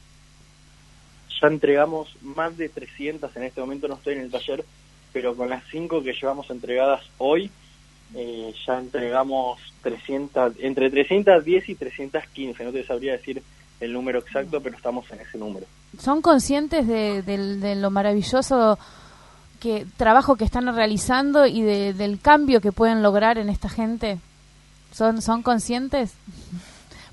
Ya 1.40 1.46
entregamos 1.46 2.16
más 2.22 2.56
de 2.56 2.68
300, 2.70 3.36
en 3.36 3.44
este 3.44 3.60
momento 3.60 3.86
no 3.86 3.94
estoy 3.94 4.14
en 4.14 4.22
el 4.22 4.32
taller, 4.32 4.64
pero 5.12 5.36
con 5.36 5.48
las 5.48 5.62
5 5.70 6.02
que 6.02 6.12
llevamos 6.12 6.50
entregadas 6.50 7.02
hoy, 7.18 7.52
eh, 8.14 8.54
ya 8.66 8.78
entregamos 8.78 9.60
300, 9.82 10.54
entre 10.60 10.90
310 10.90 11.68
y 11.68 11.74
315, 11.74 12.64
no 12.64 12.72
te 12.72 12.84
sabría 12.84 13.12
decir 13.12 13.42
el 13.80 13.92
número 13.92 14.20
exacto, 14.20 14.60
pero 14.60 14.76
estamos 14.76 15.10
en 15.10 15.20
ese 15.20 15.38
número. 15.38 15.66
¿Son 15.98 16.22
conscientes 16.22 16.86
de, 16.86 17.22
de 17.22 17.74
lo 17.74 17.90
maravilloso 17.90 18.78
que 19.60 19.86
trabajo 19.96 20.36
que 20.36 20.44
están 20.44 20.74
realizando 20.74 21.46
y 21.46 21.62
del 21.62 22.20
cambio 22.20 22.60
que 22.60 22.72
pueden 22.72 23.02
lograr 23.02 23.38
en 23.38 23.48
esta 23.48 23.68
gente? 23.68 24.18
¿Son, 24.92 25.22
son 25.22 25.42
conscientes? 25.42 26.14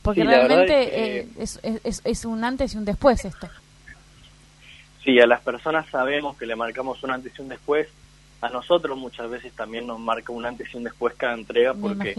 Porque 0.02 0.24
realmente 0.24 1.20
eh, 1.20 1.28
es, 1.38 1.60
es, 1.64 2.02
es, 2.04 2.26
un 2.26 2.44
antes 2.44 2.74
y 2.74 2.78
un 2.78 2.86
después 2.86 3.24
esto. 3.24 3.48
Sí, 5.04 5.20
a 5.20 5.26
las 5.26 5.42
personas 5.42 5.88
sabemos 5.90 6.38
que 6.38 6.46
le 6.46 6.56
marcamos 6.56 7.02
un 7.04 7.12
antes 7.12 7.32
y 7.38 7.42
un 7.42 7.50
después. 7.50 7.88
A 8.42 8.50
nosotros 8.50 8.98
muchas 8.98 9.30
veces 9.30 9.54
también 9.54 9.88
nos 9.88 10.00
marca 10.00 10.34
un 10.34 10.46
antes 10.46 10.74
y 10.74 10.78
un 10.78 10.84
después 10.84 11.14
cada 11.16 11.34
entrega 11.34 11.74
porque 11.74 12.16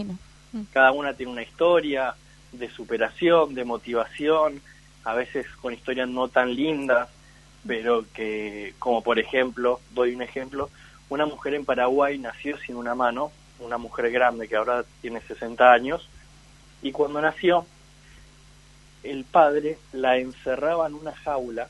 mm. 0.51 0.61
cada 0.71 0.91
una 0.91 1.13
tiene 1.13 1.31
una 1.31 1.43
historia 1.43 2.15
de 2.51 2.69
superación, 2.69 3.53
de 3.53 3.65
motivación, 3.65 4.61
a 5.03 5.13
veces 5.13 5.45
con 5.61 5.73
historias 5.73 6.07
no 6.07 6.29
tan 6.29 6.55
lindas, 6.55 7.09
pero 7.67 8.05
que, 8.13 8.73
como 8.79 9.01
por 9.01 9.19
ejemplo, 9.19 9.81
doy 9.91 10.15
un 10.15 10.21
ejemplo, 10.21 10.69
una 11.09 11.25
mujer 11.25 11.55
en 11.55 11.65
Paraguay 11.65 12.17
nació 12.17 12.57
sin 12.57 12.75
una 12.75 12.95
mano, 12.95 13.31
una 13.59 13.77
mujer 13.77 14.11
grande 14.11 14.47
que 14.47 14.55
ahora 14.55 14.85
tiene 15.01 15.21
60 15.21 15.71
años, 15.71 16.09
y 16.81 16.91
cuando 16.91 17.21
nació, 17.21 17.65
el 19.03 19.25
padre 19.25 19.77
la 19.91 20.17
encerraba 20.17 20.87
en 20.87 20.93
una 20.95 21.13
jaula 21.13 21.67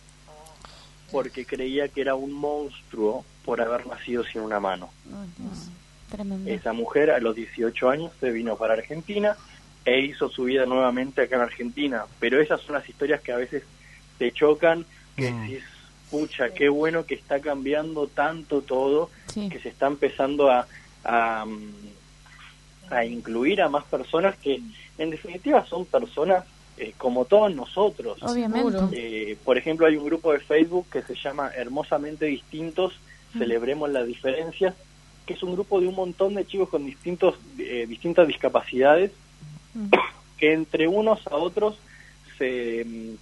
porque 1.12 1.46
creía 1.46 1.88
que 1.88 2.02
era 2.02 2.16
un 2.16 2.32
monstruo 2.34 3.24
por 3.44 3.61
haber 3.61 3.86
nacido 3.88 4.24
sin 4.24 4.41
una 4.41 4.60
mano. 4.60 4.90
Esa 6.45 6.74
mujer 6.74 7.11
a 7.11 7.20
los 7.20 7.36
18 7.36 7.90
años 7.90 8.11
se 8.20 8.32
vino 8.32 8.56
para 8.56 8.74
Argentina 8.74 9.36
e 9.86 9.99
hizo 9.99 10.30
su 10.30 10.44
vida 10.44 10.65
nuevamente 10.65 11.24
acá 11.24 11.36
en 11.38 11.41
Argentina. 11.41 12.06
Pero 12.20 12.40
esas 12.40 12.61
son 12.61 12.76
las 12.76 12.88
historias 12.88 13.22
que 13.22 13.32
a 13.32 13.38
veces 13.38 13.64
te 14.18 14.32
chocan, 14.32 14.86
que 15.15 15.32
mm. 15.32 15.41
decís, 15.41 15.64
pucha, 16.10 16.53
qué 16.53 16.70
bueno 16.70 17.06
que 17.06 17.15
está 17.15 17.40
cambiando 17.40 18.07
tanto 18.07 18.61
todo, 18.61 19.10
que 19.34 19.60
se 19.60 19.70
está 19.70 19.88
empezando 19.88 20.52
a, 20.52 20.68
a, 21.03 21.45
incluir 23.06 23.61
a 23.61 23.70
más 23.70 23.84
personas 23.86 24.38
que 24.38 24.61
en 24.98 25.10
definitiva 25.10 25.65
son 25.65 25.86
personas 25.86 26.45
eh, 26.78 26.94
como 26.98 27.26
todos 27.26 27.53
nosotros. 27.53 28.22
Obviamente. 28.22 28.78
Eh, 29.32 29.38
por 29.44 29.57
ejemplo, 29.57 29.88
hay 29.88 29.98
un 29.98 30.06
grupo 30.06 30.32
de 30.32 30.40
Facebook 30.40 30.88
que 30.91 31.02
se 31.02 31.15
llama 31.15 31.52
Hermosamente 31.56 32.26
Distintos. 32.26 32.94
Celebremos 33.38 33.90
las 33.90 34.06
Diferencias, 34.08 34.76
que 35.26 35.34
es 35.34 35.44
un 35.44 35.54
grupo 35.54 35.80
de 35.80 35.88
un 35.88 35.96
montón 35.96 36.36
de 36.36 36.46
chicos 36.46 36.70
con 36.70 36.86
distintos, 36.86 37.36
eh, 37.58 37.86
distintas 37.88 38.28
discapacidades, 38.28 39.12
que 40.38 40.54
entre 40.54 40.88
unos 40.88 41.26
a 41.28 41.36
otros 41.36 41.78
se 42.38 43.16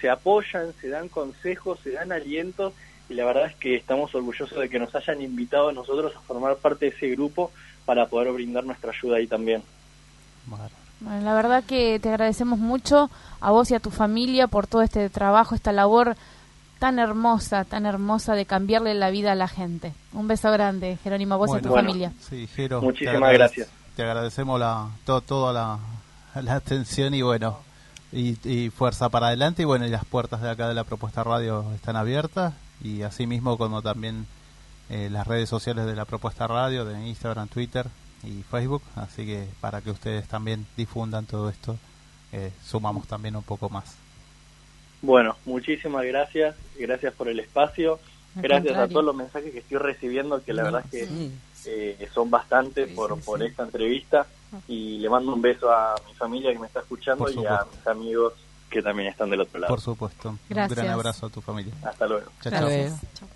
se 0.00 0.08
apoyan, 0.08 0.72
se 0.80 0.88
dan 0.88 1.08
consejos, 1.08 1.78
se 1.82 1.92
dan 1.92 2.12
alientos 2.12 2.72
y 3.08 3.14
la 3.14 3.24
verdad 3.24 3.46
es 3.46 3.56
que 3.56 3.74
estamos 3.74 4.14
orgullosos 4.14 4.58
de 4.58 4.68
que 4.68 4.78
nos 4.78 4.94
hayan 4.94 5.22
invitado 5.22 5.70
a 5.70 5.72
nosotros 5.72 6.14
a 6.14 6.20
formar 6.20 6.56
parte 6.56 6.86
de 6.86 6.96
ese 6.96 7.08
grupo 7.08 7.50
para 7.84 8.06
poder 8.06 8.32
brindar 8.32 8.64
nuestra 8.64 8.92
ayuda 8.92 9.16
ahí 9.16 9.26
también. 9.26 9.62
Bueno, 10.46 10.68
la 11.22 11.34
verdad 11.34 11.64
que 11.64 11.98
te 12.00 12.08
agradecemos 12.08 12.58
mucho 12.58 13.10
a 13.40 13.50
vos 13.50 13.70
y 13.70 13.74
a 13.74 13.80
tu 13.80 13.90
familia 13.90 14.46
por 14.46 14.66
todo 14.66 14.82
este 14.82 15.08
trabajo, 15.10 15.54
esta 15.54 15.72
labor 15.72 16.16
tan 16.78 16.98
hermosa, 16.98 17.64
tan 17.64 17.86
hermosa 17.86 18.34
de 18.34 18.46
cambiarle 18.46 18.94
la 18.94 19.10
vida 19.10 19.32
a 19.32 19.34
la 19.34 19.48
gente. 19.48 19.92
Un 20.12 20.28
beso 20.28 20.50
grande, 20.50 20.98
Jerónimo, 21.02 21.34
a 21.34 21.36
vos 21.38 21.50
y 21.54 21.58
a 21.58 21.60
tu 21.60 21.72
familia. 21.72 22.12
Sí, 22.20 22.48
Muchísimas 22.80 23.32
gracias. 23.32 23.68
Te 23.96 24.02
agradecemos 24.02 24.60
la, 24.60 24.88
toda 25.04 25.52
la, 25.52 25.78
la 26.40 26.54
atención 26.54 27.14
y 27.14 27.22
bueno, 27.22 27.58
y, 28.12 28.70
fuerza 28.70 29.08
para 29.08 29.28
adelante 29.28 29.62
y 29.62 29.64
bueno 29.64 29.86
y 29.86 29.90
las 29.90 30.04
puertas 30.04 30.40
de 30.40 30.50
acá 30.50 30.68
de 30.68 30.74
la 30.74 30.84
propuesta 30.84 31.24
radio 31.24 31.64
están 31.74 31.96
abiertas 31.96 32.54
y 32.82 33.02
asimismo 33.02 33.58
como 33.58 33.82
también 33.82 34.26
eh, 34.88 35.08
las 35.10 35.26
redes 35.26 35.48
sociales 35.48 35.84
de 35.84 35.94
la 35.94 36.04
propuesta 36.04 36.46
radio 36.46 36.84
de 36.84 37.06
Instagram 37.06 37.48
Twitter 37.48 37.86
y 38.22 38.42
Facebook 38.44 38.82
así 38.96 39.26
que 39.26 39.46
para 39.60 39.82
que 39.82 39.90
ustedes 39.90 40.26
también 40.26 40.66
difundan 40.76 41.26
todo 41.26 41.50
esto 41.50 41.76
eh, 42.32 42.50
sumamos 42.64 43.06
también 43.06 43.36
un 43.36 43.42
poco 43.42 43.68
más 43.68 43.96
bueno 45.02 45.36
muchísimas 45.44 46.04
gracias 46.04 46.56
gracias 46.78 47.14
por 47.14 47.28
el 47.28 47.40
espacio. 47.40 47.98
Gracias 48.34 48.76
a 48.76 48.88
todos 48.88 49.04
los 49.04 49.16
mensajes 49.16 49.52
que 49.52 49.58
estoy 49.58 49.78
recibiendo 49.78 50.42
que 50.44 50.52
la 50.52 50.64
verdad 50.64 50.84
es 50.92 51.08
que 51.08 51.30
eh, 51.66 52.08
son 52.12 52.30
bastantes 52.30 52.88
por, 52.92 53.18
por 53.20 53.42
esta 53.42 53.64
entrevista. 53.64 54.26
Y 54.66 54.98
le 54.98 55.10
mando 55.10 55.34
un 55.34 55.42
beso 55.42 55.70
a 55.70 55.94
mi 56.06 56.14
familia 56.14 56.52
que 56.52 56.58
me 56.58 56.66
está 56.66 56.80
escuchando 56.80 57.28
y 57.30 57.44
a 57.44 57.66
mis 57.70 57.86
amigos 57.86 58.34
que 58.70 58.82
también 58.82 59.08
están 59.08 59.30
del 59.30 59.40
otro 59.40 59.58
lado. 59.58 59.72
Por 59.72 59.80
supuesto. 59.80 60.30
Un 60.30 60.38
gran 60.48 60.88
abrazo 60.88 61.26
a 61.26 61.30
tu 61.30 61.40
familia. 61.40 61.72
Hasta 61.82 62.06
luego. 62.06 62.30
Chao, 62.42 62.52
chao. 62.52 63.28